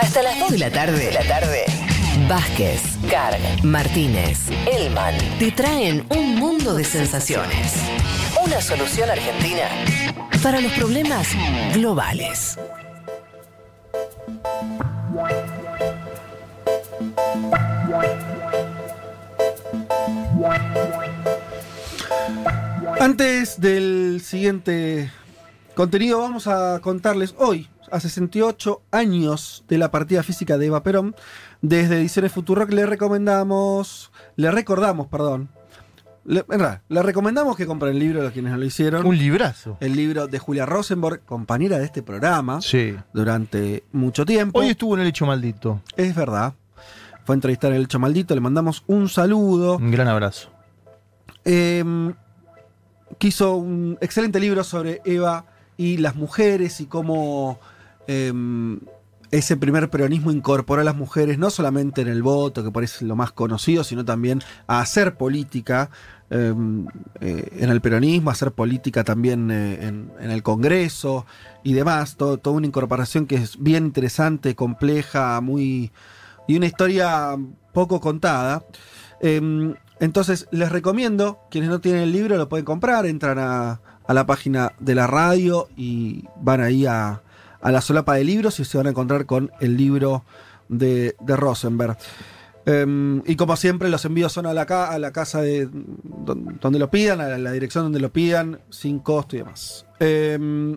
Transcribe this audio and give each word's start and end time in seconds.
Hasta 0.00 0.22
las 0.22 0.38
2 0.38 0.50
de 0.52 0.58
la 0.58 0.70
tarde. 0.70 1.04
De 1.04 1.12
la 1.12 1.28
tarde. 1.28 1.64
Vázquez, 2.26 2.80
Carg, 3.10 3.38
Martínez, 3.62 4.48
Elman 4.66 5.14
te 5.38 5.52
traen 5.52 6.06
un 6.16 6.36
mundo 6.36 6.72
de 6.72 6.84
sensaciones. 6.84 7.74
Una 8.42 8.62
solución 8.62 9.10
argentina 9.10 9.68
para 10.42 10.62
los 10.62 10.72
problemas 10.72 11.28
globales. 11.74 12.58
Antes 22.98 23.60
del 23.60 24.22
siguiente 24.24 25.10
contenido, 25.74 26.20
vamos 26.20 26.46
a 26.46 26.80
contarles 26.80 27.34
hoy, 27.36 27.68
a 27.90 28.00
68 28.00 28.82
años 28.90 29.64
de 29.68 29.78
la 29.78 29.90
partida 29.90 30.22
física 30.22 30.58
de 30.58 30.66
Eva 30.66 30.82
Perón, 30.82 31.14
desde 31.62 31.98
Ediciones 31.98 32.32
Futurock 32.32 32.70
le 32.70 32.86
recomendamos, 32.86 34.10
le 34.36 34.50
recordamos, 34.50 35.06
perdón, 35.08 35.48
le, 36.24 36.40
en 36.40 36.46
realidad, 36.48 36.82
le 36.88 37.02
recomendamos 37.02 37.56
que 37.56 37.66
compren 37.66 37.92
el 37.94 37.98
libro 37.98 38.22
de 38.22 38.30
quienes 38.30 38.52
no 38.52 38.58
lo 38.58 38.64
hicieron. 38.64 39.06
Un 39.06 39.16
librazo. 39.16 39.76
El 39.80 39.96
libro 39.96 40.26
de 40.26 40.38
Julia 40.38 40.66
Rosenborg, 40.66 41.24
compañera 41.24 41.78
de 41.78 41.84
este 41.86 42.02
programa 42.02 42.60
Sí. 42.60 42.94
durante 43.12 43.84
mucho 43.92 44.24
tiempo. 44.26 44.58
Hoy 44.60 44.68
estuvo 44.68 44.94
en 44.94 45.00
el 45.00 45.06
hecho 45.08 45.26
maldito. 45.26 45.80
Es 45.96 46.14
verdad. 46.14 46.54
Fue 47.24 47.34
a 47.34 47.36
entrevistar 47.36 47.70
en 47.70 47.78
el 47.78 47.84
hecho 47.84 47.98
maldito, 47.98 48.34
le 48.34 48.40
mandamos 48.40 48.84
un 48.86 49.08
saludo. 49.08 49.76
Un 49.76 49.90
gran 49.90 50.08
abrazo. 50.08 50.50
Eh, 51.44 51.84
que 53.18 53.28
hizo 53.28 53.56
un 53.56 53.98
excelente 54.00 54.38
libro 54.40 54.62
sobre 54.64 55.00
Eva 55.04 55.44
y 55.76 55.96
las 55.96 56.14
mujeres 56.14 56.80
y 56.80 56.86
cómo 56.86 57.58
eh, 58.10 58.32
ese 59.30 59.56
primer 59.56 59.90
peronismo 59.90 60.32
incorporó 60.32 60.80
a 60.80 60.84
las 60.84 60.96
mujeres 60.96 61.38
no 61.38 61.50
solamente 61.50 62.00
en 62.02 62.08
el 62.08 62.22
voto, 62.22 62.64
que 62.64 62.72
parece 62.72 63.04
lo 63.04 63.14
más 63.14 63.30
conocido, 63.30 63.84
sino 63.84 64.04
también 64.04 64.42
a 64.66 64.80
hacer 64.80 65.14
política 65.16 65.90
eh, 66.30 66.52
eh, 67.20 67.48
en 67.60 67.70
el 67.70 67.80
peronismo, 67.80 68.30
a 68.30 68.32
hacer 68.32 68.50
política 68.52 69.04
también 69.04 69.50
eh, 69.52 69.86
en, 69.86 70.10
el 70.30 70.42
Congreso 70.42 71.26
y 71.62 71.74
demás. 71.74 72.16
Todo- 72.16 72.38
toda 72.38 72.56
una 72.56 72.66
incorporación 72.66 73.26
que 73.26 73.36
es 73.36 73.56
bien 73.62 73.86
interesante, 73.86 74.56
compleja, 74.56 75.40
muy. 75.40 75.92
y 76.48 76.56
una 76.56 76.66
historia 76.66 77.36
poco 77.72 78.00
contada. 78.00 78.64
Eh, 79.20 79.74
entonces, 80.00 80.48
les 80.50 80.72
recomiendo, 80.72 81.38
quienes 81.52 81.70
no 81.70 81.80
tienen 81.80 82.02
el 82.02 82.12
libro 82.12 82.36
lo 82.36 82.48
pueden 82.48 82.64
comprar, 82.64 83.06
entran 83.06 83.38
a, 83.38 83.80
a 84.06 84.14
la 84.14 84.26
página 84.26 84.72
de 84.80 84.94
la 84.96 85.06
radio 85.06 85.68
y 85.76 86.24
van 86.40 86.62
ahí 86.62 86.86
a, 86.86 87.22
a 87.62 87.70
la 87.70 87.80
solapa 87.80 88.14
de 88.14 88.24
libros 88.24 88.60
y 88.60 88.64
se 88.64 88.76
van 88.78 88.86
a 88.86 88.90
encontrar 88.90 89.26
con 89.26 89.50
el 89.60 89.76
libro 89.76 90.24
de, 90.68 91.16
de 91.20 91.36
Rosenberg. 91.36 91.96
Eh, 92.66 93.22
y 93.26 93.36
como 93.36 93.56
siempre, 93.56 93.88
los 93.88 94.04
envíos 94.04 94.32
son 94.32 94.46
a 94.46 94.52
la, 94.52 94.66
ca- 94.66 94.90
a 94.90 94.98
la 94.98 95.12
casa 95.12 95.40
de 95.40 95.68
don- 95.70 96.58
donde 96.60 96.78
lo 96.78 96.90
pidan, 96.90 97.20
a 97.20 97.38
la, 97.38 97.52
dirección 97.52 97.84
donde 97.84 98.00
lo 98.00 98.12
pidan, 98.12 98.60
sin 98.70 98.98
costo 98.98 99.36
y 99.36 99.40
demás. 99.40 99.86
Eh, 99.98 100.76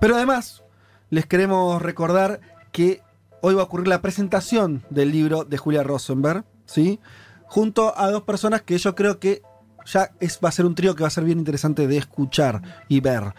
pero 0.00 0.14
además, 0.16 0.62
les 1.10 1.26
queremos 1.26 1.82
recordar 1.82 2.40
que 2.72 3.02
hoy 3.40 3.54
va 3.54 3.62
a 3.62 3.64
ocurrir 3.64 3.88
la 3.88 4.00
presentación 4.02 4.84
del 4.90 5.10
libro 5.10 5.44
de 5.44 5.58
Julia 5.58 5.82
Rosenberg, 5.82 6.44
¿sí? 6.66 7.00
Junto 7.46 7.98
a 7.98 8.10
dos 8.10 8.22
personas 8.22 8.62
que 8.62 8.78
yo 8.78 8.94
creo 8.94 9.18
que 9.18 9.42
ya 9.86 10.10
es, 10.20 10.38
va 10.44 10.50
a 10.50 10.52
ser 10.52 10.66
un 10.66 10.74
trío 10.74 10.94
que 10.94 11.02
va 11.02 11.08
a 11.08 11.10
ser 11.10 11.24
bien 11.24 11.38
interesante 11.38 11.86
de 11.86 11.96
escuchar 11.96 12.84
y 12.88 13.00
ver. 13.00 13.34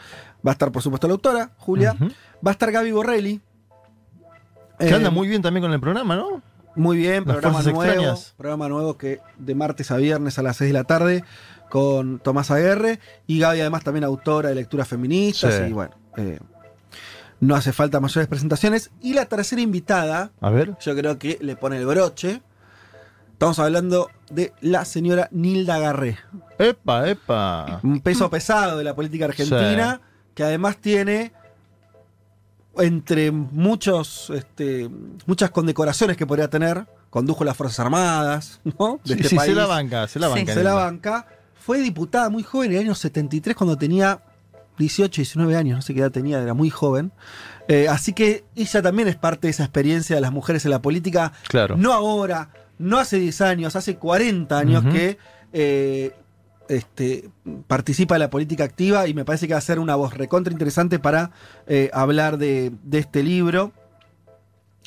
Va 0.45 0.51
a 0.51 0.53
estar, 0.53 0.71
por 0.71 0.81
supuesto, 0.81 1.07
la 1.07 1.13
autora, 1.13 1.51
Julia. 1.57 1.95
Va 2.45 2.49
a 2.49 2.51
estar 2.51 2.71
Gaby 2.71 2.91
Borrelli. 2.91 3.41
Que 4.79 4.87
Eh, 4.89 4.93
anda 4.93 5.09
muy 5.09 5.27
bien 5.27 5.41
también 5.41 5.63
con 5.63 5.73
el 5.73 5.79
programa, 5.79 6.15
¿no? 6.15 6.41
muy 6.75 6.95
bien, 6.97 7.23
Las 7.25 7.37
programa 7.37 7.61
nuevo. 7.63 7.83
extrañas. 7.83 8.33
Programa 8.37 8.69
nuevo 8.69 8.97
que 8.97 9.19
de 9.37 9.55
martes 9.55 9.91
a 9.91 9.97
viernes 9.97 10.39
a 10.39 10.43
las 10.43 10.55
6 10.57 10.69
de 10.69 10.73
la 10.73 10.85
tarde 10.85 11.25
con 11.69 12.19
Tomás 12.19 12.51
Aguerre. 12.51 12.99
Y 13.27 13.39
Gaby, 13.39 13.59
además, 13.59 13.83
también 13.83 14.05
autora 14.05 14.49
de 14.49 14.55
lecturas 14.55 14.87
feministas. 14.87 15.55
Sí. 15.55 15.63
Y 15.69 15.73
bueno, 15.73 15.91
eh, 16.15 16.39
no 17.41 17.55
hace 17.55 17.73
falta 17.73 17.99
mayores 17.99 18.27
presentaciones. 18.29 18.91
Y 19.01 19.13
la 19.13 19.25
tercera 19.25 19.61
invitada, 19.61 20.31
A 20.39 20.49
ver. 20.51 20.77
yo 20.79 20.95
creo 20.95 21.19
que 21.19 21.37
le 21.41 21.57
pone 21.57 21.75
el 21.77 21.85
broche. 21.85 22.41
Estamos 23.33 23.59
hablando 23.59 24.09
de 24.29 24.53
la 24.61 24.85
señora 24.85 25.27
Nilda 25.31 25.79
Garré. 25.79 26.17
Epa, 26.57 27.09
epa. 27.09 27.79
Un 27.83 27.99
peso 27.99 28.29
pesado 28.29 28.77
de 28.77 28.83
la 28.85 28.95
política 28.95 29.25
argentina, 29.25 29.99
que 30.39 30.45
además 30.45 30.77
tiene 30.77 31.33
entre 32.77 33.29
muchos, 33.29 34.29
este, 34.29 34.89
muchas 35.25 35.49
condecoraciones 35.51 36.15
que 36.15 36.25
podría 36.25 36.49
tener, 36.49 36.85
condujo 37.09 37.43
las 37.43 37.57
Fuerzas 37.57 37.81
Armadas, 37.81 38.61
¿no? 38.63 39.01
De 39.03 39.15
Sí, 39.15 39.19
este 39.19 39.27
sí, 39.29 39.35
país. 39.35 39.49
se 39.49 39.55
la 39.55 39.65
banca, 39.65 40.07
se 40.07 40.17
la 40.17 40.27
Sí. 40.27 40.33
banca. 40.35 40.53
Se 40.53 40.63
la 40.63 40.73
banca. 40.75 41.27
Fue 41.59 41.79
diputada 41.81 42.29
muy 42.29 42.43
joven, 42.43 42.71
en 42.71 42.77
el 42.77 42.83
año 42.85 42.95
73, 42.95 43.53
cuando 43.53 43.77
tenía 43.77 44.21
18, 44.77 45.19
19 45.21 45.57
años, 45.57 45.75
no 45.75 45.81
sé 45.81 45.93
qué 45.93 45.99
edad 45.99 46.11
tenía, 46.11 46.41
era 46.41 46.53
muy 46.53 46.69
joven. 46.69 47.11
Eh, 47.67 47.89
así 47.89 48.13
que 48.13 48.45
ella 48.55 48.81
también 48.81 49.09
es 49.09 49.17
parte 49.17 49.47
de 49.47 49.51
esa 49.51 49.63
experiencia 49.63 50.15
de 50.15 50.21
las 50.21 50.31
mujeres 50.31 50.63
en 50.63 50.71
la 50.71 50.81
política. 50.81 51.33
Claro. 51.49 51.75
No 51.75 51.91
ahora, 51.91 52.49
no 52.77 52.97
hace 52.97 53.17
10 53.19 53.41
años, 53.41 53.75
hace 53.75 53.97
40 53.97 54.57
años 54.57 54.85
que 54.85 55.17
eh, 55.51 56.15
este, 56.69 57.29
participa 57.67 58.15
de 58.15 58.19
la 58.19 58.29
política 58.29 58.63
activa 58.63 59.07
y 59.07 59.13
me 59.13 59.25
parece 59.25 59.47
que 59.47 59.53
va 59.53 59.57
a 59.57 59.61
ser 59.61 59.79
una 59.79 59.95
voz 59.95 60.13
recontra 60.13 60.53
interesante 60.53 60.97
para 60.99 61.31
eh, 61.67 61.89
hablar 61.93 62.37
de, 62.37 62.71
de 62.83 62.99
este 62.99 63.21
libro. 63.23 63.73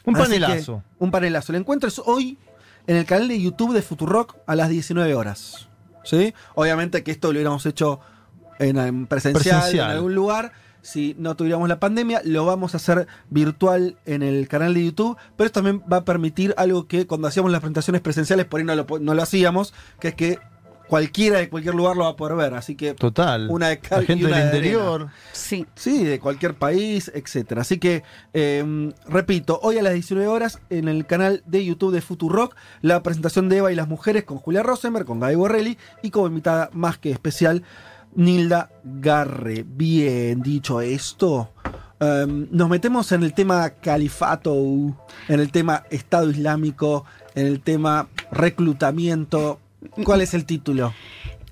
Un 0.05 0.17
Así 0.17 0.33
que, 0.33 0.41
panelazo. 0.41 0.83
un 0.99 1.11
panelazo. 1.11 1.53
El 1.53 1.61
encuentro 1.61 1.89
es 1.89 2.01
hoy 2.05 2.39
en 2.87 2.97
el 2.97 3.05
canal 3.05 3.29
de 3.29 3.41
YouTube 3.41 3.73
de 3.75 3.83
Futurock 3.83 4.37
a 4.47 4.57
las 4.57 4.69
19 4.69 5.15
horas. 5.15 5.69
¿Sí? 6.05 6.35
Obviamente 6.57 7.05
que 7.05 7.13
esto 7.13 7.29
lo 7.29 7.37
hubiéramos 7.39 7.65
hecho 7.67 8.01
en, 8.59 8.77
en 8.79 9.07
presencial, 9.07 9.61
Presencial. 9.61 9.91
en 9.91 9.97
algún 9.97 10.15
lugar. 10.15 10.53
Si 10.85 11.15
no 11.17 11.37
tuviéramos 11.37 11.69
la 11.69 11.79
pandemia, 11.79 12.23
lo 12.25 12.45
vamos 12.45 12.75
a 12.75 12.79
hacer 12.79 13.07
virtual 13.31 13.97
en 14.05 14.25
el 14.25 14.49
canal 14.49 14.75
de 14.75 14.85
YouTube. 14.85 15.17
Pero 15.37 15.47
esto 15.47 15.63
también 15.63 15.81
va 15.91 15.99
a 15.99 16.05
permitir 16.05 16.55
algo 16.57 16.89
que 16.89 17.07
cuando 17.07 17.29
hacíamos 17.29 17.53
las 17.53 17.61
presentaciones 17.61 18.01
presenciales, 18.03 18.47
por 18.47 18.59
ahí 18.59 18.67
no 18.67 18.75
lo, 18.75 18.85
po- 18.85 18.99
no 18.99 19.15
lo 19.15 19.23
hacíamos, 19.23 19.73
que 20.01 20.09
es 20.09 20.15
que 20.17 20.39
cualquiera 20.93 21.39
de 21.39 21.49
cualquier 21.49 21.75
lugar 21.75 21.97
lo 21.97 22.05
va 22.05 22.11
a 22.11 22.17
poder 22.17 22.37
ver. 22.37 22.53
Así 22.53 22.75
que 22.75 22.93
Total. 22.93 23.49
una 23.49 23.69
de 23.69 23.79
cal 23.79 24.01
La 24.03 24.07
gente 24.07 24.25
y 24.25 24.27
una 24.27 24.37
del 24.41 24.45
de 24.45 24.59
arena. 24.59 24.67
interior. 24.67 25.09
Sí. 25.33 25.65
Sí, 25.75 26.05
de 26.05 26.21
cualquier 26.21 26.53
país, 26.53 27.11
etcétera. 27.15 27.63
Así 27.63 27.79
que, 27.79 28.03
eh, 28.35 28.93
repito, 29.09 29.59
hoy 29.63 29.79
a 29.79 29.83
las 29.83 29.95
19 29.95 30.29
horas 30.29 30.61
en 30.69 30.89
el 30.89 31.07
canal 31.07 31.43
de 31.47 31.65
YouTube 31.65 31.95
de 31.95 32.03
Futurock, 32.03 32.55
la 32.83 33.03
presentación 33.03 33.49
de 33.49 33.57
Eva 33.57 33.73
y 33.73 33.75
las 33.75 33.89
mujeres 33.89 34.25
con 34.25 34.37
Julia 34.37 34.63
Rosenberg, 34.63 35.07
con 35.07 35.19
Gaby 35.19 35.35
Borrelli 35.35 35.79
y 36.03 36.11
como 36.11 36.27
invitada 36.27 36.69
más 36.75 36.99
que 36.99 37.11
especial, 37.11 37.63
Nilda 38.15 38.69
Garre. 38.85 39.65
Bien, 39.67 40.43
dicho 40.43 40.83
esto, 40.83 41.53
eh, 42.01 42.27
nos 42.29 42.69
metemos 42.69 43.13
en 43.13 43.23
el 43.23 43.33
tema 43.33 43.71
califato, 43.71 44.55
en 44.55 45.41
el 45.41 45.51
tema 45.51 45.85
Estado 45.89 46.29
Islámico, 46.31 47.07
en 47.35 47.47
el 47.47 47.61
tema 47.63 48.09
reclutamiento. 48.31 49.59
¿Cuál 50.05 50.21
es 50.21 50.35
el 50.35 50.45
título? 50.45 50.93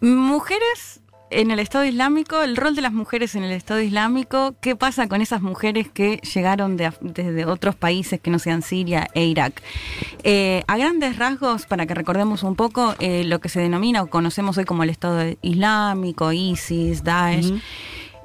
Mujeres 0.00 1.00
en 1.30 1.50
el 1.50 1.60
Estado 1.60 1.84
Islámico, 1.84 2.42
el 2.42 2.56
rol 2.56 2.74
de 2.74 2.82
las 2.82 2.92
mujeres 2.92 3.34
en 3.34 3.44
el 3.44 3.52
Estado 3.52 3.80
Islámico, 3.80 4.54
¿qué 4.60 4.74
pasa 4.76 5.08
con 5.08 5.20
esas 5.20 5.42
mujeres 5.42 5.88
que 5.88 6.16
llegaron 6.34 6.76
de, 6.76 6.92
desde 7.00 7.44
otros 7.46 7.76
países 7.76 8.20
que 8.20 8.30
no 8.30 8.38
sean 8.38 8.62
Siria 8.62 9.08
e 9.14 9.24
Irak? 9.26 9.62
Eh, 10.24 10.64
a 10.66 10.76
grandes 10.76 11.16
rasgos, 11.16 11.66
para 11.66 11.86
que 11.86 11.94
recordemos 11.94 12.42
un 12.42 12.56
poco, 12.56 12.94
eh, 12.98 13.24
lo 13.24 13.40
que 13.40 13.48
se 13.48 13.60
denomina 13.60 14.02
o 14.02 14.08
conocemos 14.08 14.58
hoy 14.58 14.64
como 14.64 14.82
el 14.82 14.90
Estado 14.90 15.36
Islámico, 15.42 16.32
ISIS, 16.32 17.04
Daesh. 17.04 17.52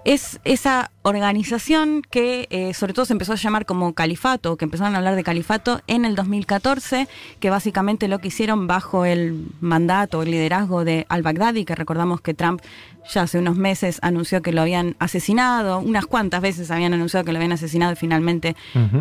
Es 0.05 0.39
esa 0.45 0.91
organización 1.01 2.03
que 2.09 2.47
eh, 2.51 2.75
sobre 2.75 2.93
todo 2.93 3.05
se 3.05 3.13
empezó 3.13 3.33
a 3.33 3.37
llamar 3.37 3.65
como 3.65 3.93
califato, 3.93 4.55
que 4.55 4.65
empezaron 4.65 4.93
a 4.93 4.99
hablar 4.99 5.15
de 5.15 5.23
califato 5.23 5.81
en 5.87 6.05
el 6.05 6.15
2014, 6.15 7.07
que 7.39 7.49
básicamente 7.49 8.07
lo 8.07 8.19
que 8.19 8.27
hicieron 8.27 8.67
bajo 8.67 9.05
el 9.05 9.47
mandato, 9.61 10.21
el 10.21 10.29
liderazgo 10.29 10.85
de 10.85 11.07
al-Baghdadi, 11.09 11.65
que 11.65 11.73
recordamos 11.73 12.21
que 12.21 12.35
Trump 12.35 12.61
ya 13.11 13.23
hace 13.23 13.39
unos 13.39 13.57
meses 13.57 13.97
anunció 14.03 14.43
que 14.43 14.51
lo 14.51 14.61
habían 14.61 14.95
asesinado, 14.99 15.79
unas 15.79 16.05
cuantas 16.05 16.41
veces 16.41 16.69
habían 16.69 16.93
anunciado 16.93 17.25
que 17.25 17.31
lo 17.31 17.39
habían 17.39 17.53
asesinado 17.53 17.93
y 17.93 17.95
finalmente, 17.95 18.55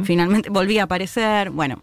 finalmente 0.05 0.49
volvía 0.49 0.83
a 0.83 0.85
aparecer. 0.85 1.51
Bueno, 1.51 1.83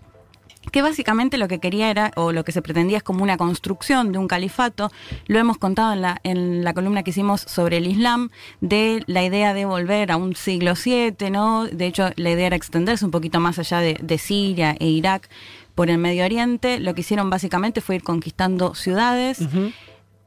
que 0.72 0.82
básicamente 0.82 1.38
lo 1.38 1.48
que 1.48 1.60
quería 1.60 1.90
era, 1.90 2.12
o 2.16 2.32
lo 2.32 2.44
que 2.44 2.52
se 2.52 2.62
pretendía 2.62 2.98
es 2.98 3.04
como 3.04 3.24
una 3.24 3.38
construcción 3.38 4.12
de 4.12 4.20
un 4.20 4.28
califato, 4.28 4.92
lo 5.28 5.40
hemos 5.40 5.58
contado 5.58 5.94
en 5.94 6.02
la, 6.02 6.20
en 6.24 6.64
la 6.64 6.74
columna 6.74 7.04
que 7.04 7.12
hicimos 7.12 7.42
sobre 7.42 7.78
el 7.78 7.88
Islam, 7.88 8.30
de 8.62 9.04
la 9.08 9.24
idea 9.24 9.54
de 9.54 9.66
volver 9.66 10.12
a 10.12 10.18
un 10.18 10.36
siglo 10.36 10.74
VII, 10.76 11.32
¿no? 11.32 11.66
De 11.66 11.88
hecho, 11.88 12.12
la 12.16 12.32
idea 12.32 12.48
era 12.48 12.56
extenderse 12.56 13.06
un 13.06 13.12
poquito 13.12 13.40
más 13.40 13.58
allá 13.60 13.80
de, 13.80 13.98
de 14.02 14.18
Siria 14.18 14.76
e 14.80 14.88
Irak 14.88 15.30
por 15.76 15.90
el 15.90 15.98
Medio 15.98 16.26
Oriente. 16.26 16.80
Lo 16.80 16.94
que 16.94 17.02
hicieron 17.02 17.30
básicamente 17.30 17.82
fue 17.82 17.96
ir 17.96 18.04
conquistando 18.04 18.76
ciudades. 18.76 19.40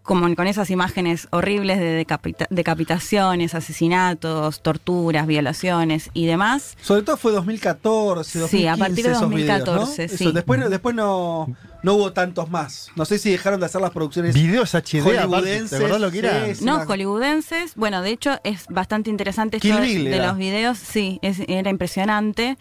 Como 0.04 0.32
con 0.36 0.46
esas 0.46 0.70
imágenes 0.70 1.26
horribles 1.30 1.78
de 1.80 2.04
decapita- 2.06 2.46
decapitaciones, 2.50 3.54
asesinatos, 3.54 4.60
torturas, 4.60 5.26
violaciones 5.26 6.10
y 6.14 6.26
demás. 6.26 6.76
Sobre 6.82 7.02
todo 7.02 7.16
fue 7.16 7.32
2014, 7.32 8.38
2015 8.38 8.56
Sí, 8.56 8.66
a 8.68 8.76
partir 8.76 9.04
de 9.06 9.12
esos 9.12 9.28
videos, 9.30 9.60
¿no? 9.60 9.64
2014, 9.64 10.04
Eso, 10.04 10.16
sí. 10.18 10.30
Después, 10.32 10.70
después 10.70 10.94
no, 10.94 11.48
no 11.84 11.94
hubo 11.94 12.12
tantos 12.12 12.50
más. 12.50 12.90
No 12.96 13.04
sé 13.04 13.18
si 13.18 13.30
dejaron 13.30 13.60
de 13.60 13.66
hacer 13.66 13.80
las 13.80 13.90
producciones 13.92 14.34
Videos 14.34 14.74
HD, 14.74 14.98
aparte, 15.00 15.18
hollywoodenses. 15.20 15.70
¿te 15.70 15.76
acordás 15.76 16.00
lo 16.00 16.10
que 16.10 16.18
era? 16.18 16.54
Sí, 16.54 16.64
No, 16.64 16.76
una- 16.76 16.84
hollywoodenses. 16.86 17.74
Bueno, 17.76 18.02
de 18.02 18.10
hecho 18.10 18.40
es 18.42 18.66
bastante 18.68 19.10
interesante 19.10 19.58
esto 19.58 19.68
Kill 19.68 19.76
de, 19.80 19.86
Bill 19.86 20.04
de 20.04 20.16
era. 20.16 20.26
los 20.28 20.36
videos. 20.38 20.78
Sí, 20.78 21.18
es- 21.22 21.42
era 21.46 21.70
impresionante. 21.70 22.58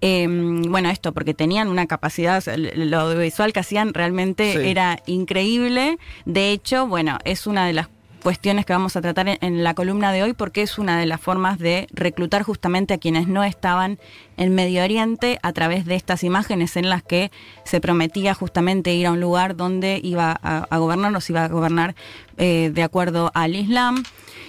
Eh, 0.00 0.26
bueno, 0.28 0.90
esto 0.90 1.12
porque 1.12 1.34
tenían 1.34 1.68
una 1.68 1.86
capacidad, 1.86 2.38
o 2.38 2.40
sea, 2.40 2.56
lo 2.56 2.98
audiovisual 3.00 3.52
que 3.52 3.60
hacían 3.60 3.94
realmente 3.94 4.52
Sí. 4.52 4.68
era 4.68 4.98
increíble. 5.06 5.98
De 6.24 6.50
hecho, 6.52 6.86
bueno, 6.86 7.18
es 7.24 7.46
una 7.46 7.66
de 7.66 7.72
las 7.72 7.88
cuestiones 8.22 8.64
que 8.64 8.72
vamos 8.72 8.96
a 8.96 9.00
tratar 9.00 9.38
en, 9.40 9.64
la 9.64 9.74
columna 9.74 10.12
de 10.12 10.22
hoy 10.22 10.32
porque 10.32 10.62
es 10.62 10.78
una 10.78 10.98
de 10.98 11.06
las 11.06 11.20
formas 11.20 11.58
de 11.58 11.88
reclutar 11.92 12.42
justamente 12.42 12.94
a 12.94 12.98
quienes 12.98 13.28
no 13.28 13.44
estaban 13.44 13.98
en 14.36 14.54
Medio 14.54 14.82
Oriente 14.82 15.38
a 15.42 15.52
través 15.52 15.84
de 15.84 15.96
estas 15.96 16.24
imágenes 16.24 16.76
en 16.76 16.88
las 16.88 17.02
que 17.02 17.30
se 17.64 17.80
prometía 17.80 18.34
justamente 18.34 18.94
ir 18.94 19.06
a 19.06 19.12
un 19.12 19.20
lugar 19.20 19.56
donde 19.56 20.00
iba 20.02 20.38
a, 20.42 20.66
a 20.70 20.78
gobernar 20.78 21.14
o 21.14 21.20
se 21.20 21.32
iba 21.32 21.44
a 21.44 21.48
gobernar 21.48 21.94
eh, 22.38 22.70
de 22.72 22.82
acuerdo 22.82 23.30
al 23.34 23.54
Islam. 23.54 24.02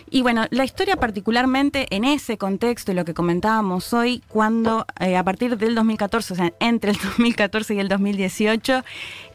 Y 0.09 0.21
bueno, 0.21 0.45
la 0.51 0.63
historia 0.63 0.95
particularmente 0.95 1.87
en 1.89 2.03
ese 2.03 2.37
contexto 2.37 2.91
y 2.91 2.95
lo 2.95 3.03
que 3.03 3.15
comentábamos 3.15 3.93
hoy, 3.93 4.21
cuando 4.27 4.85
eh, 4.99 5.17
a 5.17 5.23
partir 5.23 5.57
del 5.57 5.73
2014, 5.73 6.33
o 6.33 6.35
sea, 6.35 6.53
entre 6.59 6.91
el 6.91 6.97
2014 7.03 7.73
y 7.73 7.79
el 7.79 7.87
2018, 7.87 8.83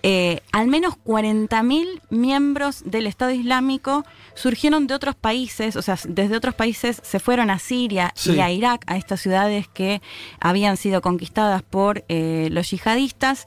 eh, 0.03 0.41
al 0.53 0.69
menos 0.69 0.95
40.000 1.05 2.01
miembros 2.11 2.83
del 2.85 3.07
Estado 3.07 3.33
Islámico 3.33 4.05
surgieron 4.35 4.87
de 4.87 4.95
otros 4.95 5.15
países, 5.15 5.77
o 5.77 5.83
sea, 5.83 5.99
desde 6.09 6.37
otros 6.37 6.55
países 6.55 7.01
se 7.05 7.19
fueron 7.21 7.51
a 7.51 7.59
Siria 7.59 8.13
Sí. 8.15 8.33
y 8.35 8.41
a 8.41 8.51
Irak, 8.51 8.83
a 8.87 8.97
estas 8.97 9.21
ciudades 9.21 9.67
que 9.69 10.01
habían 10.41 10.77
sido 10.77 11.01
conquistadas 11.03 11.63
por 11.63 12.05
eh, 12.09 12.49
los 12.53 12.71
yihadistas. 12.71 13.47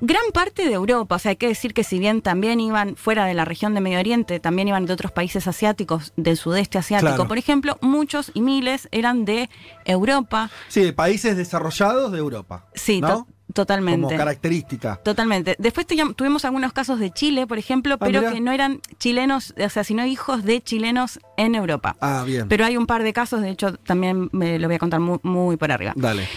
Gran 0.00 0.22
parte 0.34 0.66
de 0.66 0.72
Europa, 0.74 1.14
o 1.16 1.18
sea, 1.18 1.30
hay 1.30 1.36
que 1.36 1.46
decir 1.48 1.72
que 1.72 1.84
si 1.84 1.98
bien 1.98 2.20
también 2.20 2.60
iban 2.60 2.96
fuera 2.96 3.24
de 3.26 3.32
la 3.34 3.44
región 3.44 3.74
de 3.74 3.80
Medio 3.80 3.98
Oriente, 4.00 4.40
también 4.40 4.68
iban 4.68 4.84
de 4.86 4.92
otros 4.92 5.12
países 5.12 5.46
asiáticos, 5.46 6.12
del 6.16 6.36
sudeste 6.36 6.76
asiático, 6.78 7.14
Claro. 7.14 7.28
por 7.28 7.38
ejemplo, 7.38 7.78
muchos 7.80 8.30
y 8.34 8.40
miles 8.42 8.88
eran 8.90 9.24
de 9.24 9.48
Europa. 9.84 10.50
Sí, 10.68 10.82
de 10.82 10.92
países 10.92 11.36
desarrollados 11.36 12.12
de 12.12 12.18
Europa. 12.18 12.66
Sí, 12.74 13.00
¿no? 13.00 13.26
To- 13.54 13.62
totalmente. 13.62 14.02
Como 14.06 14.16
característica. 14.18 14.96
Totalmente. 15.02 15.56
Después 15.58 15.86
tuvimos 16.16 16.44
algunos 16.44 16.72
casos 16.74 16.98
de 17.00 17.10
Chile, 17.10 17.46
por 17.46 17.56
ejemplo, 17.58 17.94
Ah, 17.94 17.98
pero 18.04 18.20
mirá. 18.20 18.32
que 18.32 18.40
no 18.40 18.52
eran 18.52 18.80
chilenos, 18.98 19.54
o 19.58 19.68
sea, 19.70 19.84
sino 19.84 20.04
hijos 20.04 20.44
de 20.44 20.60
chilenos 20.62 21.18
en 21.38 21.54
Europa. 21.54 21.96
Ah, 22.00 22.22
bien. 22.26 22.48
Pero 22.48 22.66
hay 22.66 22.76
un 22.76 22.86
par 22.86 23.02
de 23.02 23.12
casos, 23.12 23.40
de 23.40 23.50
hecho, 23.50 23.74
también 23.78 24.28
me 24.32 24.58
lo 24.58 24.68
voy 24.68 24.76
a 24.76 24.78
contar 24.78 25.00
muy, 25.00 25.18
muy 25.22 25.56
por 25.56 25.72
arriba. 25.72 25.92
Dale. 25.96 26.28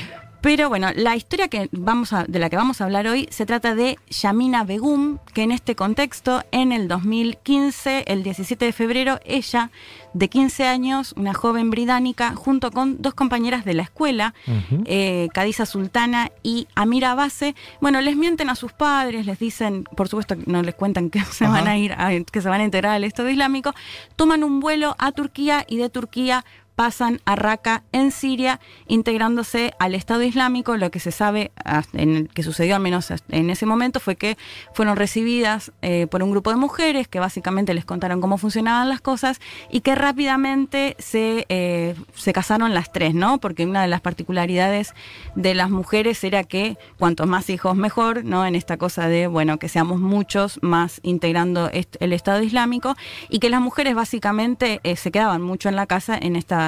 Pero 0.41 0.69
bueno, 0.69 0.89
la 0.95 1.15
historia 1.15 1.47
que 1.47 1.67
vamos 1.71 2.13
a, 2.13 2.23
de 2.25 2.39
la 2.39 2.49
que 2.49 2.55
vamos 2.55 2.79
a 2.79 2.85
hablar 2.85 3.07
hoy 3.07 3.27
se 3.31 3.45
trata 3.45 3.73
de 3.75 3.97
Yamina 4.09 4.63
Begum, 4.63 5.17
que 5.33 5.41
en 5.41 5.51
este 5.51 5.75
contexto, 5.75 6.43
en 6.51 6.71
el 6.71 6.87
2015, 6.87 8.03
el 8.07 8.23
17 8.23 8.63
de 8.65 8.71
febrero, 8.71 9.19
ella, 9.25 9.71
de 10.13 10.29
15 10.29 10.65
años, 10.67 11.13
una 11.17 11.33
joven 11.33 11.69
británica, 11.69 12.33
junto 12.35 12.71
con 12.71 13.01
dos 13.01 13.13
compañeras 13.15 13.65
de 13.65 13.73
la 13.73 13.83
escuela, 13.83 14.33
Ujú. 14.47 14.83
eh, 14.85 15.27
Cadiza 15.33 15.65
Sultana 15.65 16.31
y 16.43 16.67
Amira 16.75 17.13
Base, 17.15 17.55
bueno, 17.81 17.99
les 18.01 18.15
mienten 18.15 18.49
a 18.49 18.55
sus 18.55 18.71
padres, 18.73 19.25
les 19.25 19.39
dicen, 19.39 19.83
por 19.95 20.07
supuesto 20.07 20.35
no 20.45 20.61
les 20.61 20.75
cuentan 20.75 21.09
que 21.09 21.19
se 21.25 21.45
van 21.47 21.67
a 21.67 21.77
ir, 21.77 21.93
a- 21.93 22.09
que 22.31 22.41
se 22.41 22.47
van 22.47 22.61
a 22.61 22.63
integrar 22.63 22.93
al 22.93 23.03
Estado 23.03 23.29
Islámico, 23.29 23.73
toman 24.15 24.43
un 24.43 24.59
vuelo 24.59 24.95
a 24.99 25.11
Turquía 25.11 25.65
y 25.67 25.77
de 25.77 25.89
Turquía 25.89 26.45
pasan 26.77 27.21
a 27.25 27.35
Raqqa 27.35 27.81
en 27.91 28.11
Siria, 28.11 28.59
integrándose 28.87 29.73
al 29.79 29.95
Estado 29.95 30.21
Islámico. 30.21 30.77
Lo 30.77 30.91
que 30.91 30.99
se 30.99 31.11
sabe, 31.11 31.49
hasta 31.65 31.99
en 31.99 32.27
que 32.27 32.43
sucedió 32.43 32.75
al 32.75 32.83
menos 32.83 33.11
en 33.29 33.49
ese 33.49 33.65
momento, 33.65 33.99
fue 33.99 34.15
que 34.15 34.37
fueron 34.73 34.95
recibidas 34.95 35.71
eh, 35.81 36.05
por 36.05 36.21
un 36.21 36.29
grupo 36.29 36.51
de 36.51 36.57
mujeres 36.57 37.07
que 37.07 37.19
básicamente 37.19 37.73
les 37.73 37.83
contaron 37.83 38.21
cómo 38.21 38.37
funcionaban 38.37 38.89
las 38.89 39.01
cosas 39.01 39.41
y 39.71 39.81
que 39.81 39.95
rápidamente 39.95 40.95
se, 40.99 41.47
eh, 41.49 41.95
se 42.13 42.31
casaron 42.31 42.75
las 42.75 42.91
tres, 42.91 43.15
¿no? 43.15 43.39
Porque 43.39 43.65
una 43.65 43.81
de 43.81 43.87
las 43.87 44.01
particularidades 44.01 44.93
de 45.33 45.55
las 45.55 45.71
mujeres 45.71 46.23
era 46.23 46.43
que 46.43 46.77
cuantos 46.99 47.25
más 47.25 47.49
hijos 47.49 47.75
mejor, 47.75 48.23
¿no? 48.23 48.45
En 48.45 48.53
esta 48.53 48.77
cosa 48.77 49.07
de, 49.07 49.25
bueno, 49.25 49.57
que 49.57 49.67
seamos 49.67 49.99
muchos 49.99 50.59
más 50.61 50.99
integrando 51.01 51.71
el 51.71 52.13
Estado 52.13 52.43
Islámico 52.43 52.95
y 53.29 53.39
que 53.39 53.49
las 53.49 53.61
mujeres 53.61 53.95
básicamente 53.95 54.79
eh, 54.83 54.95
se 54.95 55.09
quedaban 55.09 55.41
mucho 55.41 55.69
en 55.69 55.75
la 55.75 55.87
casa 55.87 56.15
en 56.21 56.35
esta 56.35 56.66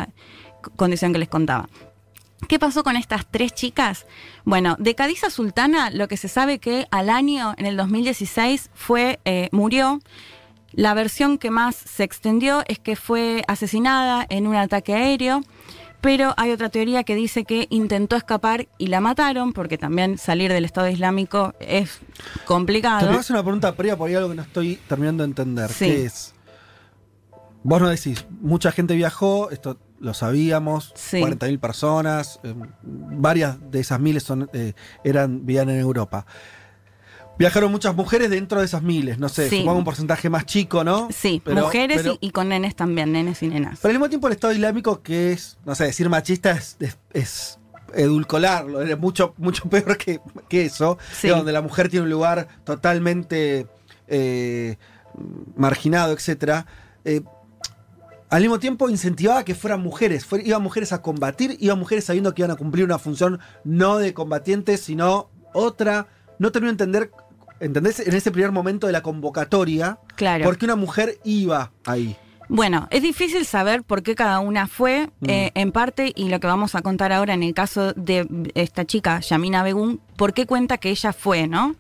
condición 0.76 1.14
que 1.14 1.20
les 1.20 1.30
contaba. 1.30 1.70
¿Qué 2.48 2.58
pasó 2.58 2.84
con 2.84 2.96
estas 2.96 3.30
tres 3.30 3.54
chicas? 3.54 4.06
Bueno, 4.46 4.76
de 4.80 4.96
Cadiza 4.96 5.30
Sultana 5.30 5.90
lo 5.90 6.08
que 6.08 6.18
se 6.18 6.28
sabe 6.30 6.60
que 6.60 6.88
al 6.90 7.10
año, 7.10 7.54
en 7.58 7.66
el 7.66 7.76
2016, 7.76 8.72
fue, 8.74 9.20
eh, 9.26 9.50
murió. 9.52 10.00
La 10.72 10.94
versión 10.94 11.38
que 11.38 11.52
más 11.52 11.76
se 11.76 12.04
extendió 12.04 12.64
es 12.68 12.80
que 12.80 12.96
fue 12.96 13.44
asesinada 13.48 14.26
en 14.30 14.48
un 14.48 14.56
ataque 14.56 14.94
aéreo, 14.94 15.42
pero 16.00 16.34
hay 16.38 16.52
otra 16.52 16.70
teoría 16.70 17.04
que 17.04 17.16
dice 17.16 17.44
que 17.44 17.68
intentó 17.70 18.16
escapar 18.16 18.68
y 18.78 18.88
la 18.88 19.02
mataron, 19.02 19.52
porque 19.52 19.78
también 19.78 20.18
salir 20.18 20.52
del 20.54 20.64
Estado 20.64 20.88
Islámico 20.88 21.54
es 21.60 22.00
Te 22.00 22.46
complicado. 22.46 23.08
puedo 23.08 23.20
hacer 23.20 23.36
una 23.36 23.44
pregunta 23.44 23.76
previa 23.76 23.98
por 23.98 24.08
ahí 24.08 24.16
algo 24.16 24.30
que 24.30 24.36
no 24.36 24.44
estoy 24.44 24.80
terminando 24.88 25.24
de 25.24 25.30
entender. 25.30 25.70
Sí. 25.72 25.86
¿Qué 25.86 26.06
es? 26.06 26.34
Vos 27.64 27.82
no 27.82 27.90
decís, 27.90 28.26
mucha 28.40 28.72
gente 28.72 28.96
viajó, 28.96 29.50
esto 29.50 29.78
lo 30.00 30.14
sabíamos, 30.14 30.94
Sí. 30.96 31.20
40.000 31.22 31.60
personas, 31.60 32.40
eh, 32.44 32.54
varias 32.84 33.58
de 33.72 33.80
esas 33.82 34.00
miles 34.00 34.24
son, 34.24 34.50
eh, 34.54 34.74
eran, 35.04 35.46
vivían 35.46 35.70
en 35.70 35.80
Europa. 35.80 36.26
Viajaron 37.38 37.72
muchas 37.72 37.96
mujeres 37.96 38.30
dentro 38.30 38.60
de 38.60 38.66
esas 38.66 38.82
miles, 38.84 39.18
no 39.18 39.30
sé, 39.30 39.50
Sí. 39.50 39.60
supongo 39.60 39.78
un 39.80 39.86
porcentaje 39.86 40.30
más 40.30 40.46
chico, 40.46 40.84
¿no? 40.84 41.08
Sí, 41.10 41.42
Pero- 41.44 41.62
mujeres 41.62 42.02
pero- 42.02 42.14
y, 42.20 42.28
y 42.28 42.32
con 42.32 42.50
nenes 42.50 42.76
también, 42.76 43.14
nenes 43.14 43.42
y 43.44 43.48
nenas. 43.48 43.80
Pero 43.82 43.92
al 43.92 43.96
mismo 43.96 44.10
tiempo 44.10 44.28
el 44.28 44.34
Estado 44.34 44.52
Islámico, 44.54 45.02
que 45.02 45.32
es, 45.32 45.58
no 45.66 45.74
sé, 45.74 45.86
decir 45.86 46.10
machista 46.10 46.52
es, 46.52 46.76
es, 46.82 46.98
es 47.14 47.60
edulcorarlo, 47.94 48.82
es 48.82 49.00
mucho, 49.00 49.34
mucho 49.38 49.64
peor 49.70 49.98
que, 49.98 50.20
que 50.50 50.66
eso, 50.66 50.98
Sí. 51.14 51.30
donde 51.30 51.54
la 51.54 51.62
mujer 51.62 51.88
tiene 51.90 52.04
un 52.04 52.10
lugar 52.10 52.48
totalmente 52.66 53.68
eh, 54.10 54.78
marginado, 55.56 56.12
etcétera. 56.14 56.66
Eh, 57.06 57.22
al 58.30 58.42
mismo 58.42 58.60
tiempo 58.60 58.90
incentivaba 58.90 59.44
que 59.44 59.56
fueran 59.56 59.82
mujeres, 59.82 60.26
fue- 60.26 60.44
iban 60.46 60.62
mujeres 60.62 60.94
a 60.94 61.02
combatir, 61.02 61.58
iban 61.60 61.80
mujeres 61.80 62.06
sabiendo 62.06 62.34
que 62.34 62.42
iban 62.44 62.52
a 62.52 62.56
cumplir 62.56 62.86
una 62.86 63.00
función 63.00 63.40
no 63.64 63.98
de 63.98 64.14
combatientes, 64.14 64.82
sino 64.82 65.30
otra. 65.54 66.08
No 66.38 66.52
termino 66.52 66.70
de 66.72 66.84
entender, 66.84 67.12
¿entendés? 67.60 68.00
En 68.00 68.14
ese 68.16 68.32
primer 68.32 68.52
momento 68.52 68.88
de 68.88 68.94
la 68.94 69.02
convocatoria, 69.02 69.98
Claro. 70.16 70.44
por 70.46 70.58
qué 70.58 70.66
una 70.66 70.76
mujer 70.76 71.18
iba 71.24 71.72
ahí. 71.86 72.16
Bueno, 72.52 72.88
es 72.90 73.04
difícil 73.04 73.46
saber 73.46 73.84
por 73.84 74.02
qué 74.02 74.16
cada 74.16 74.40
una 74.40 74.66
fue, 74.68 75.10
Mm. 75.20 75.30
eh, 75.30 75.52
en 75.54 75.72
parte, 75.72 76.14
y 76.16 76.30
lo 76.30 76.40
que 76.40 76.48
vamos 76.48 76.74
a 76.76 76.82
contar 76.82 77.12
ahora 77.12 77.34
en 77.36 77.44
el 77.44 77.54
caso 77.54 77.94
de 77.94 78.28
esta 78.56 78.86
chica, 78.86 79.20
Yamina 79.20 79.62
Begum, 79.64 80.00
por 80.20 80.34
qué 80.34 80.46
cuenta 80.46 80.78
que 80.78 80.90
ella 80.90 81.14
fue, 81.14 81.48
¿no? 81.48 81.76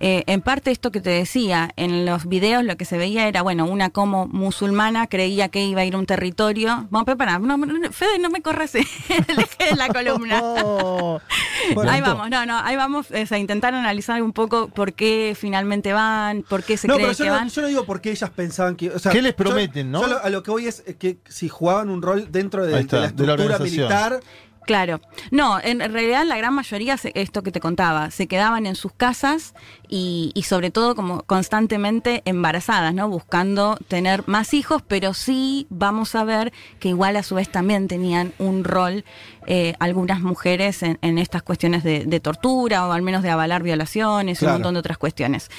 Eh, 0.00 0.24
en 0.26 0.42
parte 0.42 0.70
esto 0.72 0.90
que 0.92 1.00
te 1.00 1.08
decía, 1.08 1.70
en 1.76 2.04
los 2.04 2.26
videos 2.26 2.62
lo 2.64 2.76
que 2.76 2.84
se 2.84 2.98
veía 2.98 3.28
era, 3.28 3.40
bueno, 3.40 3.64
una 3.64 3.88
como 3.88 4.26
musulmana 4.26 5.06
creía 5.06 5.48
que 5.48 5.64
iba 5.64 5.80
a 5.80 5.84
ir 5.86 5.94
a 5.94 5.98
un 5.98 6.04
territorio. 6.04 6.86
Vamos, 6.90 7.06
prepara, 7.06 7.38
no, 7.38 7.56
no, 7.56 7.92
Fede, 7.92 8.18
no 8.18 8.28
me 8.28 8.42
corres 8.42 8.74
el 8.74 8.82
eje 9.08 9.70
de 9.70 9.76
la 9.76 9.88
columna. 9.88 10.40
Oh. 10.42 11.20
Bueno, 11.74 11.90
ahí 11.90 12.00
vamos, 12.00 12.28
no, 12.30 12.46
no, 12.46 12.58
ahí 12.60 12.76
vamos 12.76 13.06
o 13.10 13.26
sea, 13.26 13.36
a 13.36 13.40
intentar 13.40 13.74
analizar 13.74 14.22
un 14.22 14.32
poco 14.32 14.68
por 14.68 14.92
qué 14.92 15.34
finalmente 15.36 15.92
van, 15.92 16.42
por 16.42 16.62
qué 16.62 16.76
se 16.76 16.86
no, 16.86 16.94
cree 16.94 17.06
pero 17.06 17.18
yo 17.18 17.24
que 17.24 17.30
no, 17.30 17.36
van. 17.36 17.48
yo 17.48 17.62
no 17.62 17.68
digo 17.68 17.84
por 17.86 18.00
qué 18.00 18.10
ellas 18.10 18.30
pensaban 18.30 18.76
que. 18.76 18.90
o 18.90 18.98
sea, 19.00 19.10
¿Qué 19.10 19.20
les 19.22 19.32
yo- 19.32 19.36
prometen, 19.36 19.90
no? 19.90 20.02
yo 20.02 20.06
lo- 20.06 20.22
a 20.22 20.28
lo 20.30 20.42
que 20.44 20.50
voy 20.52 20.66
es 20.68 20.84
que 20.98 21.18
si 21.28 21.48
jugaban 21.48 21.88
un 21.90 22.02
rol 22.02 22.28
dentro 22.30 22.64
de, 22.66 22.74
Ahí 22.76 22.82
está, 22.82 22.96
de 22.96 23.02
la 23.02 23.08
de 23.08 23.26
la 23.26 23.32
estructura 23.56 23.58
militar. 23.58 24.20
Claro. 24.66 25.00
No, 25.30 25.58
en 25.62 25.78
realidad 25.78 26.24
la 26.26 26.36
gran 26.36 26.52
mayoría, 26.52 26.96
esto 27.14 27.42
que 27.42 27.52
te 27.52 27.60
contaba, 27.60 28.10
se 28.10 28.26
quedaban 28.26 28.66
en 28.66 28.74
sus 28.74 28.92
casas 28.92 29.54
y, 29.88 30.32
y 30.34 30.42
sobre 30.42 30.70
todo 30.70 30.94
como 30.94 31.22
constantemente 31.22 32.22
embarazadas, 32.24 32.94
¿no? 32.94 33.08
Buscando 33.08 33.78
tener 33.88 34.24
más 34.26 34.54
hijos, 34.54 34.82
pero 34.86 35.14
sí 35.14 35.66
vamos 35.70 36.14
a 36.14 36.24
ver 36.24 36.52
que 36.80 36.88
igual 36.88 37.16
a 37.16 37.22
su 37.22 37.34
vez 37.34 37.50
también 37.50 37.88
tenían 37.88 38.32
un 38.38 38.64
rol 38.64 39.04
eh, 39.48 39.74
algunas 39.78 40.20
mujeres 40.20 40.82
en, 40.82 40.98
en 41.02 41.18
estas 41.18 41.42
cuestiones 41.42 41.84
de, 41.84 42.04
de 42.04 42.20
tortura 42.20 42.88
o 42.88 42.92
al 42.92 43.02
menos 43.02 43.22
de 43.22 43.30
avalar 43.30 43.62
violaciones 43.62 44.42
y 44.42 44.44
un 44.44 44.52
montón 44.52 44.74
de 44.74 44.80
otras 44.80 44.98
cuestiones. 44.98 45.50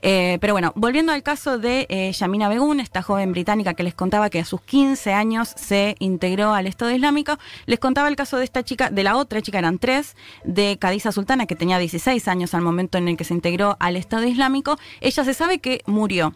Eh, 0.00 0.38
pero 0.40 0.54
bueno, 0.54 0.72
volviendo 0.76 1.12
al 1.12 1.22
caso 1.22 1.58
de 1.58 1.86
eh, 1.90 2.10
Yamina 2.12 2.48
Begum, 2.48 2.80
esta 2.80 3.02
joven 3.02 3.32
británica 3.32 3.74
que 3.74 3.82
les 3.82 3.94
contaba 3.94 4.30
que 4.30 4.40
a 4.40 4.46
sus 4.46 4.62
15 4.62 5.12
años 5.12 5.52
se 5.56 5.94
integró 5.98 6.54
al 6.54 6.66
Estado 6.66 6.90
Islámico, 6.90 7.38
les 7.66 7.78
contaba 7.78 8.08
el 8.08 8.16
caso 8.16 8.38
de 8.38 8.44
esta 8.44 8.62
chica, 8.62 8.88
de 8.88 9.02
la 9.02 9.16
otra 9.16 9.42
chica, 9.42 9.58
eran 9.58 9.78
tres, 9.78 10.16
de 10.44 10.78
Cadiza 10.78 11.12
Sultana, 11.12 11.46
que 11.46 11.54
tenía 11.54 11.78
16 11.78 12.26
años 12.28 12.54
al 12.54 12.62
momento 12.62 12.96
en 12.96 13.08
el 13.08 13.16
que 13.18 13.24
se 13.24 13.34
integró 13.34 13.73
al 13.80 13.96
Estado 13.96 14.24
Islámico. 14.24 14.78
Ella 15.00 15.24
se 15.24 15.34
sabe 15.34 15.58
que 15.58 15.82
murió. 15.86 16.34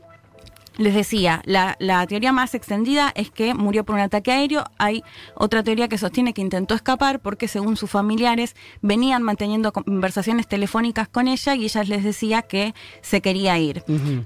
Les 0.78 0.94
decía, 0.94 1.42
la, 1.44 1.76
la 1.80 2.06
teoría 2.06 2.32
más 2.32 2.54
extendida 2.54 3.12
es 3.14 3.30
que 3.30 3.52
murió 3.52 3.84
por 3.84 3.96
un 3.96 4.00
ataque 4.00 4.32
aéreo. 4.32 4.64
Hay 4.78 5.02
otra 5.34 5.62
teoría 5.62 5.88
que 5.88 5.98
sostiene 5.98 6.32
que 6.32 6.40
intentó 6.40 6.74
escapar 6.74 7.20
porque 7.20 7.48
según 7.48 7.76
sus 7.76 7.90
familiares 7.90 8.54
venían 8.80 9.22
manteniendo 9.22 9.72
conversaciones 9.72 10.46
telefónicas 10.46 11.08
con 11.08 11.28
ella 11.28 11.56
y 11.56 11.64
ella 11.64 11.82
les 11.82 12.04
decía 12.04 12.42
que 12.42 12.74
se 13.02 13.20
quería 13.20 13.58
ir. 13.58 13.82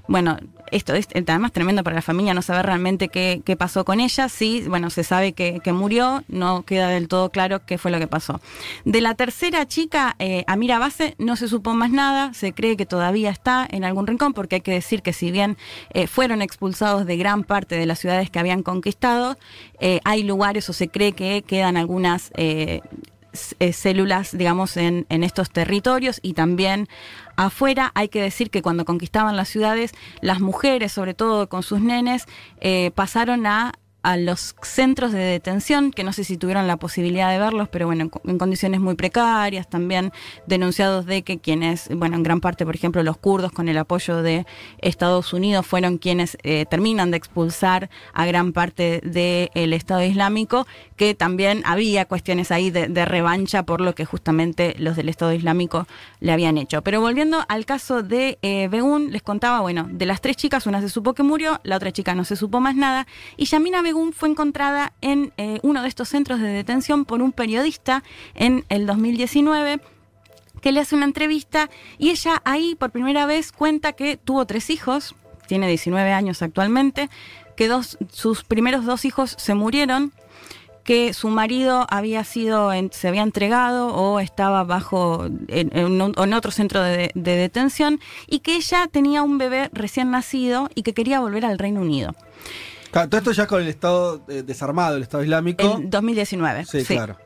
Bueno, 0.07 0.37
esto 0.71 0.93
es 0.93 1.07
además 1.27 1.51
tremendo 1.51 1.83
para 1.83 1.95
la 1.95 2.01
familia 2.03 2.33
no 2.35 2.43
saber 2.43 2.67
realmente 2.67 3.09
qué, 3.09 3.41
qué 3.43 3.55
pasó 3.55 3.83
con 3.83 3.99
ella. 3.99 4.29
Sí, 4.29 4.63
bueno, 4.67 4.91
se 4.91 5.03
sabe 5.03 5.33
que, 5.33 5.59
que 5.63 5.73
murió, 5.73 6.23
no 6.27 6.63
queda 6.63 6.87
del 6.89 7.07
todo 7.07 7.31
claro 7.31 7.65
qué 7.65 7.79
fue 7.79 7.89
lo 7.89 7.97
que 7.97 8.07
pasó. 8.07 8.41
De 8.85 9.01
la 9.01 9.15
tercera 9.15 9.67
chica, 9.67 10.15
eh, 10.19 10.43
Amira 10.45 10.77
Base, 10.77 11.15
no 11.17 11.35
se 11.35 11.47
supo 11.47 11.73
más 11.73 11.89
nada, 11.89 12.33
se 12.35 12.53
cree 12.53 12.77
que 12.77 12.85
todavía 12.85 13.31
está 13.31 13.67
en 13.69 13.83
algún 13.83 14.05
rincón, 14.05 14.33
porque 14.33 14.57
hay 14.57 14.61
que 14.61 14.71
decir 14.71 15.01
que 15.01 15.13
si 15.13 15.31
bien 15.31 15.57
eh, 15.93 16.05
fueron 16.05 16.42
expulsados 16.43 17.05
de 17.05 17.17
gran 17.17 17.43
parte 17.43 17.75
de 17.75 17.85
las 17.85 17.99
ciudades 17.99 18.29
que 18.29 18.39
habían 18.39 18.63
conquistado, 18.63 19.37
eh, 19.79 19.99
hay 20.03 20.23
lugares 20.23 20.69
o 20.69 20.73
se 20.73 20.87
cree 20.89 21.13
que 21.13 21.41
quedan 21.41 21.77
algunas 21.77 22.31
eh, 22.35 22.81
eh, 23.59 23.73
células, 23.73 24.37
digamos, 24.37 24.77
en, 24.77 25.05
estos 25.09 25.49
territorios 25.49 26.19
y 26.21 26.33
también 26.33 26.87
afuera. 27.35 27.91
Hay 27.95 28.09
que 28.09 28.21
decir 28.21 28.51
que 28.51 28.61
cuando 28.61 28.85
conquistaban 28.85 29.35
las 29.35 29.49
ciudades, 29.49 29.93
las 30.21 30.39
mujeres, 30.39 30.91
sobre 30.91 31.15
todo 31.15 31.49
con 31.49 31.63
sus 31.63 31.81
nenes, 31.81 32.25
pasaron 32.93 33.47
a 33.47 33.73
a 34.03 34.17
los 34.17 34.55
centros 34.61 35.11
de 35.13 35.19
detención, 35.19 35.91
que 35.91 36.03
no 36.03 36.13
sé 36.13 36.23
si 36.23 36.37
tuvieron 36.37 36.67
la 36.67 36.77
posibilidad 36.77 37.31
de 37.31 37.39
verlos, 37.39 37.69
pero 37.69 37.85
bueno, 37.87 38.03
en, 38.03 38.09
co- 38.09 38.21
en 38.25 38.37
condiciones 38.37 38.81
muy 38.81 38.95
precarias, 38.95 39.69
también 39.69 40.11
denunciados 40.45 41.05
de 41.05 41.23
que 41.23 41.39
quienes, 41.39 41.87
bueno, 41.95 42.17
en 42.17 42.23
gran 42.23 42.41
parte, 42.41 42.65
por 42.65 42.75
ejemplo, 42.75 43.01
los 43.01 43.17
kurdos 43.17 43.51
con 43.53 43.69
el 43.69 43.77
apoyo 43.77 44.21
de 44.21 44.45
Estados 44.79 45.31
Unidos 45.31 45.65
fueron 45.65 45.97
quienes 45.97 46.37
eh, 46.43 46.65
terminan 46.69 47.11
de 47.11 47.17
expulsar 47.17 47.89
a 48.13 48.25
gran 48.25 48.51
parte 48.51 48.99
del 49.03 49.73
Estado 49.73 50.03
Islámico, 50.03 50.67
que 50.97 51.15
también 51.15 51.63
había 51.65 52.05
cuestiones 52.05 52.51
ahí 52.51 52.71
de, 52.71 53.05
revancha 53.05 53.63
por 53.63 53.79
lo 53.79 53.95
que 53.95 54.03
justamente 54.03 54.75
los 54.79 54.95
del 54.97 55.07
Estado 55.07 55.31
Islámico 55.33 55.87
le 56.19 56.31
habían 56.33 56.57
hecho. 56.57 56.81
Pero 56.81 56.99
volviendo 56.99 57.45
al 57.47 57.65
caso 57.65 58.03
de 58.03 58.37
eh, 58.41 58.67
Begún, 58.69 59.11
les 59.13 59.21
contaba, 59.21 59.61
bueno, 59.61 59.87
de 59.89 60.05
las 60.05 60.19
tres 60.19 60.35
chicas, 60.35 60.67
una 60.67 60.81
se 60.81 60.89
supo 60.89 61.13
que 61.13 61.23
murió, 61.23 61.61
la 61.63 61.77
otra 61.77 61.91
chica 61.93 62.15
no 62.15 62.25
se 62.25 62.35
supo 62.35 62.59
más 62.59 62.75
nada, 62.75 63.07
y 63.37 63.45
Yamina 63.45 63.81
Begún 63.93 64.11
fue 64.11 64.29
encontrada 64.29 64.91
en 65.01 65.33
eh, 65.37 65.59
uno 65.61 65.83
de 65.83 65.87
estos 65.87 66.09
centros 66.09 66.39
de 66.39 66.47
detención 66.47 67.05
por 67.05 67.21
un 67.21 67.31
periodista 67.31 68.03
en 68.33 68.65
el 68.69 68.87
2019 68.87 69.81
que 70.61 70.71
le 70.71 70.79
hace 70.79 70.95
una 70.95 71.05
entrevista 71.05 71.69
y 71.99 72.09
ella 72.09 72.41
ahí 72.43 72.73
por 72.73 72.89
primera 72.89 73.27
vez 73.27 73.51
cuenta 73.51 73.93
que 73.93 74.17
tuvo 74.17 74.47
tres 74.47 74.71
hijos, 74.71 75.13
tiene 75.45 75.67
19 75.67 76.11
años 76.11 76.41
actualmente, 76.41 77.11
que 77.55 77.67
dos, 77.67 77.99
sus 78.11 78.43
primeros 78.43 78.83
dos 78.83 79.05
hijos 79.05 79.35
se 79.37 79.53
murieron, 79.53 80.11
que 80.83 81.13
su 81.13 81.29
marido 81.29 81.85
había 81.87 82.23
sido, 82.23 82.71
se 82.89 83.07
había 83.07 83.21
entregado 83.21 83.93
o 83.93 84.19
estaba 84.19 84.63
bajo 84.63 85.27
en 85.49 86.33
otro 86.33 86.49
centro 86.49 86.81
de, 86.81 87.11
de 87.13 87.35
detención 87.35 87.99
y 88.25 88.39
que 88.39 88.55
ella 88.55 88.87
tenía 88.91 89.21
un 89.21 89.37
bebé 89.37 89.69
recién 89.71 90.09
nacido 90.09 90.71
y 90.73 90.81
que 90.81 90.95
quería 90.95 91.19
volver 91.19 91.45
al 91.45 91.59
Reino 91.59 91.81
Unido. 91.81 92.15
Claro, 92.93 93.09
todo 93.09 93.17
esto 93.17 93.31
ya 93.33 93.47
con 93.47 93.61
el 93.61 93.67
Estado 93.67 94.23
eh, 94.29 94.43
desarmado, 94.43 94.95
el 94.95 95.03
Estado 95.03 95.23
Islámico. 95.23 95.63
En 95.81 95.89
2019. 95.89 96.63
sí, 96.65 96.79
sí. 96.85 96.93
claro. 96.95 97.17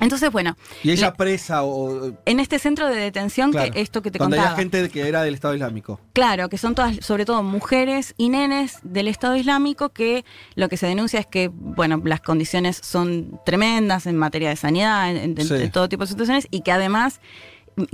Entonces, 0.00 0.32
bueno, 0.32 0.56
Y 0.82 0.90
ella 0.90 1.10
le- 1.10 1.16
presa 1.16 1.62
o. 1.62 2.10
en 2.24 2.40
este 2.40 2.58
centro 2.58 2.88
de 2.88 2.96
detención, 2.96 3.52
claro, 3.52 3.70
que 3.72 3.80
esto 3.82 4.02
que 4.02 4.10
te 4.10 4.18
donde 4.18 4.36
contaba. 4.36 4.54
había 4.54 4.62
gente 4.64 4.88
que 4.88 5.06
era 5.06 5.22
del 5.22 5.34
Estado 5.34 5.54
Islámico. 5.54 6.00
Claro, 6.12 6.48
que 6.48 6.58
son 6.58 6.74
todas, 6.74 6.96
sobre 7.06 7.24
todo 7.24 7.44
mujeres 7.44 8.14
y 8.16 8.28
nenes 8.28 8.78
del 8.82 9.06
Estado 9.06 9.36
Islámico, 9.36 9.90
que 9.90 10.24
lo 10.56 10.68
que 10.68 10.76
se 10.76 10.88
denuncia 10.88 11.20
es 11.20 11.26
que, 11.26 11.48
bueno, 11.54 12.02
las 12.04 12.20
condiciones 12.20 12.80
son 12.82 13.38
tremendas 13.46 14.06
en 14.06 14.16
materia 14.16 14.48
de 14.48 14.56
sanidad, 14.56 15.08
en, 15.08 15.38
en- 15.38 15.46
Sí. 15.46 15.54
de 15.54 15.68
todo 15.68 15.88
tipo 15.88 16.02
de 16.02 16.08
situaciones, 16.08 16.48
y 16.50 16.62
que 16.62 16.72
además 16.72 17.20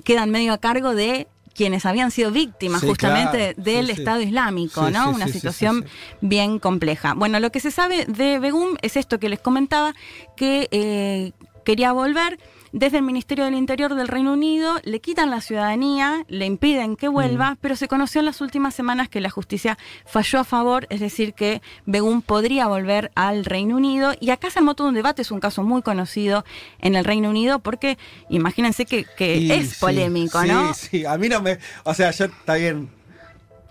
quedan 0.03 0.31
medio 0.31 0.55
a 0.55 0.59
cargo 0.59 0.95
de 0.95 1.29
quienes 1.59 1.85
habían 1.85 2.13
sido 2.13 2.31
víctimas 2.31 2.81
Sí, 2.83 2.87
justamente 2.87 3.55
claro. 3.55 3.71
del 3.71 3.87
Sí, 3.89 3.95
sí. 3.95 3.99
Estado 4.01 4.21
Islámico, 4.21 4.91
¿no? 4.91 5.11
Una 5.11 5.27
situación 5.27 5.85
bien 6.21 6.61
compleja. 6.61 7.15
Bueno, 7.15 7.41
lo 7.41 7.51
que 7.51 7.59
se 7.59 7.73
sabe 7.73 8.05
de 8.07 8.39
Begum 8.39 8.77
es 8.81 8.97
esto 8.97 9.19
que 9.19 9.29
les 9.29 9.41
comentaba, 9.41 9.93
que 10.37 10.69
eh, 10.71 11.33
quería 11.65 11.91
volver. 11.93 12.39
Desde 12.73 12.99
el 12.99 13.03
Ministerio 13.03 13.45
del 13.45 13.55
Interior 13.55 13.95
del 13.95 14.09
Reino 14.09 14.33
Unido 14.33 14.75
le 14.85 15.01
quitan 15.01 15.31
la 15.31 15.41
ciudadanía, 15.41 16.25
le 16.29 16.47
impiden 16.47 16.97
que 16.97 17.09
vuelva, 17.09 17.57
pero 17.61 17.77
se 17.77 17.89
conoció 17.89 18.21
en 18.21 18.27
las 18.27 18.41
últimas 18.41 18.75
semanas 18.75 19.09
que 19.09 19.21
la 19.21 19.31
justicia 19.31 19.79
falló 20.05 20.41
a 20.41 20.45
favor, 20.45 20.87
es 20.91 21.01
decir, 21.01 21.35
que 21.35 21.63
Begum 21.87 22.23
podría 22.23 22.67
volver 22.67 23.11
al 23.15 23.45
Reino 23.45 23.77
Unido. 23.77 24.13
Y 24.21 24.31
acá 24.31 24.51
se 24.51 24.59
armó 24.59 24.75
todo 24.75 24.89
un 24.89 24.95
debate, 24.95 25.23
es 25.23 25.31
un 25.31 25.41
caso 25.41 25.63
muy 25.63 25.83
conocido 25.83 26.45
en 26.81 26.95
el 26.95 27.05
Reino 27.05 27.31
Unido, 27.31 27.59
porque 27.61 27.99
imagínense 28.29 28.85
que, 28.85 29.07
es 29.19 29.71
sí, 29.71 29.77
polémico, 29.81 30.43
sí, 30.43 30.49
¿no? 30.49 30.75
Sí, 30.75 31.05
a 31.05 31.17
mí 31.17 31.29
no 31.29 31.41
me. 31.41 31.59
O 31.85 31.95
sea, 31.95 32.11
yo 32.11 32.27
está 32.27 32.55
bien. 32.55 32.91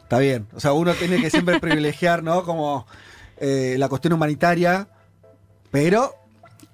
Está 0.03 0.19
bien. 0.19 0.47
O 0.55 0.59
sea, 0.59 0.73
uno 0.73 0.93
tiene 0.93 1.21
que 1.21 1.29
siempre 1.29 1.59
privilegiar, 1.61 2.23
¿no? 2.23 2.43
Como 2.43 2.87
eh, 3.37 3.75
la 3.77 3.89
cuestión 3.89 4.13
humanitaria. 4.13 4.87
Pero. 5.71 6.15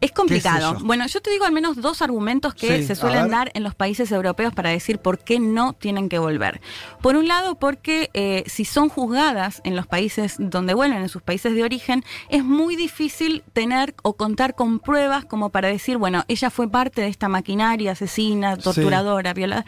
Es 0.03 0.11
complicado. 0.11 0.77
Bueno, 0.81 1.07
yo 1.07 1.21
te 1.21 1.31
digo 1.31 1.45
al 1.45 1.53
menos 1.53 1.77
dos 1.77 2.01
argumentos 2.01 2.53
que 2.53 2.79
Sí, 2.79 2.87
se 2.87 2.95
suelen 2.95 3.29
dar 3.29 3.51
en 3.53 3.63
los 3.63 3.73
países 3.73 4.11
europeos 4.11 4.53
para 4.53 4.69
decir 4.69 4.99
por 4.99 5.19
qué 5.19 5.39
no 5.39 5.73
tienen 5.73 6.09
que 6.09 6.19
volver. 6.19 6.59
Por 7.01 7.15
un 7.15 7.27
lado, 7.27 7.55
porque 7.55 8.09
eh, 8.13 8.43
si 8.45 8.65
son 8.65 8.89
juzgadas 8.89 9.61
en 9.63 9.75
los 9.77 9.87
países 9.87 10.35
donde 10.39 10.73
vuelven, 10.73 11.01
en 11.01 11.09
sus 11.09 11.21
países 11.21 11.55
de 11.55 11.63
origen, 11.63 12.03
es 12.29 12.43
muy 12.43 12.75
difícil 12.75 13.43
tener 13.53 13.95
o 14.03 14.13
contar 14.13 14.55
con 14.55 14.79
pruebas 14.79 15.23
como 15.23 15.51
para 15.51 15.69
decir, 15.69 15.97
bueno, 15.97 16.25
ella 16.27 16.49
fue 16.49 16.69
parte 16.69 17.01
de 17.01 17.07
esta 17.07 17.29
maquinaria 17.29 17.93
asesina, 17.93 18.57
torturadora, 18.57 19.33
violadora. 19.33 19.65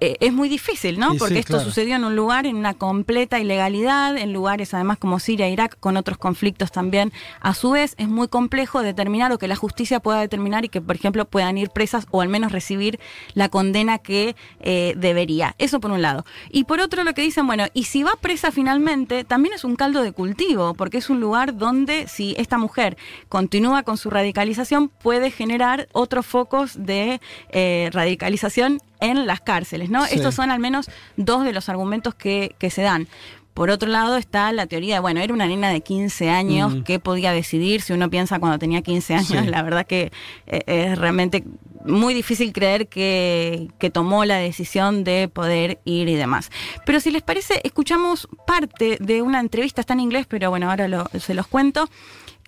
Eh, 0.00 0.16
es 0.20 0.32
muy 0.32 0.48
difícil, 0.48 0.98
¿no? 0.98 1.14
Y 1.14 1.18
Porque 1.18 1.34
sí, 1.34 1.40
esto 1.40 1.54
claro. 1.54 1.64
sucedió 1.64 1.96
en 1.96 2.04
un 2.04 2.14
lugar 2.14 2.46
en 2.46 2.56
una 2.56 2.74
completa 2.74 3.38
ilegalidad, 3.38 4.16
en 4.16 4.32
lugares 4.32 4.74
además 4.74 4.98
como 4.98 5.18
Siria, 5.18 5.48
Irak, 5.48 5.78
con 5.80 5.96
otros 5.96 6.18
conflictos 6.18 6.70
también. 6.70 7.12
A 7.40 7.54
su 7.54 7.70
vez, 7.70 7.94
es 7.96 8.08
muy 8.08 8.28
complejo 8.28 8.82
determinar 8.82 9.32
o 9.32 9.38
que 9.38 9.48
la 9.48 9.56
justicia 9.56 10.00
pueda 10.00 10.20
determinar 10.20 10.64
y 10.64 10.68
que, 10.68 10.80
por 10.80 10.96
ejemplo, 10.96 11.24
puedan 11.24 11.56
ir 11.56 11.70
presas 11.70 12.06
o 12.10 12.20
al 12.20 12.28
menos 12.28 12.52
recibir 12.52 13.00
la 13.34 13.48
condena 13.48 13.98
que 13.98 14.36
eh, 14.60 14.94
debería. 14.96 15.54
Eso 15.58 15.80
por 15.80 15.90
un 15.90 16.02
lado. 16.02 16.24
Y 16.50 16.64
por 16.64 16.80
otro, 16.80 17.02
lo 17.02 17.14
que 17.14 17.22
dicen, 17.22 17.46
bueno, 17.46 17.64
y 17.72 17.84
si 17.84 18.02
va 18.02 18.12
presa 18.20 18.50
finalmente, 18.50 19.24
también 19.24 19.54
es 19.54 19.64
un 19.64 19.76
caldo 19.76 20.02
de 20.02 20.12
cultivo, 20.12 20.74
porque 20.74 20.98
es 20.98 21.08
un 21.08 21.20
lugar 21.20 21.56
donde 21.56 22.06
si 22.06 22.34
esta 22.38 22.58
mujer 22.58 22.98
continúa 23.28 23.82
con 23.82 23.96
su 23.96 24.10
radicalización, 24.10 24.88
puede 24.88 25.30
generar 25.30 25.88
otros 25.92 26.26
focos 26.26 26.84
de 26.84 27.20
eh, 27.50 27.88
radicalización 27.92 28.80
en 29.00 29.26
las 29.26 29.40
cárceles, 29.40 29.90
¿no? 29.90 30.04
Sí. 30.06 30.16
Estos 30.16 30.34
son 30.34 30.50
al 30.50 30.58
menos 30.60 30.90
dos 31.16 31.44
de 31.44 31.52
los 31.52 31.68
argumentos 31.68 32.14
que, 32.14 32.54
que 32.58 32.70
se 32.70 32.82
dan. 32.82 33.08
Por 33.54 33.70
otro 33.70 33.88
lado 33.88 34.16
está 34.18 34.52
la 34.52 34.66
teoría 34.66 34.96
de, 34.96 35.00
bueno, 35.00 35.20
era 35.22 35.32
una 35.32 35.46
nena 35.46 35.70
de 35.70 35.80
15 35.80 36.28
años 36.28 36.74
Mm. 36.74 36.82
que 36.82 36.98
podía 36.98 37.32
decidir, 37.32 37.80
si 37.80 37.94
uno 37.94 38.10
piensa 38.10 38.38
cuando 38.38 38.58
tenía 38.58 38.82
15 38.82 39.14
años, 39.14 39.28
Sí. 39.44 39.46
la 39.50 39.62
verdad 39.62 39.86
que 39.86 40.12
eh, 40.46 40.60
es 40.66 40.98
realmente 40.98 41.42
muy 41.86 42.12
difícil 42.12 42.52
creer 42.52 42.88
que, 42.88 43.68
que 43.78 43.88
tomó 43.90 44.26
la 44.26 44.36
decisión 44.36 45.04
de 45.04 45.28
poder 45.28 45.78
ir 45.86 46.08
y 46.10 46.16
demás. 46.16 46.50
Pero 46.84 47.00
si 47.00 47.10
les 47.10 47.22
parece, 47.22 47.60
escuchamos 47.64 48.28
parte 48.46 48.98
de 49.00 49.22
una 49.22 49.40
entrevista, 49.40 49.80
está 49.80 49.94
en 49.94 50.00
inglés, 50.00 50.26
pero 50.28 50.50
bueno, 50.50 50.68
ahora 50.68 50.86
lo- 50.88 51.08
se 51.18 51.32
los 51.32 51.46
cuento, 51.46 51.88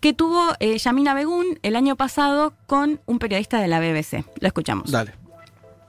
que 0.02 0.12
tuvo 0.12 0.52
eh, 0.60 0.76
Yamina 0.78 1.14
Begún 1.14 1.58
el 1.62 1.74
año 1.74 1.96
pasado 1.96 2.52
con 2.66 3.00
un 3.06 3.18
periodista 3.18 3.60
de 3.60 3.68
la 3.68 3.80
BBC. 3.80 4.24
Lo 4.40 4.46
escuchamos. 4.48 4.90
Dale. 4.90 5.14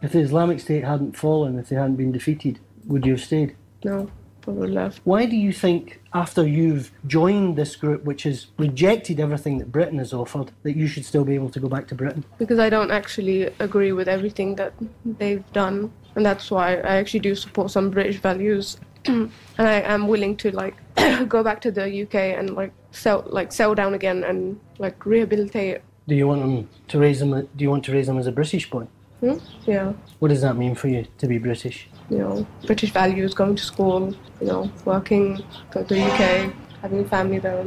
If 0.01 0.13
the 0.13 0.20
Islamic 0.20 0.60
State 0.60 0.86
hadn't 0.86 1.18
fallen, 1.18 1.60
if 1.60 1.70
they 1.70 1.75
hadn't 1.75 1.98
been 1.98 2.12
defeated, 2.12 2.60
would 2.88 3.06
you 3.06 3.13
have 3.13 3.22
stayed? 3.22 3.56
No, 3.84 4.10
I 4.48 4.51
would 4.51 4.70
left. 4.70 5.01
Why 5.03 5.25
do 5.25 5.36
you 5.36 5.51
think, 5.51 6.01
after 6.13 6.48
you've 6.48 6.91
joined 7.06 7.58
this 7.58 7.75
group 7.75 8.06
which 8.06 8.24
has 8.24 8.48
rejected 8.58 9.20
everything 9.20 9.58
that 9.58 9.72
Britain 9.72 9.98
has 9.98 10.13
offered, 10.13 10.51
that 10.63 10.77
you 10.77 10.88
should 10.88 11.06
still 11.06 11.25
be 11.25 11.36
able 11.36 11.50
to 11.50 11.60
go 11.60 11.68
back 11.68 11.88
to 11.89 11.96
Britain? 11.96 12.24
Because 12.38 12.60
I 12.60 12.70
don't 12.70 12.91
actually 12.91 13.44
agree 13.60 13.91
with 13.91 14.08
everything 14.08 14.56
that 14.56 14.74
they've 15.03 15.44
done, 15.51 15.91
and 16.15 16.25
that's 16.25 16.50
why 16.50 16.75
I 16.75 16.96
actually 16.96 17.20
do 17.20 17.36
support 17.36 17.70
some 17.70 17.89
British 17.89 18.20
values, 18.20 18.77
and 19.06 19.32
I 19.58 19.82
am 19.82 20.08
willing 20.08 20.38
to 20.38 20.51
like 20.51 20.75
go 21.27 21.44
back 21.44 21.60
to 21.62 21.72
the 21.72 22.03
UK 22.03 22.15
and 22.15 22.56
like 22.56 22.72
sell 22.91 23.25
like 23.27 23.51
settle 23.51 23.75
down 23.75 23.94
again 23.94 24.24
and 24.24 24.60
like 24.77 25.06
rehabilitate. 25.06 25.82
Do 26.08 26.15
you 26.15 26.27
want 26.27 26.41
them 26.41 26.70
to 26.88 27.00
raise 27.00 27.20
them? 27.20 27.32
Do 27.32 27.63
you 27.63 27.70
want 27.70 27.84
to 27.86 27.91
raise 27.91 28.08
them 28.08 28.18
as 28.18 28.27
a 28.27 28.32
British 28.32 28.70
boy? 28.70 28.88
Hmm? 29.20 29.34
Yeah, 29.66 29.94
What 30.20 30.30
does 30.30 30.42
that 30.42 30.56
mean 30.56 30.76
for 30.76 30.88
you 30.88 31.06
to 31.18 31.28
be 31.28 31.38
British? 31.38 31.88
you 32.10 32.18
know, 32.18 32.48
British 32.66 32.92
values, 32.92 33.34
going 33.36 33.56
to 33.56 33.64
school, 33.64 34.16
you 34.42 34.48
know, 34.48 34.72
working, 34.86 35.44
go 35.72 35.84
to 35.84 35.94
the 35.94 36.02
UK, 36.02 36.52
having 36.82 37.00
a 37.02 37.08
family 37.08 37.38
there. 37.40 37.66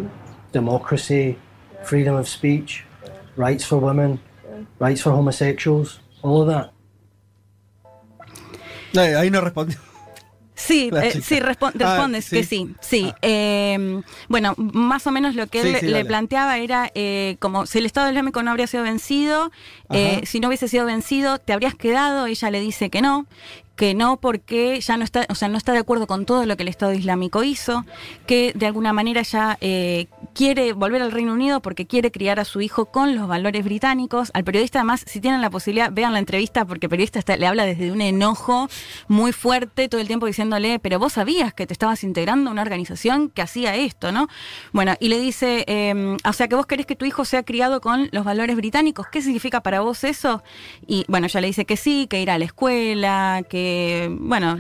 Democracy, 0.51 1.39
freedom 1.85 2.17
of 2.17 2.27
speech, 2.29 2.85
rights 3.37 3.65
for 3.65 3.77
women, 3.79 4.19
rights 4.81 5.01
for 5.01 5.11
homosexuals, 5.13 6.01
all 6.23 6.41
of 6.43 6.49
that. 6.49 6.73
Eh, 8.95 9.15
ahí 9.17 9.31
no 9.31 9.41
respondió. 9.41 9.79
Sí, 10.55 10.91
eh, 11.03 11.21
sí, 11.23 11.37
respon- 11.41 11.73
Ah, 11.83 11.95
respondes 11.97 12.27
sí. 12.27 12.37
que 12.37 12.45
sí, 12.45 12.69
sí. 12.81 13.07
Ah. 13.11 13.17
Eh, 13.23 14.03
bueno, 14.29 14.55
más 14.59 15.07
o 15.07 15.11
menos 15.11 15.35
lo 15.35 15.47
que 15.47 15.61
él 15.61 15.67
Sí, 15.69 15.73
le- 15.73 15.81
sí, 15.81 15.87
le 15.87 15.93
dale. 15.93 16.05
planteaba 16.05 16.59
era 16.59 16.91
eh, 16.95 17.37
como 17.41 17.65
si 17.67 17.79
el 17.79 17.87
Estado 17.87 18.09
Islámico 18.11 18.43
no 18.43 18.51
habría 18.51 18.67
sido 18.67 18.83
vencido, 18.83 19.51
eh, 19.91 20.21
si 20.27 20.41
no 20.41 20.49
hubiese 20.49 20.69
sido 20.69 20.85
vencido, 20.85 21.39
te 21.39 21.53
habrías 21.55 21.75
quedado, 21.75 22.27
ella 22.27 22.51
le 22.51 22.61
dice 22.61 22.91
que 22.91 23.01
no, 23.01 23.27
que 23.77 23.95
no 23.95 24.19
porque 24.21 24.81
ya 24.81 24.97
no 24.97 25.05
está, 25.05 25.27
o 25.29 25.35
sea, 25.35 25.49
no 25.49 25.57
está 25.59 25.73
de 25.73 25.79
acuerdo 25.79 26.07
con 26.07 26.27
todo 26.27 26.45
lo 26.47 26.57
que 26.57 26.63
el 26.63 26.69
Estado 26.69 26.93
Islámico 26.93 27.43
hizo, 27.43 27.85
que 28.27 28.53
de 28.55 28.67
alguna 28.67 28.93
manera 28.93 29.23
ya 29.23 29.57
eh, 29.61 30.07
quiere 30.35 30.73
volver 30.73 31.03
al 31.03 31.11
Reino 31.13 31.33
Unido 31.33 31.61
porque 31.63 31.87
quiere 31.87 32.11
criar 32.11 32.39
a 32.39 32.45
su 32.45 32.61
hijo 32.61 32.87
con 32.87 33.15
los 33.15 33.27
valores 33.29 33.65
británicos. 33.65 34.31
Al 34.35 34.45
periodista, 34.45 34.81
además, 34.81 35.05
si 35.07 35.21
tienen 35.21 35.41
la 35.41 35.51
posibilidad, 35.51 35.91
vean 35.93 36.13
la 36.13 36.19
entrevista 36.19 36.65
porque 36.65 36.87
el 36.87 36.91
periodista 36.91 37.19
está- 37.19 37.37
le 37.37 37.47
habla 37.47 37.65
desde 37.65 37.91
un 37.93 38.01
enojo 38.01 38.69
muy 39.09 39.33
fuerte 39.33 39.89
todo 39.89 40.01
el 40.01 40.07
tiempo 40.07 40.27
diciéndole, 40.27 40.79
pero 40.79 40.99
vos 40.99 41.15
sabías 41.15 41.55
que 41.55 41.67
te 41.67 41.73
estabas 41.73 42.05
integrando 42.05 42.51
a 42.51 42.53
una 42.53 42.63
organización 42.63 43.31
que 43.31 43.43
hacía 43.43 43.75
esto, 43.75 44.13
¿no? 44.13 44.29
Bueno, 44.73 44.95
y 45.01 45.09
le 45.09 45.19
dice, 45.19 45.65
eh, 45.67 46.17
o 46.25 46.33
sea, 46.33 46.49
que 46.49 46.57
vos 46.57 46.67
querés 46.67 46.87
que 46.87 46.97
tu 46.97 47.05
hijo 47.05 47.25
sea 47.25 47.43
criado 47.43 47.81
con 47.81 48.09
los 48.13 48.25
valores 48.25 48.55
británicos, 48.57 49.07
¿qué 49.09 49.23
significa 49.23 49.63
para 49.63 49.81
vos 49.81 50.05
eso? 50.05 50.43
Y 50.87 51.05
bueno, 51.09 51.27
ella 51.27 51.41
le 51.41 51.47
dice 51.47 51.65
que 51.65 51.77
sí, 51.77 52.07
que 52.09 52.21
ir 52.21 52.31
a 52.31 52.39
la 52.39 52.45
escuela, 52.45 53.43
que, 53.49 53.62
bueno, 54.21 54.59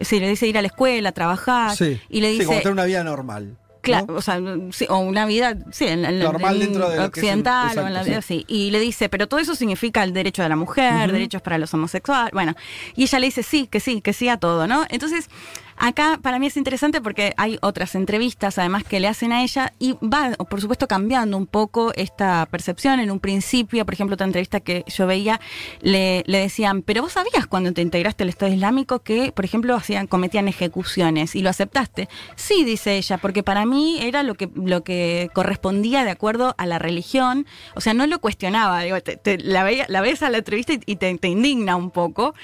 sí, 0.00 0.20
le 0.20 0.28
dice 0.28 0.46
ir 0.46 0.58
a 0.58 0.62
la 0.62 0.68
escuela, 0.68 1.12
trabajar, 1.12 1.76
Sí. 1.76 2.00
y 2.08 2.20
le 2.20 2.32
Sí, 2.32 2.38
como 2.38 2.50
dice... 2.50 2.62
tener 2.62 2.72
una 2.72 2.84
vida 2.84 3.04
normal. 3.04 3.56
Claro, 3.80 4.06
¿no? 4.08 4.14
o 4.14 4.22
sea, 4.22 4.40
sí, 4.70 4.86
o 4.88 4.96
una 5.00 5.26
vida, 5.26 5.58
sí, 5.70 5.84
en, 5.86 6.06
en- 6.06 6.18
Normal 6.18 6.54
en 6.54 6.60
dentro 6.72 6.88
de 6.88 6.96
lo 6.96 7.10
que 7.10 7.20
es 7.20 7.24
un- 7.26 7.30
occidental 7.40 7.78
o 7.78 7.86
en 7.86 7.92
la 7.92 8.02
vida, 8.02 8.22
sí. 8.22 8.44
Y 8.48 8.70
le 8.70 8.80
dice, 8.80 9.10
pero 9.10 9.26
todo 9.28 9.40
eso 9.40 9.54
significa 9.54 10.02
el 10.02 10.14
derecho 10.14 10.42
de 10.42 10.48
la 10.48 10.56
mujer, 10.56 11.12
derechos 11.12 11.42
para 11.42 11.58
los 11.58 11.74
homosexuales, 11.74 12.32
bueno. 12.32 12.54
Y 12.96 13.02
ella 13.02 13.18
le 13.18 13.26
dice 13.26 13.42
sí, 13.42 13.66
que 13.66 13.80
sí, 13.80 14.00
que 14.00 14.14
sí 14.14 14.30
a 14.30 14.38
todo, 14.38 14.66
¿no? 14.66 14.86
Entonces, 14.88 15.28
acá 15.76 16.18
para 16.22 16.38
mí 16.38 16.46
es 16.46 16.56
interesante 16.56 17.00
porque 17.00 17.34
hay 17.36 17.58
otras 17.62 17.94
entrevistas 17.94 18.58
además 18.58 18.84
que 18.84 19.00
le 19.00 19.08
hacen 19.08 19.32
a 19.32 19.42
ella 19.42 19.72
y 19.78 19.94
va, 19.94 20.32
por 20.32 20.60
supuesto, 20.60 20.88
cambiando 20.88 21.36
un 21.36 21.46
poco 21.46 21.92
esta 21.94 22.46
percepción. 22.46 23.00
En 23.00 23.10
un 23.10 23.20
principio, 23.20 23.84
por 23.84 23.94
ejemplo, 23.94 24.14
otra 24.14 24.26
entrevista 24.26 24.60
que 24.60 24.84
yo 24.86 25.06
veía, 25.06 25.40
le, 25.80 26.22
decían, 26.26 26.82
pero 26.82 27.02
vos 27.02 27.12
sabías 27.12 27.46
cuando 27.46 27.72
te 27.72 27.82
integraste 27.82 28.22
al 28.22 28.28
Estado 28.28 28.52
Islámico 28.52 29.00
que, 29.00 29.32
por 29.32 29.44
ejemplo, 29.44 29.74
hacían, 29.74 30.06
cometían 30.06 30.48
ejecuciones 30.48 31.34
y 31.34 31.42
lo 31.42 31.50
aceptaste. 31.50 32.08
Sí, 32.36 32.64
dice 32.64 32.96
ella, 32.96 33.18
porque 33.18 33.42
para 33.42 33.66
mí 33.66 33.98
era 34.00 34.22
lo 34.22 34.34
que, 34.34 34.48
lo 34.54 34.82
que 34.82 35.30
correspondía 35.32 36.04
de 36.04 36.10
acuerdo 36.10 36.54
a 36.58 36.66
la 36.66 36.78
religión. 36.78 37.46
O 37.74 37.80
sea, 37.80 37.94
no 37.94 38.06
lo 38.06 38.18
cuestionaba. 38.20 38.84
La, 38.84 39.86
la 39.88 40.00
ves 40.00 40.22
a 40.22 40.30
la 40.30 40.38
entrevista 40.38 40.72
y, 40.72 40.96
te 40.96 41.28
indigna 41.28 41.76
un 41.76 41.90
poco. 41.90 42.34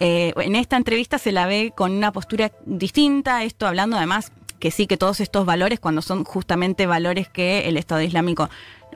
Eh, 0.00 0.32
en 0.36 0.54
esta 0.54 0.76
entrevista 0.76 1.18
se 1.18 1.32
la 1.32 1.46
ve 1.46 1.72
con 1.74 1.92
una 1.92 2.12
postura 2.12 2.52
distinta, 2.78 3.44
esto 3.44 3.66
hablando 3.66 3.96
además 3.96 4.32
que 4.58 4.70
sí, 4.70 4.86
que 4.86 4.96
todos 4.96 5.20
estos 5.20 5.46
valores, 5.46 5.80
cuando 5.80 6.02
son 6.02 6.24
justamente 6.24 6.86
valores 6.86 7.28
que 7.28 7.68
el 7.68 7.76
Estado 7.76 8.02
Islámico 8.02 8.50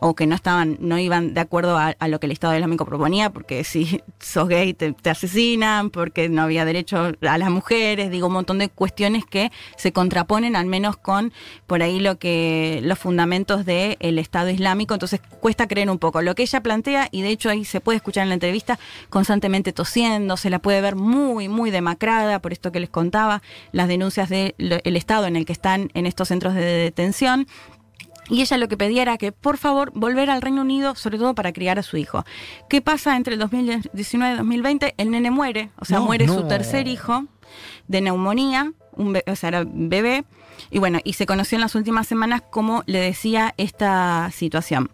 o 0.05 0.17
que 0.17 0.27
no 0.27 0.35
estaban, 0.35 0.79
no 0.81 0.99
iban 0.99 1.33
de 1.33 1.41
acuerdo 1.41 1.79
a, 1.79 1.95
a 1.97 2.09
lo 2.09 2.19
que 2.19 2.27
el 2.27 2.33
Estado 2.33 2.55
Islámico 2.57 2.85
proponía, 2.85 3.31
porque 3.31 3.63
si 3.63 4.03
sos 4.19 4.49
gay 4.49 4.75
te, 4.75 4.95
asesinan, 5.09 5.91
porque 5.91 6.29
no 6.29 6.43
había 6.43 6.65
derecho 6.65 7.13
a 7.23 7.39
las 7.39 7.51
mujeres, 7.51 8.11
digo, 8.11 8.27
un 8.27 8.33
montón 8.33 8.59
de 8.59 8.69
cuestiones 8.69 9.25
que 9.25 9.53
se 9.77 9.93
contraponen 9.93 10.57
al 10.57 10.67
menos 10.67 10.97
con 10.97 11.33
por 11.69 11.85
ahí 11.85 12.01
lo 12.01 12.19
que 12.19 12.81
los 12.83 12.99
fundamentos 12.99 13.65
del 13.65 14.19
Estado 14.19 14.51
Islámico, 14.51 14.95
entonces 14.95 15.21
cuesta 15.39 15.69
creer 15.69 15.89
un 15.89 15.99
poco. 15.99 16.21
Lo 16.21 16.35
que 16.35 16.43
ella 16.43 16.61
plantea, 16.61 17.09
y 17.13 17.23
de 17.23 17.29
hecho 17.29 17.49
ahí 17.49 17.65
se 17.65 17.81
puede 17.81 17.97
escuchar 17.97 18.25
en 18.25 18.31
la 18.31 18.35
entrevista, 18.35 18.81
constantemente 19.09 19.73
tosiendo, 19.73 20.37
se 20.37 20.51
la 20.51 20.59
puede 20.59 20.81
ver 20.81 20.97
muy, 20.97 21.49
muy 21.49 21.71
demacrada, 21.71 22.41
por 22.41 22.53
esto 22.53 22.73
que 22.73 22.81
les 22.81 22.91
contaba, 22.91 23.41
las 23.71 23.87
denuncias 23.87 24.29
del 24.29 24.97
Estado 24.97 25.27
en 25.27 25.37
el 25.37 25.47
que 25.47 25.53
están 25.53 25.91
en 25.95 26.07
estos 26.07 26.27
centros 26.27 26.55
de 26.55 26.63
detención. 26.63 27.47
Y 28.33 28.41
ella 28.41 28.57
lo 28.57 28.67
que 28.67 28.77
pedía 28.79 29.03
era 29.03 29.19
que, 29.19 29.31
por 29.31 29.59
favor, 29.59 29.93
volver 29.95 30.31
al 30.31 30.41
Reino 30.43 30.63
Unido, 30.63 30.95
sobre 30.97 31.19
todo 31.19 31.35
para 31.35 31.53
criar 31.53 31.79
a 31.79 31.83
su 31.83 31.99
hijo. 31.99 32.25
¿Qué 32.71 32.81
pasa 32.81 33.15
entre 33.17 33.35
el 33.35 33.41
2019 33.41 34.35
y 34.35 34.37
2020? 34.39 34.95
El 34.97 35.11
nene 35.11 35.31
muere, 35.31 35.69
o 35.79 35.85
sea, 35.85 35.99
No, 35.99 36.07
muere 36.07 36.27
su 36.27 36.49
tercer 36.49 36.89
hijo 36.89 37.27
de 37.89 38.01
neumonía, 38.01 38.73
un 38.97 39.13
be- 39.13 39.25
o 39.27 39.37
sea, 39.37 39.49
era 39.49 39.65
bebé. 39.67 40.25
Y 40.71 40.79
bueno, 40.79 40.99
y 41.05 41.13
se 41.15 41.27
conoció 41.27 41.57
en 41.57 41.61
las 41.63 41.75
últimas 41.75 42.07
semanas 42.07 42.43
cómo 42.51 42.83
le 42.87 43.01
decía 43.01 43.53
esta 43.59 44.31
situación. 44.33 44.91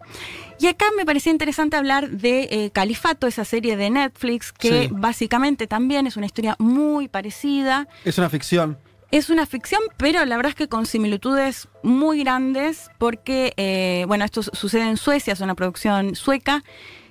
Y 0.59 0.67
acá 0.67 0.85
me 0.97 1.05
parecía 1.05 1.31
interesante 1.31 1.77
hablar 1.77 2.09
de 2.09 2.41
eh, 2.51 2.71
Califato, 2.71 3.27
esa 3.27 3.45
serie 3.45 3.77
de 3.77 3.89
Netflix, 3.89 4.51
que 4.51 4.83
Sí. 4.83 4.89
básicamente 4.91 5.67
también 5.67 6.05
es 6.07 6.17
una 6.17 6.25
historia 6.25 6.57
muy 6.59 7.07
parecida. 7.07 7.87
Es 8.03 8.17
una 8.17 8.29
ficción. 8.29 8.77
Es 9.11 9.31
una 9.31 9.47
ficción, 9.47 9.81
pero 9.97 10.23
la 10.25 10.35
verdad 10.35 10.51
es 10.51 10.55
que 10.55 10.67
con 10.67 10.85
similitudes 10.85 11.67
muy 11.81 12.19
grandes, 12.23 12.91
porque, 12.99 13.53
eh, 13.57 14.05
bueno, 14.07 14.23
esto 14.23 14.43
su- 14.43 14.51
sucede 14.53 14.87
en 14.87 14.97
Suecia, 14.97 15.33
es 15.33 15.41
una 15.41 15.55
producción 15.55 16.15
sueca. 16.15 16.63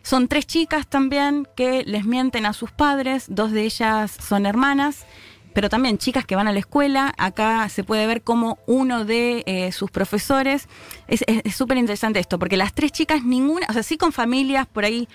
Son 0.03 0.29
tres 0.29 0.47
chicas 0.47 0.87
también 0.87 1.49
que 1.57 1.83
les 1.85 2.05
mienten 2.05 2.47
a 2.47 2.53
sus 2.53 2.71
padres, 2.71 3.27
dos 3.29 3.51
de 3.51 3.63
ellas 3.65 4.17
son 4.27 4.47
hermanas, 4.47 5.07
pero 5.55 5.69
también 5.69 5.99
chicas 5.99 6.25
que 6.25 6.37
van 6.37 6.47
a 6.47 6.53
la 6.53 6.61
escuela. 6.61 7.13
Acá 7.19 7.69
se 7.69 7.83
puede 7.83 8.07
ver 8.07 8.23
cómo 8.23 8.59
uno 8.69 9.05
de 9.05 9.43
eh, 9.47 9.73
sus 9.73 9.91
profesores, 9.91 10.69
es 11.09 11.25
es- 11.27 11.41
es 11.45 11.57
súper 11.57 11.79
interesante 11.79 12.21
esto, 12.21 12.39
porque 12.39 12.57
las 12.57 12.73
tres 12.75 12.93
chicas, 12.93 13.25
ninguna, 13.25 13.67
o 13.69 13.73
sea, 13.73 13.83
sí 13.83 13.97
con 13.99 14.13
familias 14.13 14.69
por 14.69 14.85
ahí 14.85 15.09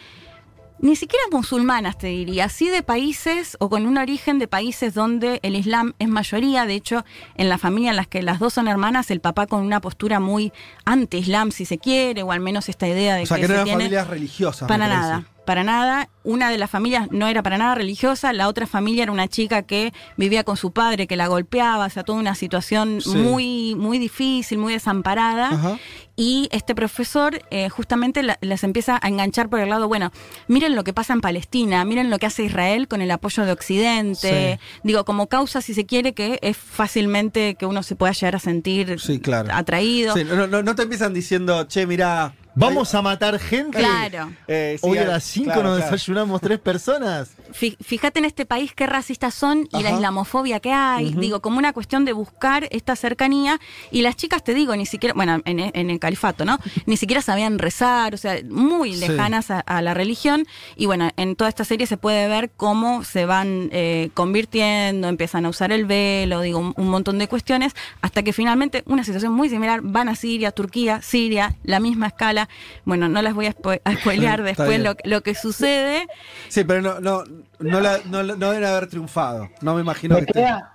ni 0.84 0.98
siquiera 0.98 1.24
musulmanas, 1.32 1.98
te 1.98 2.08
diría, 2.08 2.50
sí 2.50 2.67
de 2.67 2.84
países 2.84 3.56
o 3.62 3.69
con 3.69 3.86
un 3.88 3.98
origen 3.98 4.38
de 4.38 4.50
países 4.50 4.93
donde 4.93 5.39
el 5.41 5.56
Islam 5.56 5.93
es 5.98 6.10
mayoría. 6.10 6.65
De 6.65 6.76
hecho, 6.76 7.06
en 7.38 7.48
la 7.48 7.58
familia 7.58 7.91
en 7.91 7.96
las 7.96 8.08
que 8.08 8.22
las 8.22 8.38
dos 8.39 8.54
son 8.54 8.67
hermanas, 8.67 9.10
el 9.10 9.22
papá 9.22 9.48
con 9.48 9.62
una 9.62 9.80
postura 9.80 10.19
muy 10.19 10.52
anti-Islam, 10.84 11.52
si 11.52 11.63
se 11.63 11.78
quiere, 11.78 12.22
o 12.24 12.34
al 12.34 12.41
menos 12.41 12.67
esta 12.67 12.86
idea 12.86 13.15
de 13.15 13.24
O 13.24 13.26
sea, 13.26 13.38
que 13.38 13.43
que 13.43 13.48
no 13.48 13.54
eran 13.56 13.67
familias 13.69 14.08
religiosas. 14.08 14.67
para 14.67 14.89
nada, 14.89 15.24
para 15.46 15.63
nada. 15.63 16.10
Una 16.26 16.50
de 16.50 16.58
las 16.58 16.69
familias 16.69 17.08
no 17.12 17.28
era 17.28 17.43
para 17.43 17.58
nada 17.58 17.76
religiosa, 17.76 18.32
la 18.34 18.48
otra 18.50 18.65
familia 18.67 19.04
era 19.04 19.12
una 19.12 19.28
chica 19.28 19.63
que 19.63 19.93
vivía 20.17 20.43
con 20.43 20.58
su 20.58 20.72
padre, 20.72 21.08
que 21.08 21.15
la 21.15 21.28
golpeaba, 21.28 21.86
o 21.86 21.89
sea, 21.89 22.04
toda 22.04 22.19
una 22.19 22.36
situación 22.36 23.00
Sí. 23.02 23.10
muy, 23.15 23.76
muy 23.76 24.00
difícil, 24.00 24.58
muy 24.58 24.74
desamparada. 24.74 25.48
Ajá. 25.50 25.80
Y 26.15 26.47
este 26.52 26.76
profesor 26.76 27.41
eh, 27.49 27.69
justamente 27.69 28.21
la- 28.21 28.38
les 28.41 28.63
empieza 28.63 28.99
a 29.02 29.08
enganchar 29.08 29.49
por 29.49 29.60
el 29.60 29.69
lado, 29.69 29.88
bueno, 29.88 30.12
miren 30.47 30.76
lo 30.76 30.84
que 30.84 30.93
pasa 30.93 31.13
en 31.13 31.21
Palestina, 31.21 31.84
miren 31.86 32.12
lo 32.12 32.19
que 32.19 32.28
hace 32.28 32.43
Israel 32.43 32.88
con 32.88 33.02
el 33.02 33.10
apoyo 33.10 33.45
de 33.45 33.52
Occidente. 33.52 34.60
Digo, 34.84 35.06
como 35.06 35.28
causa, 35.28 35.62
si 35.62 35.73
se 35.73 35.86
quiere, 35.88 36.13
que 36.13 36.38
es 36.43 36.56
fácilmente 36.56 37.56
que 37.56 37.65
uno 37.65 37.82
se 37.82 37.95
pueda 37.95 38.13
llegar 38.13 38.36
a 38.36 38.39
sentir 38.39 38.99
Sí, 38.99 39.19
claro. 39.19 39.49
atraído. 39.54 40.13
Sí, 40.15 40.23
no, 40.23 40.45
no, 40.47 40.62
no 40.62 40.76
te 40.76 40.84
empiezan 40.84 41.13
diciendo, 41.13 41.63
che, 41.65 41.88
mirá. 41.88 42.34
Vamos 42.56 42.94
a 42.94 43.02
matar 43.02 43.39
gente. 43.39 43.80
Claro. 43.80 44.32
Eh, 44.48 44.78
sí, 44.80 44.88
Hoy 44.88 44.98
a 45.00 45.06
las 45.06 45.24
5 45.24 45.46
claro, 45.46 45.63
nos 45.63 45.78
claro. 45.78 45.92
desayunamos 45.92 46.42
tres 46.42 46.60
personas. 46.60 47.32
Fíjate 47.82 48.20
en 48.20 48.26
este 48.26 48.46
país 48.46 48.74
qué 48.76 48.86
racistas 48.86 49.34
son 49.34 49.68
y 49.72 49.82
la 49.82 49.92
islamofobia 49.92 50.60
que 50.60 50.72
hay. 50.72 51.13
Digo, 51.13 51.42
como 51.42 51.58
una 51.58 51.74
cuestión 51.74 52.06
de 52.06 52.13
buscar 52.13 52.68
esta 52.72 52.96
cercanía. 52.96 53.60
Y 53.92 54.02
las 54.02 54.16
chicas, 54.16 54.44
te 54.44 54.54
digo, 54.54 54.76
ni 54.76 54.86
siquiera, 54.86 55.13
bueno, 55.16 55.42
en, 55.46 55.60
en 55.60 55.89
el 55.89 56.00
califato, 56.00 56.46
¿no? 56.46 56.60
Ni 56.86 56.98
siquiera 56.98 57.22
sabían 57.22 57.58
rezar, 57.60 58.13
o 58.13 58.18
sea, 58.18 58.38
muy 58.50 58.94
Sí. 58.94 59.00
lejanas 59.08 59.50
a, 59.52 59.60
a 59.60 59.82
la 59.82 59.94
religión. 59.94 60.46
Y 60.76 60.86
bueno, 60.86 61.10
en 61.18 61.36
toda 61.36 61.50
esta 61.50 61.66
serie 61.66 61.88
se 61.88 61.98
puede 61.98 62.28
ver 62.28 62.52
cómo 62.56 63.04
se 63.04 63.26
van 63.26 63.70
eh, 63.72 64.10
convirtiendo, 64.13 65.08
empiezan 65.08 65.46
a 65.46 65.50
usar 65.50 65.72
el 65.72 65.86
velo, 65.86 66.42
digo, 66.42 66.60
un, 66.60 66.74
un 66.78 66.88
montón 66.89 67.18
de 67.18 67.28
cuestiones, 67.28 67.74
hasta 68.02 68.24
que 68.24 68.34
finalmente, 68.34 68.84
una 68.86 69.04
situación 69.04 69.34
muy 69.34 69.50
similar, 69.50 69.82
van 69.82 70.10
a 70.10 70.16
Siria, 70.16 70.52
Turquía, 70.52 71.02
Siria, 71.02 71.56
la 71.63 71.80
misma 71.80 72.08
escala. 72.08 72.42
Bueno, 72.86 73.10
no 73.10 73.21
las 73.21 73.34
voy 73.34 73.47
a, 73.47 73.56
spo- 73.56 73.82
a 73.84 73.93
spoilear 73.95 74.43
después 74.43 74.79
lo, 74.79 74.95
lo 75.03 75.21
que 75.21 75.36
sucede. 75.36 76.08
Sí, 76.49 76.63
pero 76.63 76.82
no, 76.82 76.99
no, 76.99 77.23
no, 77.60 77.79
la- 77.79 77.99
no, 78.06 78.23
no 78.23 78.51
deben 78.51 78.65
haber 78.67 78.88
triunfado. 78.88 79.49
No 79.62 79.75
me 79.75 79.82
imagino 79.82 80.15
Me 80.15 80.21
que. 80.21 80.27
te- 80.27 80.34
queda, 80.39 80.69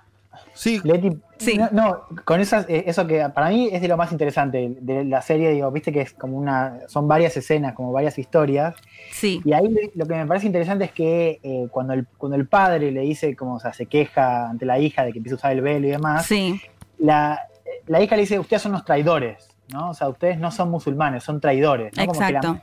Sí, 0.53 0.81
Leti, 0.83 1.09
Sí. 1.37 1.57
no, 1.57 1.69
no, 1.71 2.01
con 2.25 2.41
esas, 2.41 2.65
eh, 2.67 2.83
eso 2.87 3.07
que 3.07 3.25
para 3.29 3.47
mí 3.49 3.69
es 3.71 3.81
de 3.81 3.87
lo 3.87 3.95
más 3.95 4.11
interesante 4.11 4.75
de 4.81 5.05
la 5.05 5.21
serie, 5.21 5.51
digo, 5.51 5.71
viste 5.71 5.93
que 5.93 6.01
es 6.01 6.11
como 6.11 6.37
una, 6.37 6.79
son 6.87 7.07
varias 7.07 7.37
escenas, 7.37 7.73
como 7.75 7.93
varias 7.93 8.17
historias, 8.19 8.75
Sí. 9.13 9.39
y 9.45 9.53
ahí 9.53 9.73
lo 9.95 10.05
que 10.05 10.15
me 10.15 10.25
parece 10.25 10.47
interesante 10.47 10.83
es 10.85 10.91
que 10.91 11.39
eh, 11.43 11.67
cuando, 11.71 11.93
el, 11.93 12.05
cuando 12.17 12.35
el 12.35 12.45
padre 12.47 12.91
le 12.91 13.01
dice, 13.01 13.37
como, 13.37 13.55
o 13.55 13.59
sea, 13.61 13.71
se 13.71 13.85
queja 13.85 14.49
ante 14.49 14.65
la 14.65 14.79
hija 14.79 15.05
de 15.05 15.13
que 15.13 15.19
empieza 15.19 15.35
a 15.35 15.37
usar 15.37 15.51
el 15.53 15.61
velo 15.61 15.87
y 15.87 15.91
demás, 15.91 16.25
Sí, 16.25 16.59
la, 16.97 17.39
la 17.87 18.01
hija 18.01 18.15
le 18.17 18.23
dice, 18.23 18.37
ustedes 18.37 18.61
son 18.61 18.73
los 18.73 18.83
traidores, 18.83 19.47
¿no? 19.71 19.89
O 19.89 19.93
sea, 19.93 20.09
ustedes 20.09 20.37
no 20.39 20.51
son 20.51 20.69
musulmanes, 20.71 21.23
son 21.23 21.39
traidores, 21.41 21.91
¿no? 21.95 22.05
Como 22.05 22.13
que 22.13 22.19
la- 22.19 22.29
exacto. 22.39 22.61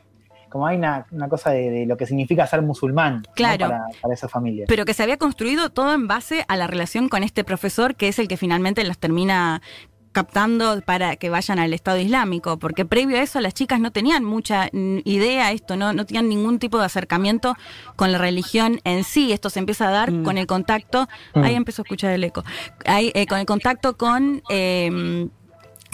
como 0.50 0.66
hay 0.66 0.76
una, 0.76 1.06
una 1.10 1.28
cosa 1.28 1.50
de, 1.50 1.70
de 1.70 1.86
lo 1.86 1.96
que 1.96 2.06
significa 2.06 2.46
ser 2.46 2.62
musulmán 2.62 3.22
¿no? 3.26 3.32
Claro. 3.34 3.58
para, 3.68 3.84
para 4.00 4.14
esa 4.14 4.28
familia. 4.28 4.64
Pero 4.68 4.84
que 4.84 4.94
se 4.94 5.02
había 5.02 5.16
construido 5.18 5.70
todo 5.70 5.92
en 5.94 6.06
base 6.08 6.44
a 6.48 6.56
la 6.56 6.66
relación 6.66 7.08
con 7.08 7.22
este 7.22 7.44
profesor, 7.44 7.94
que 7.94 8.08
es 8.08 8.18
el 8.18 8.28
que 8.28 8.36
finalmente 8.36 8.82
las 8.84 8.98
termina 8.98 9.60
captando 10.12 10.80
para 10.80 11.16
que 11.16 11.28
vayan 11.28 11.58
al 11.58 11.74
Estado 11.74 11.98
Islámico, 11.98 12.58
porque 12.58 12.86
previo 12.86 13.18
a 13.18 13.20
eso 13.22 13.38
las 13.42 13.52
chicas 13.52 13.80
no 13.80 13.90
tenían 13.90 14.24
mucha 14.24 14.70
mm, 14.72 15.00
idea 15.04 15.52
esto, 15.52 15.76
no, 15.76 15.92
no 15.92 16.06
tenían 16.06 16.30
ningún 16.30 16.58
tipo 16.58 16.78
de 16.78 16.86
acercamiento 16.86 17.54
con 17.96 18.12
la 18.12 18.16
religión 18.18 18.80
en 18.84 19.04
sí. 19.04 19.32
Esto 19.32 19.50
se 19.50 19.58
empieza 19.58 19.88
a 19.88 19.90
dar 19.90 20.10
Mm. 20.12 20.22
con 20.24 20.38
el 20.38 20.46
contacto, 20.46 21.06
ahí 21.34 21.54
empezó 21.54 21.82
a 21.82 21.84
escuchar 21.84 22.12
el 22.12 22.24
eco, 22.24 22.44
ahí, 22.86 23.12
eh, 23.14 23.26
con 23.26 23.38
el 23.40 23.44
contacto 23.46 23.98
con... 23.98 24.42
eh, 24.48 25.28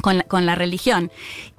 con 0.02 0.18
la, 0.18 0.24
con 0.24 0.44
la 0.44 0.54
religión. 0.54 1.10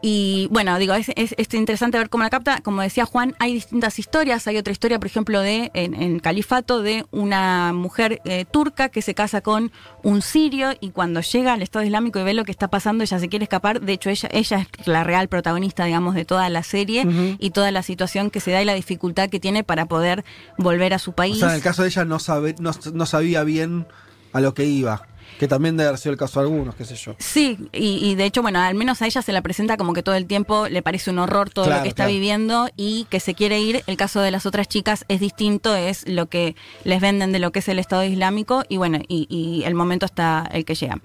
Y 0.03 0.47
bueno, 0.51 0.77
digo, 0.77 0.93
es, 0.93 1.09
es- 1.15 1.33
es 1.37 1.51
interesante 1.53 1.97
ver 1.97 2.09
cómo 2.09 2.23
la 2.23 2.29
capta. 2.29 2.59
Como 2.61 2.81
decía 2.83 3.05
Juan, 3.05 3.35
hay 3.39 3.53
distintas 3.53 3.97
historias. 3.97 4.45
Hay 4.47 4.57
otra 4.57 4.71
historia, 4.71 4.99
por 4.99 5.07
ejemplo, 5.07 5.39
de 5.39 5.71
en, 5.73 5.95
en 5.95 6.19
Califato, 6.19 6.81
de 6.83 7.05
una 7.11 7.73
mujer 7.73 8.21
eh, 8.25 8.45
turca 8.49 8.89
que 8.89 9.01
se 9.01 9.15
casa 9.15 9.41
con 9.41 9.71
un 10.03 10.21
sirio 10.21 10.73
y 10.79 10.91
cuando 10.91 11.21
llega 11.21 11.53
al 11.53 11.61
Estado 11.61 11.85
Islámico 11.85 12.19
y 12.19 12.23
ve 12.23 12.33
lo 12.35 12.43
que 12.45 12.51
está 12.51 12.67
pasando, 12.67 13.03
ella 13.03 13.17
se 13.17 13.29
quiere 13.29 13.43
escapar. 13.43 13.81
De 13.81 13.93
hecho, 13.93 14.09
ella, 14.09 14.29
ella 14.31 14.67
es 14.77 14.87
la 14.87 15.03
real 15.03 15.27
protagonista, 15.29 15.85
digamos, 15.85 16.13
de 16.13 16.25
toda 16.25 16.49
la 16.49 16.63
serie 16.63 17.07
y 17.39 17.49
toda 17.51 17.71
la 17.71 17.81
situación 17.81 18.29
que 18.29 18.39
se 18.41 18.51
da 18.51 18.61
y 18.61 18.65
la 18.65 18.73
dificultad 18.73 19.29
que 19.29 19.39
tiene 19.39 19.63
para 19.63 19.85
poder 19.85 20.23
volver 20.57 20.93
a 20.93 20.99
su 20.99 21.11
O 21.11 21.15
país. 21.15 21.39
sea, 21.39 21.49
en 21.49 21.55
el 21.55 21.61
caso 21.61 21.81
de 21.83 21.87
ella 21.89 22.03
no, 22.05 22.19
sabe, 22.19 22.55
no, 22.59 22.71
no 22.93 23.05
sabía 23.05 23.43
bien 23.43 23.87
a 24.33 24.41
lo 24.41 24.53
que 24.53 24.65
iba. 24.65 25.07
Que 25.39 25.47
también 25.47 25.77
debe 25.77 25.89
haber 25.89 25.99
sido 25.99 26.11
el 26.13 26.17
caso 26.19 26.39
de 26.39 26.45
algunos, 26.47 26.75
qué 26.75 26.85
sé 26.85 26.95
yo. 26.95 27.15
Sí, 27.19 27.57
y, 27.73 27.97
y 28.09 28.15
de 28.15 28.25
hecho, 28.25 28.41
bueno, 28.41 28.59
al 28.59 28.75
menos 28.75 29.01
a 29.01 29.05
ella 29.05 29.21
se 29.21 29.31
la 29.33 29.41
presenta 29.41 29.77
como 29.77 29.93
que 29.93 30.03
todo 30.03 30.15
el 30.15 30.25
tiempo 30.25 30.67
le 30.67 30.81
parece 30.81 31.09
un 31.11 31.19
horror 31.19 31.49
todo 31.49 31.65
Claro, 31.65 31.79
lo 31.79 31.83
que 31.83 31.89
está 31.89 32.03
claro. 32.03 32.13
viviendo 32.13 32.69
y 32.77 33.05
que 33.09 33.19
se 33.19 33.33
quiere 33.33 33.59
ir. 33.61 33.83
El 33.87 33.97
caso 33.97 34.21
de 34.21 34.31
las 34.31 34.45
otras 34.45 34.67
chicas 34.67 35.05
es 35.07 35.19
distinto, 35.19 35.75
es 35.75 36.07
lo 36.07 36.27
que 36.27 36.55
les 36.83 37.01
venden 37.01 37.31
de 37.31 37.39
lo 37.39 37.51
que 37.51 37.59
es 37.59 37.67
el 37.67 37.79
Estado 37.79 38.03
Islámico 38.03 38.63
y 38.69 38.77
bueno, 38.77 38.99
y, 39.07 39.27
y 39.29 39.63
el 39.65 39.75
momento 39.75 40.05
está 40.05 40.49
el 40.51 40.65
que 40.65 40.75
llega. 40.75 40.99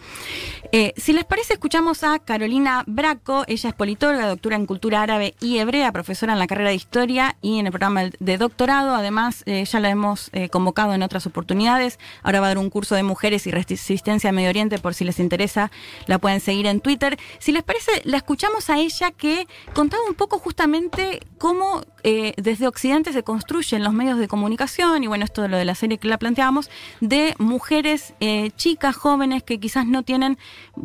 Eh, 0.72 0.92
si 0.96 1.12
les 1.12 1.24
parece, 1.24 1.54
escuchamos 1.54 2.04
a 2.04 2.18
Carolina 2.18 2.84
Braco, 2.86 3.44
ella 3.46 3.68
es 3.70 3.74
politóloga, 3.74 4.26
doctora 4.28 4.56
en 4.56 4.66
cultura 4.66 5.02
árabe 5.02 5.34
y 5.40 5.58
hebrea, 5.58 5.92
profesora 5.92 6.32
en 6.34 6.38
la 6.38 6.46
carrera 6.46 6.70
de 6.70 6.74
historia 6.74 7.36
y 7.40 7.58
en 7.58 7.66
el 7.66 7.72
programa 7.72 8.02
de 8.18 8.38
doctorado. 8.38 8.94
Además, 8.94 9.42
eh, 9.46 9.64
ya 9.64 9.80
la 9.80 9.88
hemos 9.90 10.30
eh, 10.32 10.48
convocado 10.48 10.92
en 10.94 11.02
otras 11.02 11.26
oportunidades. 11.26 11.98
Ahora 12.22 12.40
va 12.40 12.46
a 12.46 12.50
dar 12.50 12.58
un 12.58 12.70
curso 12.70 12.94
de 12.94 13.02
mujeres 13.02 13.46
y 13.46 13.50
resistencia 13.50 14.17
a 14.26 14.33
Medio 14.33 14.48
Oriente, 14.48 14.78
por 14.78 14.94
si 14.94 15.04
les 15.04 15.20
interesa, 15.20 15.70
la 16.07 16.18
pueden 16.18 16.40
seguir 16.40 16.66
en 16.66 16.81
Twitter. 16.81 17.16
Si 17.38 17.52
les 17.52 17.62
parece, 17.62 17.92
la 18.04 18.16
escuchamos 18.16 18.70
a 18.70 18.78
ella 18.78 19.12
que 19.12 19.46
contaba 19.74 20.02
un 20.09 20.14
poco 20.14 20.38
justamente 20.38 21.20
cómo 21.38 21.83
eh, 22.02 22.35
desde 22.37 22.66
Occidente 22.66 23.12
se 23.12 23.22
construyen 23.22 23.85
los 23.85 23.92
medios 23.92 24.18
de 24.18 24.26
comunicación, 24.26 25.04
y 25.04 25.07
bueno, 25.07 25.24
esto 25.24 25.42
de 25.42 25.48
lo 25.48 25.57
de 25.57 25.64
la 25.64 25.74
serie 25.74 25.98
que 25.98 26.09
la 26.09 26.18
planteábamos, 26.18 26.70
de 27.00 27.35
mujeres 27.38 28.14
eh, 28.20 28.50
chicas, 28.57 28.96
jóvenes, 28.96 29.42
que 29.42 29.61
quizás 29.61 29.87
no 29.87 30.02
tienen 30.02 30.38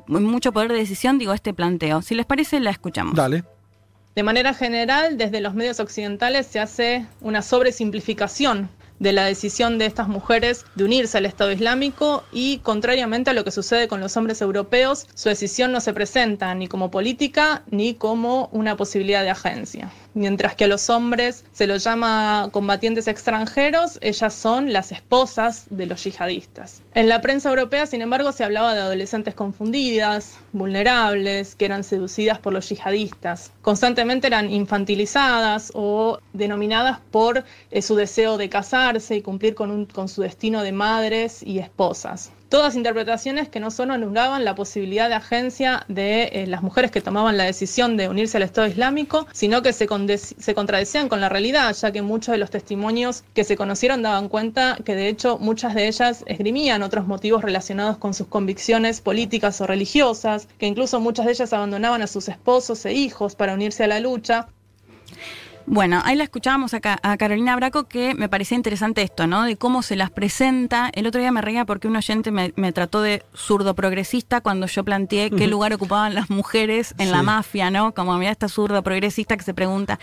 mucho 0.07 0.51
poder 0.51 0.71
de 0.71 0.77
decisión, 0.77 1.17
digo, 1.17 1.33
este 1.33 1.53
planteo. 1.53 2.01
Si 2.01 2.13
les 2.13 2.25
parece, 2.25 2.59
la 2.59 2.69
escuchamos. 2.69 3.15
Dale. 3.15 3.43
De 4.15 4.21
manera 4.21 4.53
general, 4.53 5.17
desde 5.17 5.41
los 5.41 5.55
medios 5.55 5.79
occidentales 5.79 6.45
se 6.45 6.59
hace 6.59 7.07
una 7.19 7.41
sobresimplificación 7.41 8.69
de 9.03 9.11
la 9.11 9.25
decisión 9.25 9.77
de 9.77 9.85
estas 9.85 10.07
mujeres 10.07 10.65
de 10.75 10.85
unirse 10.85 11.17
al 11.17 11.25
Estado 11.25 11.51
Islámico 11.51 12.23
y, 12.31 12.59
contrariamente 12.59 13.31
a 13.31 13.33
lo 13.33 13.43
que 13.43 13.51
sucede 13.51 13.89
con 13.89 13.99
los 13.99 14.15
hombres 14.15 14.41
europeos, 14.41 15.07
su 15.13 15.27
decisión 15.27 15.73
no 15.73 15.81
se 15.81 15.93
presenta 15.93 16.55
ni 16.55 16.67
como 16.69 16.89
política 16.89 17.63
ni 17.69 17.95
como 17.95 18.47
una 18.53 18.77
posibilidad 18.77 19.21
de 19.21 19.29
agencia. 19.31 19.91
Mientras 20.15 20.55
que 20.55 20.65
a 20.65 20.67
los 20.67 20.89
hombres 20.91 21.43
se 21.53 21.65
los 21.65 21.83
llama 21.83 22.49
combatientes 22.51 23.07
extranjeros, 23.07 23.97
ellas 24.01 24.33
son 24.33 24.71
las 24.71 24.91
esposas 24.91 25.65
de 25.71 25.87
los 25.87 26.03
yihadistas. 26.03 26.81
En 26.93 27.09
la 27.09 27.19
prensa 27.19 27.49
europea, 27.49 27.87
sin 27.87 28.01
embargo, 28.03 28.31
se 28.31 28.43
hablaba 28.43 28.75
de 28.75 28.81
adolescentes 28.81 29.33
confundidas, 29.33 30.37
vulnerables, 30.51 31.55
que 31.55 31.65
eran 31.65 31.83
seducidas 31.83 32.37
por 32.37 32.53
los 32.53 32.69
yihadistas. 32.69 33.51
Constantemente 33.63 34.27
eran 34.27 34.51
infantilizadas 34.51 35.71
o 35.73 36.19
denominadas 36.33 36.99
por 37.09 37.43
eh, 37.71 37.81
su 37.81 37.95
deseo 37.95 38.37
de 38.37 38.49
y 38.93 39.21
cumplir 39.21 39.55
con, 39.55 39.87
su 40.07 40.21
destino 40.21 40.61
de 40.61 40.71
madres 40.71 41.41
y 41.41 41.57
esposas. 41.57 42.31
Todas 42.49 42.75
interpretaciones 42.75 43.49
que 43.49 43.59
no 43.59 43.71
solo 43.71 43.93
anulaban 43.93 44.45
la 44.45 44.53
posibilidad 44.53 45.09
de 45.09 45.15
agencia 45.15 45.83
de 45.87 46.25
eh, 46.25 46.45
las 46.45 46.61
mujeres 46.61 46.91
que 46.91 47.01
tomaban 47.01 47.35
la 47.35 47.45
decisión 47.45 47.97
de 47.97 48.07
unirse 48.07 48.37
al 48.37 48.43
Estado 48.43 48.67
Islámico, 48.67 49.25
sino 49.33 49.63
que 49.63 49.73
se, 49.73 49.87
se 50.17 50.53
contradecían 50.53 51.09
con 51.09 51.19
la 51.19 51.29
realidad, 51.29 51.75
ya 51.75 51.91
que 51.91 52.03
muchos 52.03 52.33
de 52.33 52.37
los 52.37 52.51
testimonios 52.51 53.23
que 53.33 53.43
se 53.43 53.57
conocieron 53.57 54.03
daban 54.03 54.29
cuenta 54.29 54.77
que 54.85 54.93
de 54.93 55.07
hecho 55.07 55.39
muchas 55.39 55.73
de 55.73 55.87
ellas 55.87 56.23
esgrimían 56.27 56.83
otros 56.83 57.07
motivos 57.07 57.41
relacionados 57.41 57.97
con 57.97 58.13
sus 58.13 58.27
convicciones 58.27 59.01
políticas 59.01 59.59
o 59.59 59.65
religiosas, 59.65 60.47
que 60.59 60.67
incluso 60.67 60.99
muchas 60.99 61.25
de 61.25 61.31
ellas 61.31 61.53
abandonaban 61.53 62.03
a 62.03 62.07
sus 62.07 62.29
esposos 62.29 62.85
e 62.85 62.93
hijos 62.93 63.35
para 63.35 63.55
unirse 63.55 63.83
a 63.83 63.87
la 63.87 63.99
lucha. 63.99 64.47
Bueno, 65.65 66.01
ahí 66.03 66.17
la 66.17 66.25
escuchábamos 66.25 66.73
acá 66.73 66.99
a 67.03 67.15
Carolina 67.15 67.55
Braco 67.55 67.85
que 67.85 68.13
me 68.15 68.27
parecía 68.27 68.57
interesante 68.57 69.01
esto, 69.01 69.27
¿no? 69.27 69.43
De 69.43 69.55
cómo 69.55 69.81
se 69.81 69.95
las 69.95 70.11
presenta. 70.11 70.89
El 70.93 71.07
otro 71.07 71.21
día 71.21 71.31
me 71.31 71.41
reía 71.41 71.63
porque 71.63 71.87
un 71.87 71.95
oyente 71.95 72.31
me, 72.31 72.51
me 72.57 72.73
trató 72.73 73.01
de 73.01 73.23
zurdo 73.33 73.73
progresista 73.73 74.41
cuando 74.41 74.67
yo 74.67 74.83
planteé 74.83 75.29
qué 75.31 75.47
lugar 75.47 75.73
ocupaban 75.73 76.13
las 76.15 76.29
mujeres 76.29 76.93
en 76.97 77.11
la 77.11 77.23
mafia, 77.23 77.71
¿no? 77.71 77.93
Como 77.93 78.17
mira 78.17 78.31
esta 78.31 78.49
zurdo 78.49 78.83
progresista 78.83 79.37
que 79.37 79.43
se 79.43 79.53
pregunta. 79.53 79.99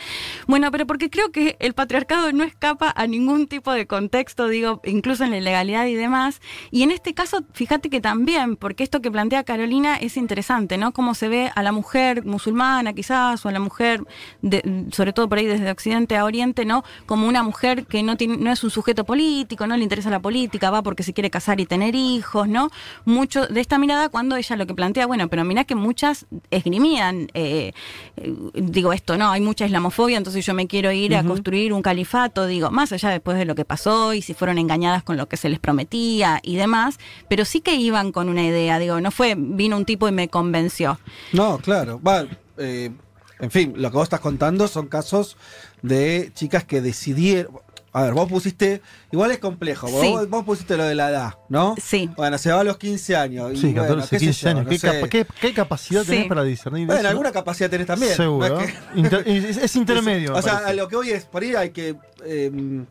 Bueno, 0.46 0.70
pero 0.70 0.86
porque 0.86 1.10
creo 1.10 1.30
que 1.30 1.56
el 1.60 1.74
patriarcado 1.74 2.32
no 2.32 2.42
escapa 2.42 2.90
a 2.96 3.06
ningún 3.06 3.46
tipo 3.46 3.70
de 3.72 3.86
contexto, 3.86 4.48
digo, 4.48 4.80
incluso 4.84 5.24
en 5.24 5.30
la 5.30 5.36
ilegalidad 5.38 5.86
y 5.86 5.94
demás. 5.94 6.40
Y 6.70 6.84
en 6.84 6.90
este 6.90 7.12
caso, 7.12 7.44
fíjate 7.52 7.90
que 7.90 8.00
también, 8.00 8.56
porque 8.56 8.82
esto 8.82 9.02
que 9.02 9.10
plantea 9.10 9.44
Carolina 9.44 9.96
es 9.96 10.16
interesante, 10.16 10.78
¿no? 10.78 10.92
Cómo 10.92 11.14
se 11.14 11.28
ve 11.28 11.50
a 11.54 11.62
la 11.62 11.72
mujer 11.72 12.24
musulmana 12.24 12.94
quizás, 12.94 13.44
o 13.44 13.50
a 13.50 13.52
la 13.52 13.60
mujer, 13.60 14.02
de- 14.40 14.86
sobre 14.92 15.12
todo 15.12 15.28
por 15.28 15.36
ahí 15.36 15.49
desde 15.50 15.70
Occidente 15.70 16.16
a 16.16 16.24
Oriente, 16.24 16.64
¿no? 16.64 16.84
Como 17.06 17.26
una 17.28 17.42
mujer 17.42 17.86
que 17.86 18.02
no, 18.02 18.16
tiene, 18.16 18.36
no 18.36 18.50
es 18.50 18.64
un 18.64 18.70
sujeto 18.70 19.04
político, 19.04 19.66
no 19.66 19.76
le 19.76 19.82
interesa 19.82 20.10
la 20.10 20.20
política, 20.20 20.70
va 20.70 20.82
porque 20.82 21.02
se 21.02 21.12
quiere 21.12 21.30
casar 21.30 21.60
y 21.60 21.66
tener 21.66 21.94
hijos, 21.94 22.48
¿no? 22.48 22.70
Mucho 23.04 23.46
de 23.46 23.60
esta 23.60 23.78
mirada 23.78 24.08
cuando 24.08 24.36
ella 24.36 24.56
lo 24.56 24.66
que 24.66 24.74
plantea, 24.74 25.06
bueno, 25.06 25.28
pero 25.28 25.44
mira 25.44 25.64
que 25.64 25.74
muchas 25.74 26.26
esgrimían, 26.50 27.28
eh, 27.34 27.72
eh, 28.16 28.34
digo 28.54 28.92
esto, 28.92 29.16
¿no? 29.16 29.30
Hay 29.30 29.40
mucha 29.40 29.66
islamofobia, 29.66 30.16
entonces 30.16 30.44
yo 30.44 30.54
me 30.54 30.66
quiero 30.66 30.92
ir 30.92 31.16
a 31.16 31.24
construir 31.24 31.72
un 31.72 31.82
califato, 31.82 32.46
digo, 32.46 32.70
más 32.70 32.92
allá 32.92 33.10
después 33.10 33.36
de 33.36 33.44
lo 33.44 33.54
que 33.54 33.64
pasó 33.64 34.14
y 34.14 34.22
si 34.22 34.34
fueron 34.34 34.58
engañadas 34.58 35.02
con 35.02 35.16
lo 35.16 35.28
que 35.28 35.36
se 35.36 35.48
les 35.48 35.58
prometía 35.58 36.40
y 36.42 36.56
demás, 36.56 36.98
pero 37.28 37.44
sí 37.44 37.60
que 37.60 37.74
iban 37.74 38.12
con 38.12 38.28
una 38.28 38.44
idea, 38.44 38.78
digo, 38.78 39.00
no 39.00 39.10
fue, 39.10 39.34
vino 39.36 39.76
un 39.76 39.84
tipo 39.84 40.08
y 40.08 40.12
me 40.12 40.28
convenció. 40.28 40.98
No, 41.32 41.58
claro. 41.58 42.00
Va, 42.00 42.26
eh, 42.58 42.90
en 43.40 43.50
fin, 43.50 43.72
lo 43.76 43.90
que 43.90 43.96
vos 43.96 44.04
estás 44.04 44.20
contando 44.20 44.68
son 44.68 44.86
casos 44.88 45.36
de 45.82 46.30
chicas 46.34 46.64
que 46.64 46.80
decidieron. 46.80 47.58
A 47.92 48.02
ver, 48.04 48.12
vos 48.14 48.28
pusiste. 48.28 48.82
Igual 49.10 49.32
es 49.32 49.38
complejo. 49.38 49.88
Vos, 49.90 50.00
Sí. 50.00 50.14
vos 50.28 50.44
pusiste 50.44 50.76
lo 50.76 50.84
de 50.84 50.94
la 50.94 51.10
edad, 51.10 51.34
¿no? 51.48 51.74
Sí. 51.82 52.08
Bueno, 52.16 52.38
se 52.38 52.52
va 52.52 52.60
a 52.60 52.64
los 52.64 52.76
15 52.78 53.16
años. 53.16 53.50
y 53.52 53.56
Sí, 53.56 53.62
bueno, 53.72 53.82
14, 53.82 54.08
qué 54.10 54.18
sé 54.20 54.24
15 54.26 54.42
yo, 54.42 54.48
años. 54.50 54.66
¿Qué, 54.68 54.78
sé. 54.78 54.86
capa- 54.86 55.08
qué- 55.08 55.26
qué 55.40 55.52
capacidad 55.54 56.02
Sí. 56.02 56.10
tenés 56.10 56.28
para 56.28 56.44
discernir 56.44 56.86
Bueno, 56.86 57.00
eso? 57.00 57.08
alguna 57.08 57.32
capacidad 57.32 57.68
tenés 57.68 57.88
también. 57.88 58.14
Seguro. 58.14 58.48
No 58.48 58.60
es 58.60 58.72
que- 58.72 58.78
Inter- 59.00 59.24
es, 59.26 59.56
es 59.56 59.74
intermedio. 59.76 60.34
O 60.36 60.42
sea, 60.42 60.58
a 60.58 60.72
lo 60.72 60.86
que 60.86 60.94
hoy 60.94 61.10
es, 61.10 61.24
por 61.24 61.42
ahí 61.42 61.54
hay 61.56 61.70
que. 61.70 61.96
eh, 62.24 62.84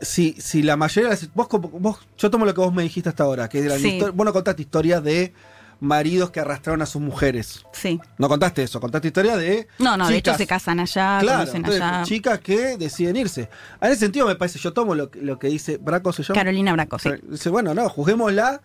si, 0.00 0.32
si 0.40 0.62
la 0.64 0.76
mayoría 0.76 1.10
de 1.10 1.14
las. 1.16 1.32
Vos, 1.34 1.46
como- 1.46 1.68
vos, 1.68 1.98
yo 2.18 2.28
tomo 2.30 2.44
lo 2.44 2.52
que 2.54 2.60
vos 2.60 2.72
me 2.74 2.82
dijiste 2.82 3.08
hasta 3.08 3.22
ahora, 3.22 3.48
que 3.48 3.60
eran 3.60 3.78
Sí. 3.78 4.00
vos 4.14 4.24
no 4.26 4.32
contaste 4.32 4.62
historias 4.62 5.04
de 5.04 5.32
maridos 5.80 6.30
que 6.30 6.40
arrastraron 6.40 6.82
a 6.82 6.86
sus 6.86 7.00
mujeres. 7.02 7.64
Sí. 7.72 7.98
No 8.18 8.28
contaste 8.28 8.62
eso, 8.62 8.80
contaste 8.80 9.08
historia 9.08 9.36
de. 9.36 9.66
No, 9.78 9.96
no, 9.96 10.08
de 10.08 10.16
hecho 10.18 10.34
se 10.34 10.46
casan 10.46 10.78
allá, 10.80 11.18
Claro, 11.20 11.38
conocen 11.40 11.56
entonces, 11.56 11.82
allá. 11.82 12.02
chicas 12.04 12.38
que 12.40 12.76
deciden 12.76 13.16
irse. 13.16 13.48
En 13.80 13.90
ese 13.90 14.00
sentido 14.00 14.26
me 14.26 14.36
parece, 14.36 14.58
yo 14.58 14.72
tomo 14.72 14.94
lo, 14.94 15.10
que- 15.10 15.20
lo 15.22 15.38
que 15.38 15.48
dice 15.48 15.78
Braco, 15.78 16.12
¿se 16.12 16.22
llama? 16.22 16.38
Carolina 16.38 16.72
Braco, 16.72 16.98
sí. 16.98 17.10
Dice, 17.28 17.48
bueno, 17.50 17.74
no, 17.74 17.88
juguémosla 17.88 18.60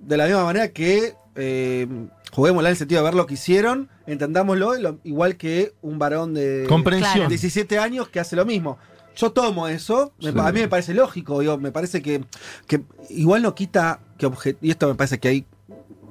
de 0.00 0.16
la 0.16 0.26
misma 0.26 0.44
manera 0.44 0.68
que 0.68 1.14
eh, 1.36 1.86
juguémosla 2.32 2.68
en 2.68 2.72
el 2.72 2.76
sentido 2.76 3.00
de 3.00 3.04
ver 3.06 3.14
lo 3.14 3.26
que 3.26 3.34
hicieron, 3.34 3.88
entendámoslo, 4.06 4.74
lo- 4.76 4.98
igual 5.04 5.36
que 5.36 5.74
un 5.82 5.98
varón 5.98 6.32
de 6.34 6.64
Comprensión. 6.68 7.12
Claro. 7.14 7.28
17 7.28 7.78
años 7.78 8.08
que 8.08 8.20
hace 8.20 8.36
lo 8.36 8.44
mismo. 8.44 8.78
Yo 9.16 9.30
tomo 9.32 9.68
eso, 9.68 10.12
me- 10.20 10.32
Sí. 10.32 10.38
a 10.38 10.50
mí 10.52 10.60
me 10.60 10.68
parece 10.68 10.92
lógico, 10.94 11.38
digo, 11.40 11.56
me 11.58 11.70
parece 11.72 12.02
que, 12.02 12.24
que 12.66 12.82
igual 13.10 13.42
no 13.42 13.54
quita 13.54 14.00
que 14.18 14.26
obje- 14.26 14.56
y 14.60 14.70
esto 14.70 14.88
me 14.88 14.94
parece 14.94 15.18
que 15.20 15.28
hay, 15.28 15.46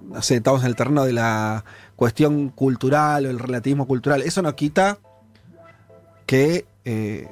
no 0.04 0.22
sé, 0.22 0.36
estamos 0.36 0.62
en 0.62 0.68
el 0.68 0.76
terreno 0.76 1.04
de 1.06 1.14
la 1.14 1.64
cuestión 1.96 2.50
cultural 2.50 3.26
o 3.26 3.30
el 3.30 3.40
relativismo 3.40 3.88
cultural, 3.88 4.22
eso 4.22 4.42
no 4.42 4.56
quita 4.56 4.98
que 6.26 6.66
eh, 6.86 7.30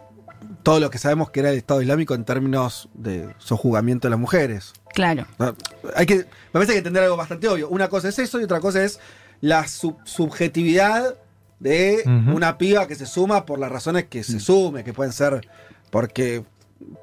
todo 0.63 0.79
lo 0.79 0.89
que 0.89 0.97
sabemos 0.97 1.29
que 1.31 1.39
era 1.41 1.49
el 1.51 1.57
Estado 1.57 1.81
Islámico 1.81 2.13
en 2.13 2.25
términos 2.25 2.89
de 2.93 3.33
sojuzgamiento 3.37 4.07
de 4.07 4.09
las 4.11 4.19
mujeres. 4.19 4.73
Claro. 4.93 5.25
No, 5.39 5.55
Hay 5.95 6.05
que, 6.05 6.15
me 6.17 6.25
parece 6.53 6.73
que 6.73 6.79
entender 6.79 7.03
algo 7.03 7.17
bastante 7.17 7.47
obvio. 7.47 7.69
Una 7.69 7.87
cosa 7.89 8.09
es 8.09 8.19
eso 8.19 8.39
y 8.39 8.43
otra 8.43 8.59
cosa 8.59 8.83
es 8.83 8.99
la 9.39 9.67
sub- 9.67 9.97
subjetividad 10.03 11.15
de 11.59 12.01
una 12.33 12.57
piba 12.57 12.87
que 12.87 12.95
se 12.95 13.05
suma 13.05 13.45
por 13.45 13.59
las 13.59 13.71
razones 13.71 14.05
que 14.05 14.23
se 14.23 14.39
sume, 14.39 14.83
que 14.83 14.93
pueden 14.93 15.13
ser 15.13 15.47
porque 15.91 16.43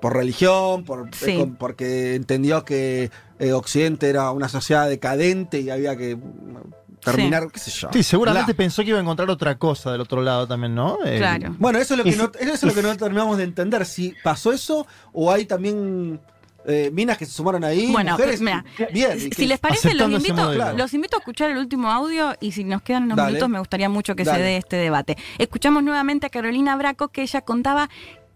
por 0.00 0.14
religión, 0.16 0.84
por, 0.84 1.14
Sí. 1.14 1.30
eh, 1.32 1.38
con- 1.38 1.56
porque 1.56 2.14
entendió 2.14 2.64
que 2.64 3.10
eh, 3.38 3.52
Occidente 3.52 4.08
era 4.08 4.30
una 4.32 4.48
sociedad 4.48 4.88
decadente 4.88 5.60
y 5.60 5.70
había 5.70 5.96
que 5.96 6.16
mm, 6.16 7.00
terminar, 7.04 7.48
qué 7.52 7.58
sé 7.60 7.70
yo. 7.70 7.88
Sí, 7.92 8.02
seguramente 8.02 8.52
La- 8.52 8.56
pensó 8.56 8.82
que 8.82 8.88
iba 8.88 8.98
a 8.98 9.02
encontrar 9.02 9.30
otra 9.30 9.56
cosa 9.58 9.92
del 9.92 10.00
otro 10.00 10.22
lado 10.22 10.46
también, 10.48 10.74
¿no? 10.74 10.98
Eh, 11.04 11.18
Claro. 11.18 11.54
Bueno, 11.58 11.78
eso 11.78 11.94
es 11.94 11.98
lo 11.98 12.04
que 12.04 12.16
no, 12.16 12.30
eso 12.40 12.52
es 12.52 12.62
lo 12.64 12.74
que 12.74 12.82
no 12.82 12.96
terminamos 12.96 13.36
de 13.38 13.44
entender. 13.44 13.86
Si 13.86 14.14
pasó 14.24 14.52
eso 14.52 14.86
o 15.12 15.30
hay 15.30 15.44
también 15.46 16.20
eh, 16.66 16.90
minas 16.92 17.16
que 17.16 17.24
se 17.24 17.32
sumaron 17.32 17.64
ahí, 17.64 17.90
Bueno, 17.92 18.12
mujeres. 18.12 18.40
mira, 18.42 18.62
bien. 18.92 19.18
Si 19.18 19.30
que- 19.30 19.46
les 19.46 19.58
parece, 19.58 19.94
los 19.94 20.10
invito, 20.10 20.52
los 20.76 20.92
invito 20.92 21.16
a 21.16 21.20
escuchar 21.20 21.50
el 21.50 21.56
último 21.56 21.90
audio 21.90 22.34
y 22.40 22.52
si 22.52 22.62
nos 22.64 22.82
quedan 22.82 23.04
unos 23.04 23.16
Dale. 23.16 23.28
minutos 23.30 23.48
me 23.48 23.58
gustaría 23.60 23.88
mucho 23.88 24.14
que 24.16 24.24
se 24.26 24.36
dé 24.36 24.56
este 24.58 24.76
debate. 24.76 25.16
Escuchamos 25.38 25.82
nuevamente 25.82 26.26
a 26.26 26.30
Carolina 26.30 26.76
Braco 26.76 27.08
que 27.08 27.22
ella 27.22 27.40
contaba 27.40 27.88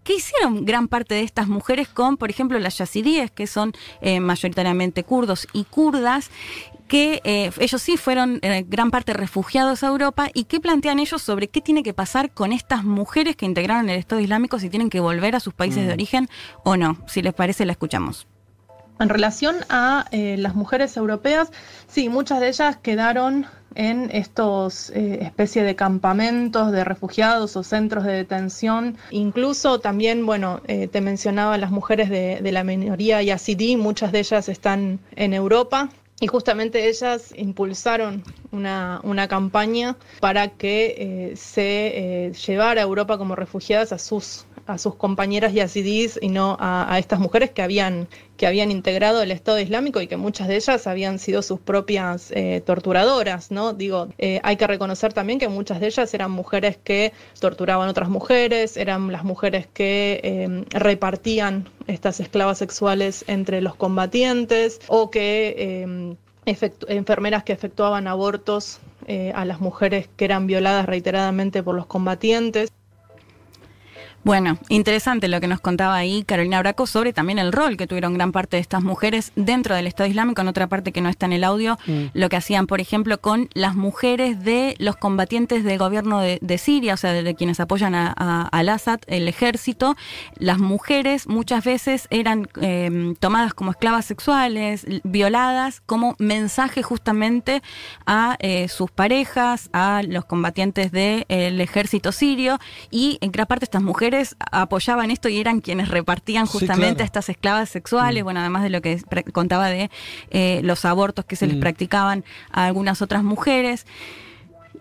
¿Qué 0.03 0.15
hicieron 0.15 0.65
gran 0.65 0.87
parte 0.87 1.15
de 1.15 1.21
estas 1.21 1.47
mujeres 1.47 1.87
con, 1.87 2.17
por 2.17 2.29
ejemplo, 2.29 2.59
las 2.59 2.77
yazidíes, 2.77 3.31
que 3.31 3.47
son 3.47 3.73
eh, 4.01 4.19
mayoritariamente 4.19 5.03
kurdos 5.03 5.47
y 5.53 5.63
kurdas, 5.63 6.29
que 6.87 7.21
eh, 7.23 7.51
ellos 7.59 7.81
sí 7.81 7.95
fueron 7.95 8.39
eh, 8.41 8.65
gran 8.67 8.91
parte 8.91 9.13
refugiados 9.13 9.83
a 9.83 9.87
Europa 9.87 10.29
y 10.33 10.43
qué 10.43 10.59
plantean 10.59 10.99
ellos 10.99 11.21
sobre 11.21 11.47
qué 11.47 11.61
tiene 11.61 11.83
que 11.83 11.93
pasar 11.93 12.31
con 12.31 12.51
estas 12.51 12.83
mujeres 12.83 13.35
que 13.35 13.45
integraron 13.45 13.89
el 13.89 13.97
Estado 13.97 14.21
Islámico, 14.21 14.59
si 14.59 14.69
tienen 14.69 14.89
que 14.89 14.99
volver 14.99 15.35
a 15.35 15.39
sus 15.39 15.53
países 15.53 15.87
de 15.87 15.93
origen 15.93 16.29
o 16.63 16.75
no? 16.75 16.97
Si 17.07 17.21
les 17.21 17.33
parece, 17.33 17.65
la 17.65 17.71
escuchamos. 17.71 18.27
En 19.03 19.09
relación 19.09 19.57
a 19.67 20.05
eh, 20.11 20.37
las 20.37 20.55
mujeres 20.55 20.95
europeas, 20.95 21.51
sí, 21.87 22.07
muchas 22.07 22.39
de 22.39 22.47
ellas 22.47 22.77
quedaron 22.77 23.47
en 23.75 24.09
estos 24.13 24.91
eh, 24.91 25.19
especie 25.21 25.63
de 25.63 25.75
campamentos 25.75 26.71
de 26.71 26.85
refugiados 26.85 27.57
o 27.57 27.63
centros 27.63 28.05
de 28.05 28.13
detención. 28.13 28.95
Incluso 29.11 29.81
también, 29.81 30.25
bueno, 30.25 30.61
eh, 30.69 30.87
te 30.87 31.01
mencionaba 31.01 31.57
las 31.57 31.69
mujeres 31.69 32.09
de, 32.09 32.49
la 32.49 32.63
minoría 32.63 33.21
yazidí, 33.21 33.75
muchas 33.75 34.13
de 34.13 34.19
ellas 34.19 34.47
están 34.47 35.01
en 35.17 35.33
Europa. 35.33 35.89
Y 36.21 36.27
justamente 36.27 36.87
ellas 36.87 37.33
impulsaron 37.35 38.23
una, 38.51 39.01
una 39.03 39.27
campaña 39.27 39.97
para 40.21 40.47
que 40.47 40.95
eh, 40.97 41.35
se 41.35 42.31
llevara 42.47 42.79
a 42.79 42.85
Europa 42.85 43.17
como 43.17 43.35
refugiadas 43.35 43.91
a 43.91 43.97
sus, 43.97 44.45
a 44.65 44.77
sus 44.77 44.95
compañeras 44.95 45.53
yazidís 45.53 46.17
y 46.21 46.29
no 46.29 46.57
a, 46.59 46.91
a 46.93 46.99
estas 46.99 47.19
mujeres 47.19 47.51
que 47.51 47.61
habían, 47.61 48.07
que 48.37 48.47
habían 48.47 48.71
integrado 48.71 49.21
el 49.21 49.31
Estado 49.31 49.59
Islámico 49.59 50.01
y 50.01 50.07
que 50.07 50.17
muchas 50.17 50.47
de 50.47 50.55
ellas 50.55 50.87
habían 50.87 51.19
sido 51.19 51.41
sus 51.41 51.59
propias 51.59 52.31
eh, 52.31 52.61
torturadoras, 52.65 53.51
¿no? 53.51 53.73
Digo, 53.73 54.07
eh, 54.17 54.39
hay 54.43 54.55
que 54.55 54.67
reconocer 54.67 55.13
también 55.13 55.39
que 55.39 55.49
muchas 55.49 55.79
de 55.79 55.87
ellas 55.87 56.13
eran 56.13 56.31
mujeres 56.31 56.77
que 56.83 57.13
torturaban 57.39 57.89
otras 57.89 58.09
mujeres, 58.09 58.77
eran 58.77 59.11
las 59.11 59.23
mujeres 59.23 59.67
que 59.67 60.19
eh, 60.23 60.65
repartían 60.71 61.69
estas 61.87 62.19
esclavas 62.19 62.57
sexuales 62.57 63.25
entre 63.27 63.61
los 63.61 63.75
combatientes 63.75 64.79
o 64.87 65.09
que 65.09 66.15
enfermeras 66.45 67.43
que 67.43 67.53
efectuaban 67.53 68.07
abortos 68.07 68.79
a 69.33 69.43
las 69.43 69.59
mujeres 69.59 70.07
que 70.15 70.25
eran 70.25 70.47
violadas 70.47 70.85
reiteradamente 70.85 71.61
por 71.61 71.75
los 71.75 71.85
combatientes. 71.85 72.71
Bueno, 74.25 74.57
interesante 74.69 75.27
lo 75.27 75.41
que 75.41 75.49
nos 75.49 75.59
contaba 75.59 75.95
ahí 75.95 76.23
Carolina 76.23 76.57
Braco 76.59 76.87
sobre 76.87 77.11
también 77.11 77.39
el 77.39 77.51
rol 77.51 77.75
que 77.75 77.87
tuvieron 77.87 78.13
gran 78.13 78.31
parte 78.31 78.55
de 78.55 78.61
estas 78.61 78.81
mujeres 78.81 79.33
dentro 79.35 79.75
del 79.75 79.85
Estado 79.85 80.09
Islámico, 80.09 80.39
en 80.41 80.47
otra 80.47 80.67
parte 80.67 80.93
que 80.93 81.01
no 81.01 81.09
está 81.09 81.25
en 81.25 81.33
el 81.33 81.43
audio, 81.43 81.77
lo 82.13 82.29
que 82.29 82.37
hacían, 82.37 82.65
por 82.65 82.79
ejemplo, 82.79 83.19
con 83.19 83.49
las 83.53 83.75
mujeres 83.75 84.41
de 84.41 84.75
los 84.79 84.95
combatientes 84.95 85.65
del 85.65 85.77
gobierno 85.77 86.21
de, 86.21 86.39
de 86.41 86.57
Siria, 86.57 86.93
o 86.93 86.97
sea, 86.97 87.11
de, 87.11 87.21
de 87.23 87.35
quienes 87.35 87.59
apoyan 87.59 87.95
a, 87.95 88.13
a- 88.15 88.47
al 88.47 88.69
Assad, 88.69 89.01
el 89.07 89.27
ejército. 89.27 89.97
Las 90.37 90.57
mujeres 90.57 91.27
muchas 91.27 91.65
veces 91.65 92.07
eran 92.09 92.47
eh, 92.61 93.15
tomadas 93.19 93.53
como 93.53 93.71
esclavas 93.71 94.05
sexuales, 94.05 94.85
violadas, 95.03 95.81
como 95.85 96.15
mensaje 96.17 96.81
justamente 96.81 97.61
a 98.05 98.37
eh, 98.39 98.69
sus 98.69 98.89
parejas, 98.89 99.69
a 99.73 100.01
los 100.07 100.23
combatientes 100.23 100.93
del 100.93 101.59
ejército 101.59 102.13
sirio, 102.13 102.57
y 102.89 103.17
en 103.19 103.33
gran 103.33 103.47
parte 103.47 103.65
estas 103.65 103.81
mujeres 103.83 104.12
apoyaban 104.51 105.11
esto 105.11 105.29
y 105.29 105.39
eran 105.39 105.61
quienes 105.61 105.89
repartían 105.89 106.47
Sí, 106.47 106.59
justamente 106.59 106.95
claro. 106.95 107.03
a 107.03 107.05
estas 107.05 107.29
esclavas 107.29 107.69
sexuales, 107.69 108.23
bueno, 108.23 108.39
además 108.39 108.63
de 108.63 108.69
lo 108.69 108.81
que 108.81 109.01
contaba 109.31 109.67
de 109.69 109.89
eh, 110.29 110.61
los 110.63 110.85
abortos 110.85 111.25
que 111.25 111.35
se 111.35 111.47
les 111.47 111.57
practicaban 111.57 112.23
a 112.51 112.65
algunas 112.65 113.01
otras 113.01 113.23
mujeres. 113.23 113.85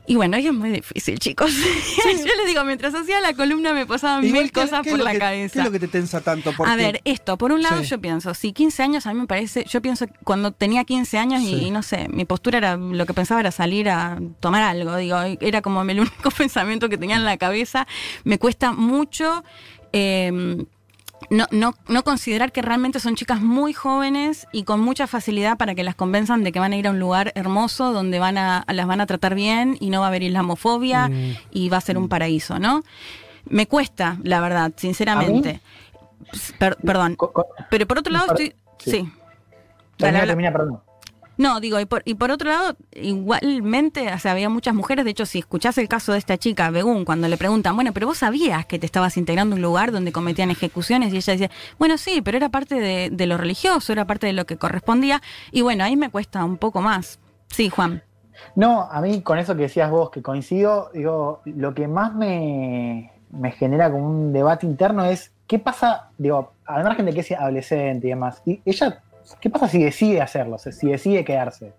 Y 0.05 0.17
bueno, 0.17 0.37
y 0.37 0.47
es 0.49 0.53
muy 0.53 0.71
difícil, 0.71 1.19
chicos. 1.21 1.53
Yo 2.05 2.11
les 2.11 2.47
digo, 2.47 2.65
mientras 2.65 2.93
hacía 2.95 3.21
la 3.21 3.35
columna 3.35 3.73
me 3.73 3.87
pasaban 3.87 4.25
Igual, 4.25 4.43
mil 4.43 4.53
¿qué- 4.53 4.61
cosas 4.61 4.87
por 4.87 4.99
la 4.99 5.13
que- 5.13 5.19
cabeza. 5.21 5.53
¿Qué 5.53 5.59
es 5.61 5.65
lo 5.65 5.71
que 5.71 5.79
te 5.79 5.87
tensa 5.89 6.21
tanto? 6.21 6.53
Porque- 6.57 6.73
A 6.73 6.77
ver, 6.77 7.01
esto, 7.05 7.39
por 7.39 7.53
un 7.53 7.63
lado 7.63 7.81
Sí. 7.83 7.89
yo 7.91 8.01
pienso, 8.01 8.35
si 8.35 8.53
15 8.53 8.83
años 8.83 9.07
a 9.07 9.15
mí 9.15 9.21
me 9.21 9.27
parece, 9.29 9.65
yo 9.69 9.81
pienso 9.81 10.07
cuando 10.25 10.51
tenía 10.51 10.83
15 10.85 11.19
años 11.19 11.43
y, 11.43 11.55
y 11.67 11.71
no 11.71 11.83
sé, 11.85 12.09
mi 12.09 12.25
postura 12.25 12.59
era, 12.59 12.77
lo 12.77 13.07
que 13.07 13.15
pensaba 13.15 13.41
era 13.41 13.53
salir 13.53 13.89
a 13.91 14.19
tomar 14.41 14.63
algo, 14.65 14.97
digo, 14.97 15.19
era 15.41 15.63
como 15.63 15.83
el 15.83 16.01
único 16.01 16.31
pensamiento 16.33 16.89
que 16.89 16.99
tenía 16.99 17.15
en 17.17 17.25
la 17.25 17.37
cabeza, 17.37 17.87
me 18.25 18.39
cuesta 18.39 18.73
mucho... 18.73 19.45
eh, 19.93 20.65
no, 21.31 21.47
no, 21.51 21.75
no 21.89 22.03
considerar 22.05 22.53
que 22.53 22.63
realmente 22.63 23.01
son 23.01 23.15
chicas 23.17 23.41
muy 23.41 23.73
jóvenes 23.73 24.47
y 24.53 24.65
con 24.65 24.81
mucha 24.81 25.07
facilidad 25.07 25.57
para 25.57 25.75
que 25.75 25.83
las 25.83 25.95
convenzan 25.95 26.45
de 26.45 26.53
que 26.53 26.59
van 26.59 26.73
a 26.73 26.77
ir 26.77 26.87
a 26.87 26.91
un 26.91 26.99
lugar 27.01 27.33
hermoso 27.35 27.93
donde 27.93 28.19
van 28.19 28.39
a, 28.39 28.65
las 28.69 28.87
van 28.87 29.01
a 29.01 29.07
tratar 29.07 29.35
bien 29.35 29.77
y 29.81 29.91
no 29.91 30.01
va 30.01 30.07
a 30.07 30.09
haber 30.09 30.23
islamofobia 30.23 31.11
y 31.51 31.69
va 31.69 31.79
a 31.79 31.81
ser 31.81 31.99
un 31.99 32.09
paraíso, 32.09 32.59
¿no? 32.59 32.83
Me 33.47 33.67
cuesta, 33.67 34.19
la 34.23 34.41
verdad, 34.41 34.73
sinceramente. 34.77 35.61
Per- 36.59 36.77
perdón. 36.77 37.17
Co- 37.17 37.33
Pero 37.71 37.87
por 37.87 37.99
otro 37.99 38.13
lado 38.13 38.27
estoy... 38.27 38.55
sí. 38.79 39.11
Termina, 39.97 40.21
termina, 40.29 40.53
perdón. 40.53 40.81
No, 41.39 41.61
digo, 41.61 41.81
y 41.81 41.87
por, 41.87 42.03
y 42.05 42.15
por 42.15 42.31
otro 42.31 42.51
lado, 42.51 42.77
igualmente, 42.93 44.13
o 44.13 44.19
sea, 44.19 44.33
había 44.33 44.49
muchas 44.49 44.75
mujeres, 44.75 45.05
de 45.05 45.13
hecho, 45.13 45.27
si 45.27 45.39
escuchás 45.39 45.79
el 45.79 45.89
caso 45.89 46.13
de 46.13 46.19
esta 46.19 46.37
chica, 46.37 46.71
Begún, 46.71 47.05
cuando 47.05 47.27
le 47.29 47.37
preguntan, 47.37 47.75
bueno, 47.75 47.93
pero 47.93 48.07
vos 48.07 48.19
sabías 48.19 48.67
que 48.67 48.79
te 48.79 48.87
estabas 48.87 49.17
integrando 49.17 49.55
a 49.55 49.57
un 49.57 49.63
lugar 49.63 49.93
donde 49.93 50.13
cometían 50.13 50.51
ejecuciones, 50.51 51.13
y 51.13 51.17
ella 51.17 51.33
decía, 51.33 51.51
bueno, 51.79 51.97
sí, 51.97 52.21
pero 52.23 52.37
era 52.37 52.51
parte 52.51 52.75
de, 53.11 53.27
lo 53.27 53.39
religioso, 53.39 53.93
era 53.93 54.05
parte 54.05 54.27
de 54.27 54.35
lo 54.35 54.45
que 54.45 54.57
correspondía, 54.57 55.23
y 55.51 55.63
bueno, 55.63 55.85
ahí 55.85 55.97
me 55.97 56.11
cuesta 56.11 56.45
un 56.45 56.59
poco 56.59 56.83
más. 56.83 57.19
Sí, 57.49 57.71
Juan. 57.71 58.03
No, 58.55 58.83
a 58.91 59.01
mí 59.01 59.23
con 59.23 59.39
eso 59.39 59.55
que 59.55 59.63
decías 59.63 59.91
vos, 59.91 60.11
que 60.11 60.23
coincido, 60.23 60.91
digo, 60.93 61.41
lo 61.45 61.75
que 61.75 61.89
más 61.89 62.15
me, 62.15 63.11
me 63.31 63.53
genera 63.53 63.91
como 63.91 64.07
un 64.07 64.33
debate 64.33 64.67
interno 64.67 65.05
es 65.05 65.33
qué 65.47 65.59
pasa, 65.59 66.11
digo, 66.19 66.53
al 66.67 66.85
margen 66.85 67.07
de 67.07 67.15
que 67.15 67.21
es 67.21 67.33
adolescente 67.33 68.07
y 68.07 68.11
demás, 68.11 68.43
y 68.45 68.61
ella, 68.65 69.03
¿qué 69.41 69.51
pasa 69.51 69.69
si 69.69 69.83
decide 69.83 70.21
hacerlo, 70.21 70.59
si 70.59 70.89
decide 70.89 71.25
quedarse? 71.25 71.73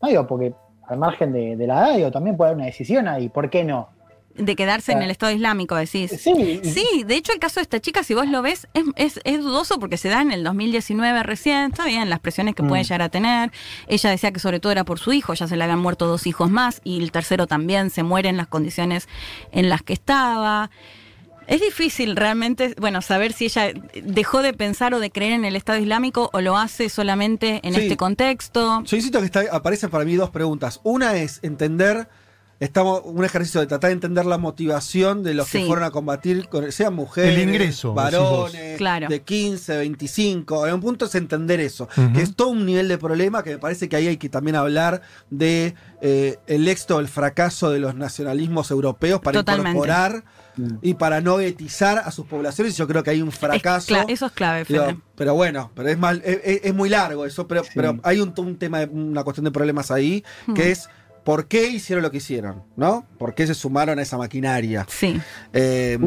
No 0.00 0.08
digo, 0.08 0.26
porque 0.26 0.52
al 0.88 0.98
margen 0.98 1.32
de, 1.32 1.56
de 1.56 1.66
la 1.66 1.80
edad, 1.88 1.96
digo, 1.96 2.10
también 2.10 2.36
puede 2.36 2.50
haber 2.50 2.56
una 2.56 2.66
decisión 2.66 3.08
ahí, 3.08 3.28
¿por 3.28 3.48
qué 3.50 3.64
no? 3.64 3.88
De 4.34 4.56
quedarse 4.56 4.92
en 4.92 5.02
el 5.02 5.10
Estado 5.10 5.30
Islámico, 5.32 5.76
decís. 5.76 6.10
Sí, 6.18 6.32
y- 6.32 6.64
Sí, 6.66 7.04
de 7.06 7.16
hecho 7.16 7.32
el 7.34 7.38
caso 7.38 7.60
de 7.60 7.64
esta 7.64 7.80
chica, 7.80 8.02
si 8.02 8.14
vos 8.14 8.26
lo 8.26 8.40
ves, 8.40 8.66
es, 8.72 8.84
es, 8.96 9.20
es 9.24 9.42
dudoso 9.42 9.78
porque 9.78 9.98
se 9.98 10.08
da 10.08 10.22
en 10.22 10.32
el 10.32 10.42
2019 10.42 11.22
recién, 11.22 11.70
está 11.70 11.84
bien, 11.84 12.08
las 12.08 12.18
presiones 12.18 12.54
que 12.54 12.62
puede 12.62 12.80
Mm. 12.80 12.84
llegar 12.84 13.02
a 13.02 13.08
tener. 13.10 13.52
Ella 13.88 14.08
decía 14.08 14.32
que 14.32 14.40
sobre 14.40 14.58
todo 14.58 14.72
era 14.72 14.84
por 14.84 14.98
su 14.98 15.12
hijo, 15.12 15.34
ya 15.34 15.46
se 15.46 15.54
le 15.58 15.64
habían 15.64 15.80
muerto 15.80 16.06
dos 16.06 16.26
hijos 16.26 16.50
más 16.50 16.80
y 16.82 17.02
el 17.02 17.12
tercero 17.12 17.46
también 17.46 17.90
se 17.90 18.02
muere 18.04 18.30
en 18.30 18.38
las 18.38 18.46
condiciones 18.46 19.06
en 19.50 19.68
las 19.68 19.82
que 19.82 19.92
estaba. 19.92 20.70
Es 21.52 21.60
difícil 21.60 22.16
realmente, 22.16 22.74
bueno, 22.80 23.02
saber 23.02 23.34
si 23.34 23.44
ella 23.44 23.72
dejó 24.02 24.40
de 24.40 24.54
pensar 24.54 24.94
o 24.94 25.00
de 25.00 25.10
creer 25.10 25.32
en 25.34 25.44
el 25.44 25.54
Estado 25.54 25.78
Islámico 25.78 26.30
o 26.32 26.40
lo 26.40 26.56
hace 26.56 26.88
solamente 26.88 27.60
en 27.62 27.74
Sí. 27.74 27.82
este 27.82 27.98
contexto. 27.98 28.82
Yo 28.84 28.96
insisto 28.96 29.18
que 29.20 29.26
está, 29.26 29.42
aparecen 29.52 29.90
para 29.90 30.06
mí 30.06 30.14
dos 30.14 30.30
preguntas. 30.30 30.80
Una 30.82 31.16
es 31.16 31.40
entender, 31.42 32.08
estamos 32.64 33.02
un 33.04 33.24
ejercicio 33.24 33.60
de 33.60 33.66
tratar 33.66 33.88
de 33.88 33.94
entender 33.94 34.24
la 34.24 34.38
motivación 34.38 35.24
de 35.24 35.34
los 35.34 35.50
que 35.50 35.66
fueron 35.66 35.84
a 35.84 35.90
combatir, 35.90 36.48
sean 36.70 36.94
mujeres, 36.94 37.36
El 37.36 37.48
ingreso, 37.48 37.92
varones, 37.92 38.76
Claro. 38.76 39.08
de 39.08 39.22
15, 39.22 39.78
25. 39.78 40.68
En 40.68 40.74
un 40.74 40.80
punto 40.80 41.06
es 41.06 41.14
entender 41.16 41.58
eso, 41.58 41.88
que 42.14 42.22
es 42.22 42.36
todo 42.36 42.48
un 42.50 42.64
nivel 42.64 42.86
de 42.86 42.98
problema 42.98 43.42
que 43.42 43.50
me 43.50 43.58
parece 43.58 43.88
que 43.88 43.96
ahí 43.96 44.06
hay 44.06 44.16
que 44.16 44.28
también 44.28 44.54
hablar 44.54 45.02
de 45.28 45.74
eh, 46.00 46.38
el 46.46 46.68
éxito, 46.68 47.00
el 47.00 47.08
fracaso 47.08 47.70
de 47.70 47.80
los 47.80 47.96
nacionalismos 47.96 48.70
europeos 48.70 49.20
para 49.20 49.40
Totalmente. 49.40 49.70
incorporar 49.70 50.24
y 50.82 50.94
para 50.94 51.20
no 51.20 51.40
etizar 51.40 51.98
a 51.98 52.10
sus 52.10 52.26
poblaciones. 52.26 52.76
Yo 52.76 52.86
creo 52.86 53.02
que 53.02 53.10
hay 53.10 53.22
un 53.22 53.32
fracaso. 53.32 53.94
eso 54.06 54.26
es 54.26 54.32
clave, 54.32 54.64
Fede. 54.64 54.98
pero 55.16 55.34
bueno, 55.34 55.70
pero 55.74 55.88
es, 55.88 55.98
mal, 55.98 56.22
es, 56.24 56.74
muy 56.74 56.88
largo 56.88 57.26
eso, 57.26 57.48
pero, 57.48 57.62
pero 57.74 57.98
hay 58.02 58.20
un, 58.20 58.32
un 58.36 58.56
tema, 58.56 58.82
una 58.90 59.24
cuestión 59.24 59.44
de 59.44 59.50
problemas 59.50 59.90
ahí, 59.90 60.22
que 60.54 60.70
es 60.70 60.88
por 61.24 61.46
qué 61.46 61.68
hicieron 61.68 62.02
lo 62.02 62.10
que 62.10 62.16
hicieron, 62.18 62.64
¿no? 62.76 63.06
¿Por 63.18 63.34
qué 63.34 63.46
se 63.46 63.54
sumaron 63.54 63.98
a 63.98 64.02
esa 64.02 64.16
maquinaria? 64.18 64.86
Sí, 64.88 65.20
Eh, 65.52 65.98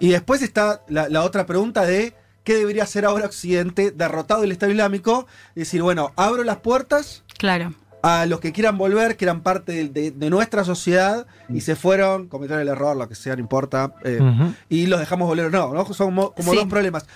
y 0.00 0.08
después 0.10 0.42
está 0.42 0.82
la, 0.88 1.08
la 1.08 1.22
otra 1.22 1.46
pregunta 1.46 1.84
de 1.86 2.14
qué 2.44 2.54
debería 2.56 2.82
hacer 2.84 3.04
ahora 3.04 3.26
Occidente, 3.26 3.90
derrotado 3.90 4.44
el 4.44 4.52
Estado 4.52 4.72
Islámico, 4.72 5.26
y 5.54 5.60
decir, 5.60 5.82
bueno, 5.82 6.12
abro 6.16 6.42
las 6.44 6.56
puertas 6.58 7.22
claro. 7.38 7.74
a 8.02 8.24
los 8.26 8.40
que 8.40 8.52
quieran 8.52 8.78
volver, 8.78 9.16
que 9.16 9.26
eran 9.26 9.42
parte 9.42 9.72
de, 9.72 9.88
de- 9.88 10.10
de 10.10 10.30
nuestra 10.30 10.64
sociedad, 10.64 11.26
y 11.48 11.60
se 11.60 11.76
fueron, 11.76 12.28
cometieron 12.28 12.62
el 12.62 12.68
error, 12.68 12.96
lo 12.96 13.08
que 13.08 13.14
sea, 13.14 13.34
no 13.36 13.40
importa, 13.40 13.94
eh, 14.04 14.18
y 14.68 14.86
los 14.86 14.98
dejamos 15.00 15.28
volver 15.28 15.46
o 15.46 15.50
no, 15.50 15.74
¿no? 15.74 15.84
Son 15.92 16.08
como, 16.08 16.32
como 16.32 16.52
Sí. 16.52 16.56
dos 16.58 16.66
problemas. 16.66 17.06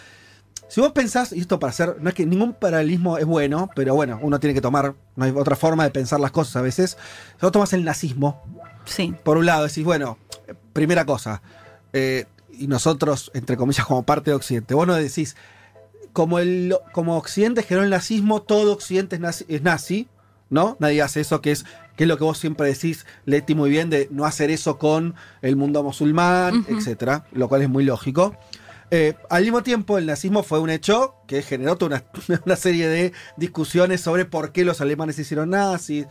Si 0.75 0.81
vos 0.81 0.91
pensás, 0.91 1.33
y 1.33 1.39
esto 1.39 1.61
para 1.61 1.71
hacer, 1.71 1.99
no 2.01 2.09
es 2.09 2.17
que 2.17 2.27
ningún 2.27 2.53
paralelismo 2.53 3.17
es 3.17 3.25
bueno, 3.25 3.71
pero 3.77 3.95
bueno, 3.95 4.19
uno 4.21 4.41
tiene 4.41 4.55
que 4.55 4.61
tomar, 4.61 4.97
no 5.15 5.25
hay 5.25 5.31
otra 5.31 5.55
forma 5.55 5.85
de 5.85 5.91
pensar 5.91 6.19
las 6.19 6.33
cosas 6.33 6.57
a 6.57 6.63
veces. 6.63 6.99
Si 7.37 7.43
vos 7.43 7.53
tomás 7.53 7.73
el 7.75 7.85
nazismo, 7.85 8.43
Sí. 8.85 9.15
por 9.23 9.37
un 9.37 9.47
lado 9.47 9.69
decís, 9.69 9.85
bueno, 9.85 10.19
primera 10.73 11.07
cosa, 11.07 11.43
eh, 11.93 12.25
y 12.59 12.67
nosotros, 12.67 13.31
entre 13.35 13.57
comillas, 13.57 13.87
como 13.87 14.03
parte 14.03 14.33
de 14.33 14.35
Occidente, 14.35 14.75
vos 14.75 14.85
no 14.85 14.95
decís, 14.97 15.37
como, 16.13 16.41
el, 16.41 16.77
como 16.93 17.19
Occidente 17.19 17.63
generó 17.63 17.85
el 17.85 17.91
nazismo, 17.91 18.43
todo 18.43 18.73
Occidente 18.73 19.15
es 19.15 19.23
nazi, 19.23 19.45
es 19.47 19.63
nazi, 19.63 20.09
¿no? 20.51 20.77
Nadie 20.81 21.03
hace 21.03 21.21
eso, 21.21 21.41
que 21.41 21.53
es, 21.53 21.67
que 21.95 22.03
es 22.03 22.09
lo 22.09 22.19
que 22.19 22.25
vos 22.25 22.39
siempre 22.39 22.67
decís, 22.67 23.07
Leti, 23.27 23.55
muy 23.55 23.71
bien, 23.71 23.91
de 23.91 24.09
no 24.11 24.25
hacer 24.25 24.51
eso 24.51 24.77
con 24.77 25.15
el 25.41 25.55
mundo 25.55 25.85
musulmán, 25.85 26.67
etcétera, 26.69 27.27
lo 27.31 27.49
cual 27.49 27.63
es 27.63 27.69
muy 27.69 27.85
lógico. 27.85 28.35
Eh, 28.97 29.15
al 29.29 29.43
mismo 29.43 29.63
tiempo, 29.65 29.99
el 29.99 30.07
nazismo 30.07 30.45
fue 30.45 30.61
un 30.61 30.71
hecho 30.71 31.17
que 31.27 31.43
generó 31.43 31.77
toda 31.77 31.97
una, 32.29 32.39
una 32.47 32.55
serie 32.57 32.87
de 32.89 33.13
discusiones 33.37 34.01
sobre 34.01 34.25
por 34.25 34.53
qué 34.53 34.65
los 34.65 34.81
alemanes 34.81 35.17
se 35.17 35.23
hicieron 35.23 35.51
nazis, 35.51 36.07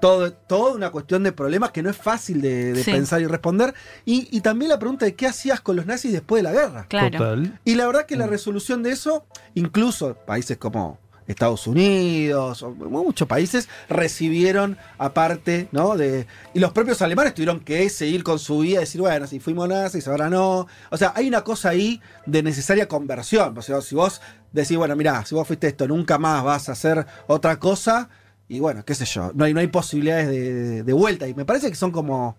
todo, 0.00 0.32
toda 0.32 0.74
una 0.74 0.90
cuestión 0.90 1.24
de 1.24 1.32
problemas 1.32 1.72
que 1.72 1.82
no 1.82 1.90
es 1.90 1.96
fácil 1.96 2.40
de, 2.40 2.72
de 2.74 2.84
Sí. 2.84 2.92
pensar 2.92 3.20
y 3.20 3.26
responder. 3.26 3.74
Y, 4.04 4.28
y 4.30 4.40
también 4.40 4.68
la 4.68 4.78
pregunta 4.78 5.04
de 5.04 5.16
qué 5.16 5.26
hacías 5.26 5.60
con 5.60 5.74
los 5.74 5.86
nazis 5.86 6.12
después 6.12 6.38
de 6.40 6.44
la 6.44 6.52
guerra. 6.52 6.86
Claro. 6.88 7.10
Total. 7.18 7.58
Y 7.64 7.74
la 7.74 7.86
verdad 7.86 8.06
que 8.06 8.14
la 8.14 8.26
Mm. 8.28 8.30
resolución 8.30 8.82
de 8.84 8.92
eso, 8.92 9.26
incluso 9.54 10.14
países 10.24 10.56
como 10.58 11.00
Estados 11.28 11.66
Unidos, 11.66 12.64
muchos 12.78 13.28
países 13.28 13.68
recibieron 13.88 14.78
aparte, 14.96 15.68
¿no? 15.72 15.96
De, 15.96 16.26
y 16.54 16.58
los 16.58 16.72
propios 16.72 17.02
alemanes 17.02 17.34
tuvieron 17.34 17.60
que 17.60 17.88
seguir 17.90 18.24
con 18.24 18.38
su 18.38 18.60
vida 18.60 18.80
decir, 18.80 19.00
bueno, 19.00 19.26
si 19.26 19.38
fuimos 19.38 19.68
nazis, 19.68 20.08
ahora 20.08 20.30
no. 20.30 20.66
O 20.90 20.96
sea, 20.96 21.12
hay 21.14 21.28
una 21.28 21.44
cosa 21.44 21.68
ahí 21.68 22.00
de 22.26 22.42
necesaria 22.42 22.88
conversión. 22.88 23.56
O 23.56 23.62
sea, 23.62 23.80
si 23.82 23.94
vos 23.94 24.20
decís, 24.52 24.76
bueno, 24.76 24.96
mirá, 24.96 25.24
si 25.24 25.34
vos 25.34 25.46
fuiste 25.46 25.68
esto, 25.68 25.86
nunca 25.86 26.18
más 26.18 26.42
vas 26.42 26.68
a 26.68 26.72
hacer 26.72 27.06
otra 27.26 27.58
cosa, 27.58 28.08
y 28.48 28.60
bueno, 28.60 28.84
qué 28.84 28.94
sé 28.94 29.04
yo, 29.04 29.30
no 29.34 29.44
hay, 29.44 29.52
no 29.52 29.60
hay 29.60 29.66
posibilidades 29.68 30.28
de, 30.28 30.82
de 30.82 30.92
vuelta. 30.92 31.28
Y 31.28 31.34
me 31.34 31.44
parece 31.44 31.68
que 31.68 31.76
son 31.76 31.92
como 31.92 32.36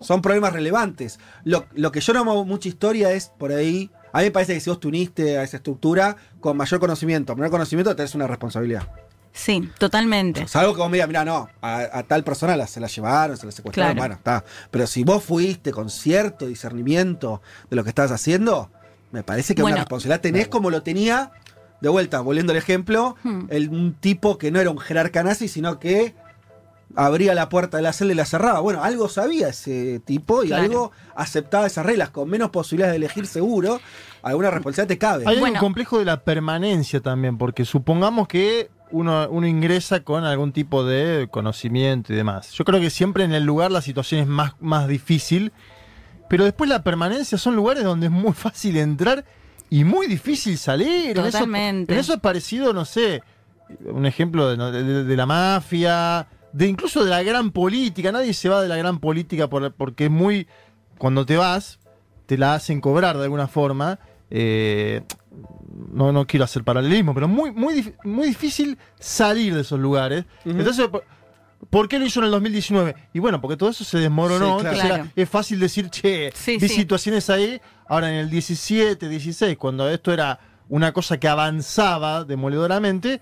son 0.00 0.22
problemas 0.22 0.52
relevantes. 0.52 1.18
Lo, 1.44 1.66
lo 1.74 1.90
que 1.92 2.00
yo 2.00 2.12
no 2.12 2.20
hago 2.20 2.44
mucha 2.44 2.68
historia 2.68 3.12
es 3.12 3.28
por 3.28 3.52
ahí. 3.52 3.90
A 4.18 4.20
mí 4.22 4.24
me 4.26 4.30
parece 4.32 4.54
que 4.54 4.58
si 4.60 4.68
vos 4.68 4.80
te 4.80 4.88
uniste 4.88 5.38
a 5.38 5.44
esa 5.44 5.58
estructura 5.58 6.16
con 6.40 6.56
mayor 6.56 6.80
conocimiento, 6.80 7.36
menor 7.36 7.52
conocimiento, 7.52 7.94
tenés 7.94 8.16
una 8.16 8.26
responsabilidad. 8.26 8.82
Sí, 9.32 9.70
totalmente. 9.78 10.48
Salvo 10.48 10.72
que 10.74 10.80
vos 10.80 10.90
me 10.90 10.96
digas, 10.96 11.06
mira, 11.06 11.24
no, 11.24 11.48
a, 11.62 11.82
a 11.98 12.02
tal 12.02 12.24
persona 12.24 12.56
la- 12.56 12.66
se 12.66 12.80
la 12.80 12.88
llevaron, 12.88 13.36
se 13.36 13.46
la 13.46 13.52
secuestraron, 13.52 13.92
Claro. 13.94 14.00
bueno, 14.00 14.14
está. 14.16 14.44
Pero 14.72 14.88
si 14.88 15.04
vos 15.04 15.22
fuiste 15.22 15.70
con 15.70 15.88
cierto 15.88 16.48
discernimiento 16.48 17.42
de 17.70 17.76
lo 17.76 17.84
que 17.84 17.90
estabas 17.90 18.10
haciendo, 18.10 18.72
me 19.12 19.22
parece 19.22 19.54
que 19.54 19.62
Bueno. 19.62 19.76
una 19.76 19.84
responsabilidad 19.84 20.20
tenés 20.20 20.48
como 20.48 20.68
lo 20.70 20.82
tenía, 20.82 21.30
de 21.80 21.88
vuelta, 21.88 22.20
volviendo 22.20 22.50
al 22.50 22.56
ejemplo, 22.56 23.14
Hmm. 23.22 23.42
el, 23.50 23.68
un 23.68 23.94
tipo 23.94 24.36
que 24.36 24.50
no 24.50 24.58
era 24.58 24.70
un 24.70 24.78
jerarca 24.78 25.22
nazi, 25.22 25.46
sino 25.46 25.78
que 25.78 26.16
abría 26.96 27.34
la 27.34 27.48
puerta 27.48 27.76
de 27.76 27.82
la 27.82 27.92
celda 27.92 28.12
y 28.12 28.16
la 28.16 28.24
cerraba. 28.24 28.60
Bueno, 28.60 28.82
algo 28.82 29.08
sabía 29.08 29.48
ese 29.48 30.00
tipo 30.04 30.42
y 30.44 30.48
Claro. 30.48 30.62
algo 30.64 30.92
aceptaba 31.14 31.66
esas 31.66 31.84
reglas, 31.84 32.10
con 32.10 32.28
menos 32.28 32.50
posibilidades 32.50 32.92
de 32.92 32.96
elegir 32.96 33.26
seguro, 33.26 33.80
alguna 34.22 34.50
responsabilidad 34.50 34.88
te 34.88 34.98
cabe. 34.98 35.24
Hay 35.26 35.38
Bueno. 35.38 35.54
un 35.54 35.60
complejo 35.60 35.98
de 35.98 36.04
la 36.06 36.20
permanencia 36.22 37.00
también, 37.00 37.36
porque 37.38 37.64
supongamos 37.64 38.26
que 38.28 38.70
uno, 38.90 39.28
uno 39.30 39.46
ingresa 39.46 40.00
con 40.02 40.24
algún 40.24 40.52
tipo 40.52 40.82
de 40.84 41.28
conocimiento 41.30 42.12
y 42.12 42.16
demás. 42.16 42.52
Yo 42.52 42.64
creo 42.64 42.80
que 42.80 42.88
siempre 42.90 43.24
en 43.24 43.32
el 43.32 43.44
lugar 43.44 43.70
la 43.70 43.82
situación 43.82 44.22
es 44.22 44.26
más, 44.26 44.52
más 44.60 44.88
difícil, 44.88 45.52
pero 46.30 46.44
después 46.44 46.70
la 46.70 46.82
permanencia 46.82 47.36
son 47.36 47.54
lugares 47.54 47.84
donde 47.84 48.06
es 48.06 48.12
muy 48.12 48.32
fácil 48.32 48.78
entrar 48.78 49.24
y 49.68 49.84
muy 49.84 50.06
difícil 50.06 50.56
salir. 50.56 51.10
En 51.18 51.26
eso- 51.26 51.38
Totalmente. 51.38 51.92
En 51.92 51.98
eso, 52.00 52.14
es 52.14 52.20
parecido, 52.20 52.72
no 52.72 52.86
sé, 52.86 53.22
un 53.84 54.06
ejemplo 54.06 54.56
de 54.56 55.16
la 55.16 55.26
mafia, 55.26 56.26
de 56.52 56.66
incluso 56.66 57.04
de 57.04 57.10
la 57.10 57.22
gran 57.22 57.50
política. 57.50 58.12
Nadie 58.12 58.32
se 58.34 58.48
va 58.48 58.62
de 58.62 58.68
la 58.68 58.76
gran 58.76 58.98
política 58.98 59.48
por- 59.48 59.72
porque 59.72 60.04
es 60.06 60.10
muy... 60.10 60.46
Cuando 60.98 61.24
te 61.26 61.36
vas, 61.36 61.78
te 62.26 62.36
la 62.38 62.54
hacen 62.54 62.80
cobrar 62.80 63.16
de 63.18 63.24
alguna 63.24 63.46
forma. 63.48 63.98
Eh, 64.30 65.02
no, 65.92 66.12
no 66.12 66.26
quiero 66.26 66.44
hacer 66.44 66.64
paralelismo, 66.64 67.14
pero 67.14 67.28
muy, 67.28 67.52
muy, 67.52 67.94
muy 68.04 68.26
difícil 68.28 68.76
salir 68.98 69.54
de 69.54 69.60
esos 69.60 69.78
lugares. 69.78 70.24
Entonces, 70.44 70.88
¿por- 70.88 71.04
¿por 71.70 71.88
qué 71.88 71.98
lo 71.98 72.06
hizo 72.06 72.20
en 72.20 72.26
el 72.26 72.30
2019? 72.32 72.94
Y 73.14 73.18
bueno, 73.20 73.40
porque 73.40 73.56
todo 73.56 73.70
eso 73.70 73.84
se 73.84 73.98
desmoronó. 73.98 74.58
Sí, 74.58 74.62
claro. 74.62 74.68
entonces 74.68 74.84
era- 74.84 74.94
Claro. 74.96 75.10
es 75.14 75.28
fácil 75.28 75.60
decir, 75.60 75.88
che, 75.90 76.32
Sí, 76.34 76.56
vi 76.58 76.68
sí. 76.68 76.74
situaciones 76.74 77.30
ahí. 77.30 77.60
Ahora 77.86 78.08
en 78.10 78.16
el 78.16 78.30
17, 78.30 79.08
16, 79.08 79.56
cuando 79.56 79.88
esto 79.88 80.12
era 80.12 80.40
una 80.68 80.92
cosa 80.92 81.18
que 81.18 81.28
avanzaba 81.28 82.24
demoledoramente, 82.24 83.20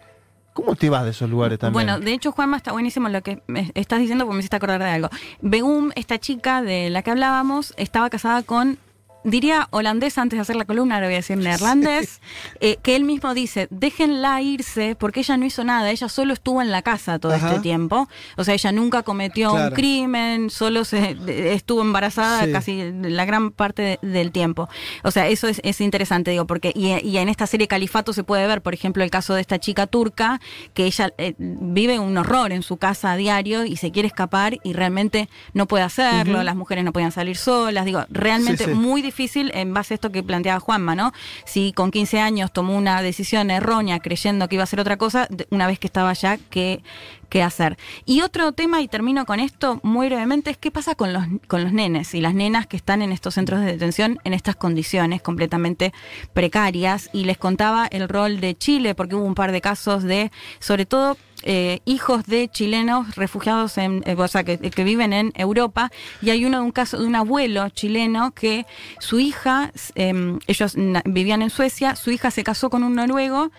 ¿cómo 0.56 0.74
te 0.74 0.88
vas 0.88 1.04
de 1.04 1.10
esos 1.10 1.28
lugares 1.28 1.58
también? 1.58 1.74
Bueno, 1.74 2.00
de 2.00 2.12
hecho, 2.12 2.32
Juanma, 2.32 2.56
está 2.56 2.72
buenísimo 2.72 3.08
lo 3.10 3.22
que 3.22 3.42
me 3.46 3.70
estás 3.74 4.00
diciendo 4.00 4.24
porque 4.24 4.36
me 4.36 4.40
hiciste 4.40 4.56
acordar 4.56 4.82
de 4.82 4.88
algo. 4.88 5.10
Begum, 5.42 5.90
esta 5.94 6.18
chica 6.18 6.62
de 6.62 6.88
la 6.88 7.02
que 7.02 7.10
hablábamos, 7.10 7.74
estaba 7.76 8.08
casada 8.08 8.42
con, 8.42 8.78
diría 9.26 9.66
holandés 9.72 10.16
antes 10.18 10.36
de 10.36 10.40
hacer 10.42 10.56
la 10.56 10.64
columna, 10.64 10.94
ahora 10.94 11.08
voy 11.08 11.14
a 11.14 11.18
decir 11.18 11.36
neerlandés, 11.36 12.20
eh, 12.60 12.78
que 12.82 12.96
él 12.96 13.04
mismo 13.04 13.34
dice, 13.34 13.66
déjenla 13.70 14.40
irse 14.40 14.94
porque 14.94 15.20
ella 15.20 15.36
no 15.36 15.44
hizo 15.44 15.64
nada, 15.64 15.90
ella 15.90 16.08
solo 16.08 16.32
estuvo 16.32 16.62
en 16.62 16.70
la 16.70 16.82
casa 16.82 17.18
todo 17.18 17.34
Ajá. 17.34 17.48
este 17.48 17.60
tiempo. 17.60 18.08
O 18.36 18.44
sea, 18.44 18.54
ella 18.54 18.70
nunca 18.72 19.02
cometió 19.02 19.52
un 19.52 19.70
crimen, 19.70 20.48
solo 20.48 20.84
se 20.84 21.14
de- 21.16 21.52
estuvo 21.54 21.82
embarazada 21.82 22.44
Sí. 22.44 22.52
casi 22.52 22.92
la 22.92 23.24
gran 23.24 23.50
parte 23.50 23.98
de- 24.00 24.08
del 24.08 24.30
tiempo. 24.30 24.68
O 25.02 25.10
sea, 25.10 25.26
eso 25.26 25.48
es, 25.48 25.60
es 25.64 25.80
interesante, 25.80 26.30
digo, 26.30 26.46
porque 26.46 26.70
y, 26.74 26.92
y 27.06 27.18
en 27.18 27.28
esta 27.28 27.46
serie 27.48 27.66
Califato 27.66 28.12
se 28.12 28.22
puede 28.22 28.46
ver, 28.46 28.62
por 28.62 28.74
ejemplo, 28.74 29.02
el 29.02 29.10
caso 29.10 29.34
de 29.34 29.40
esta 29.40 29.58
chica 29.58 29.86
turca, 29.88 30.40
que 30.72 30.84
ella 30.86 31.10
eh, 31.18 31.34
vive 31.38 31.98
un 31.98 32.16
horror 32.16 32.52
en 32.52 32.62
su 32.62 32.76
casa 32.76 33.12
a 33.12 33.16
diario 33.16 33.64
y 33.64 33.76
se 33.76 33.90
quiere 33.90 34.06
escapar 34.06 34.58
y 34.62 34.72
realmente 34.72 35.28
no 35.52 35.66
puede 35.66 35.82
hacerlo, 35.82 36.42
las 36.44 36.54
mujeres 36.54 36.84
no 36.84 36.92
podían 36.92 37.10
salir 37.12 37.36
solas, 37.36 37.84
digo, 37.84 38.04
realmente 38.08 38.66
sí. 38.66 38.70
muy 38.70 39.02
difícil 39.02 39.15
en 39.18 39.74
base 39.74 39.94
a 39.94 39.96
esto 39.96 40.12
que 40.12 40.22
planteaba 40.22 40.60
Juanma, 40.60 40.94
¿no? 40.94 41.12
Si 41.44 41.72
con 41.72 41.90
15 41.90 42.20
años 42.20 42.52
tomó 42.52 42.76
una 42.76 43.00
decisión 43.02 43.50
errónea 43.50 43.98
creyendo 44.00 44.48
que 44.48 44.56
iba 44.56 44.62
a 44.62 44.64
hacer 44.64 44.80
otra 44.80 44.96
cosa, 44.96 45.28
una 45.50 45.66
vez 45.66 45.78
que 45.78 45.86
estaba 45.86 46.10
allá, 46.10 46.38
¿qué, 46.50 46.82
qué 47.28 47.42
hacer? 47.42 47.78
Y 48.04 48.20
otro 48.20 48.52
tema, 48.52 48.82
y 48.82 48.88
termino 48.88 49.24
con 49.24 49.40
esto 49.40 49.80
muy 49.82 50.08
brevemente, 50.08 50.50
es 50.50 50.58
qué 50.58 50.70
pasa 50.70 50.94
con 50.94 51.12
los, 51.12 51.24
con 51.48 51.64
los 51.64 51.72
nenes 51.72 52.14
y 52.14 52.20
las 52.20 52.34
nenas 52.34 52.66
que 52.66 52.76
están 52.76 53.02
en 53.02 53.12
estos 53.12 53.34
centros 53.34 53.60
de 53.60 53.66
detención 53.66 54.18
en 54.24 54.34
estas 54.34 54.56
condiciones 54.56 55.22
completamente 55.22 55.92
precarias. 56.32 57.10
Y 57.12 57.24
les 57.24 57.38
contaba 57.38 57.86
el 57.86 58.08
rol 58.08 58.40
de 58.40 58.56
Chile, 58.56 58.94
porque 58.94 59.14
hubo 59.14 59.24
un 59.24 59.34
par 59.34 59.52
de 59.52 59.60
casos 59.60 60.02
de, 60.02 60.30
sobre 60.58 60.86
todo, 60.86 61.16
eh, 61.48 61.78
hijos 61.84 62.26
de 62.26 62.48
chilenos 62.48 63.14
refugiados 63.14 63.78
en, 63.78 64.02
eh, 64.04 64.16
o 64.18 64.26
sea, 64.26 64.42
que, 64.42 64.58
que 64.58 64.84
viven 64.84 65.12
en 65.12 65.32
Europa, 65.36 65.92
y 66.20 66.30
hay 66.30 66.44
uno 66.44 66.58
de 66.58 66.64
un 66.64 66.72
caso 66.72 66.98
de 66.98 67.06
un 67.06 67.14
abuelo 67.14 67.68
chileno 67.68 68.32
que 68.32 68.66
su 68.98 69.20
hija, 69.20 69.70
eh, 69.94 70.38
ellos 70.48 70.74
vivían 71.04 71.42
en 71.42 71.50
Suecia, 71.50 71.94
su 71.94 72.10
hija 72.10 72.32
se 72.32 72.42
casó 72.42 72.68
con 72.68 72.82
un 72.82 72.96
noruego, 72.96 73.52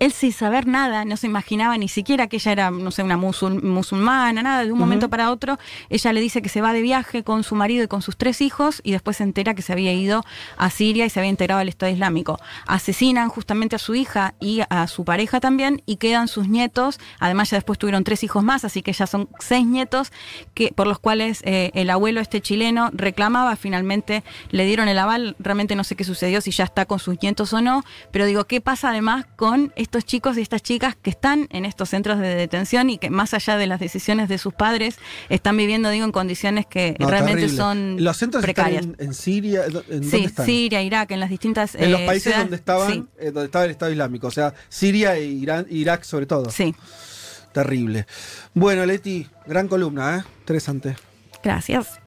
él 0.00 0.12
sin 0.12 0.32
saber 0.32 0.66
nada, 0.66 1.04
no 1.04 1.16
se 1.16 1.26
imaginaba 1.26 1.76
ni 1.78 1.88
siquiera 1.88 2.26
que 2.26 2.36
ella 2.36 2.52
era, 2.52 2.70
no 2.70 2.90
sé, 2.90 3.02
una 3.02 3.16
musul- 3.16 3.62
musulmana, 3.62 4.42
nada, 4.42 4.64
de 4.64 4.72
un 4.72 4.78
momento 4.78 5.08
para 5.08 5.30
otro, 5.30 5.58
ella 5.90 6.12
le 6.12 6.20
dice 6.20 6.42
que 6.42 6.48
se 6.48 6.60
va 6.60 6.72
de 6.72 6.82
viaje 6.82 7.22
con 7.22 7.44
su 7.44 7.54
marido 7.54 7.84
y 7.84 7.88
con 7.88 8.02
sus 8.02 8.16
tres 8.16 8.40
hijos 8.40 8.80
y 8.84 8.92
después 8.92 9.18
se 9.18 9.22
entera 9.22 9.54
que 9.54 9.62
se 9.62 9.72
había 9.72 9.92
ido 9.92 10.24
a 10.56 10.70
Siria 10.70 11.06
y 11.06 11.10
se 11.10 11.20
había 11.20 11.30
integrado 11.30 11.60
al 11.60 11.68
Estado 11.68 11.92
Islámico. 11.92 12.38
Asesinan 12.66 13.28
justamente 13.28 13.76
a 13.76 13.78
su 13.78 13.94
hija 13.94 14.34
y 14.40 14.62
a 14.68 14.86
su 14.86 15.04
pareja 15.04 15.40
también 15.40 15.82
y 15.86 15.96
quedan 15.96 16.28
sus 16.28 16.48
nietos, 16.48 16.98
además 17.18 17.50
ya 17.50 17.56
después 17.56 17.78
tuvieron 17.78 18.04
tres 18.04 18.22
hijos 18.24 18.42
más, 18.42 18.64
así 18.64 18.82
que 18.82 18.92
ya 18.92 19.06
son 19.06 19.28
seis 19.38 19.66
nietos 19.66 20.12
que 20.54 20.72
por 20.74 20.86
los 20.86 20.98
cuales 20.98 21.40
eh, 21.44 21.70
el 21.74 21.90
abuelo 21.90 22.20
este 22.20 22.40
chileno 22.40 22.90
reclamaba, 22.92 23.56
finalmente 23.56 24.24
le 24.50 24.64
dieron 24.66 24.88
el 24.88 24.98
aval, 24.98 25.36
realmente 25.38 25.76
no 25.76 25.84
sé 25.84 25.96
qué 25.96 26.04
sucedió, 26.04 26.40
si 26.40 26.50
ya 26.50 26.64
está 26.64 26.86
con 26.86 26.98
sus 26.98 27.20
nietos 27.22 27.52
o 27.52 27.60
no, 27.60 27.84
pero 28.10 28.26
digo, 28.26 28.46
¿qué 28.46 28.60
pasa 28.60 28.90
además 28.90 29.26
con 29.36 29.65
estos 29.76 30.04
chicos 30.04 30.38
y 30.38 30.40
estas 30.42 30.62
chicas 30.62 30.96
que 31.00 31.10
están 31.10 31.48
en 31.50 31.64
estos 31.64 31.88
centros 31.90 32.18
de 32.20 32.34
detención 32.34 32.90
y 32.90 32.98
que 32.98 33.10
más 33.10 33.34
allá 33.34 33.56
de 33.56 33.66
las 33.66 33.80
decisiones 33.80 34.28
de 34.28 34.38
sus 34.38 34.54
padres 34.54 34.98
están 35.28 35.56
viviendo, 35.56 35.90
digo, 35.90 36.04
en 36.04 36.12
condiciones 36.12 36.66
que 36.66 36.96
No, 36.98 37.08
realmente 37.10 37.40
terrible. 37.42 37.56
son 37.56 37.96
Los 38.04 38.16
centros 38.16 38.42
precarias? 38.42 38.82
están 38.86 38.96
en, 39.00 39.06
en 39.08 39.14
Siria. 39.14 39.64
¿En 39.66 39.72
dónde 39.72 40.10
sí, 40.10 40.24
están? 40.24 40.46
Siria, 40.46 40.82
Irak, 40.82 41.10
en 41.10 41.20
las 41.20 41.30
distintas 41.30 41.74
En 41.74 41.90
los 41.92 42.00
eh, 42.02 42.06
países 42.06 42.22
ciudades. 42.24 42.44
donde 42.44 42.56
estaban, 42.56 42.92
Sí, 42.92 43.04
eh, 43.18 43.24
donde 43.26 43.44
estaba 43.46 43.64
el 43.64 43.70
Estado 43.70 43.92
Islámico, 43.92 44.26
o 44.28 44.30
sea, 44.30 44.54
Siria 44.68 45.16
e 45.16 45.24
Irán, 45.24 45.66
Irak 45.70 46.04
sobre 46.04 46.26
todo. 46.26 46.50
sí. 46.50 46.74
Terrible. 47.52 48.06
Bueno, 48.52 48.84
Leti, 48.84 49.26
gran 49.46 49.66
columna, 49.66 50.18
¿eh? 50.18 50.22
Interesante. 50.40 50.94
Gracias. 51.42 51.98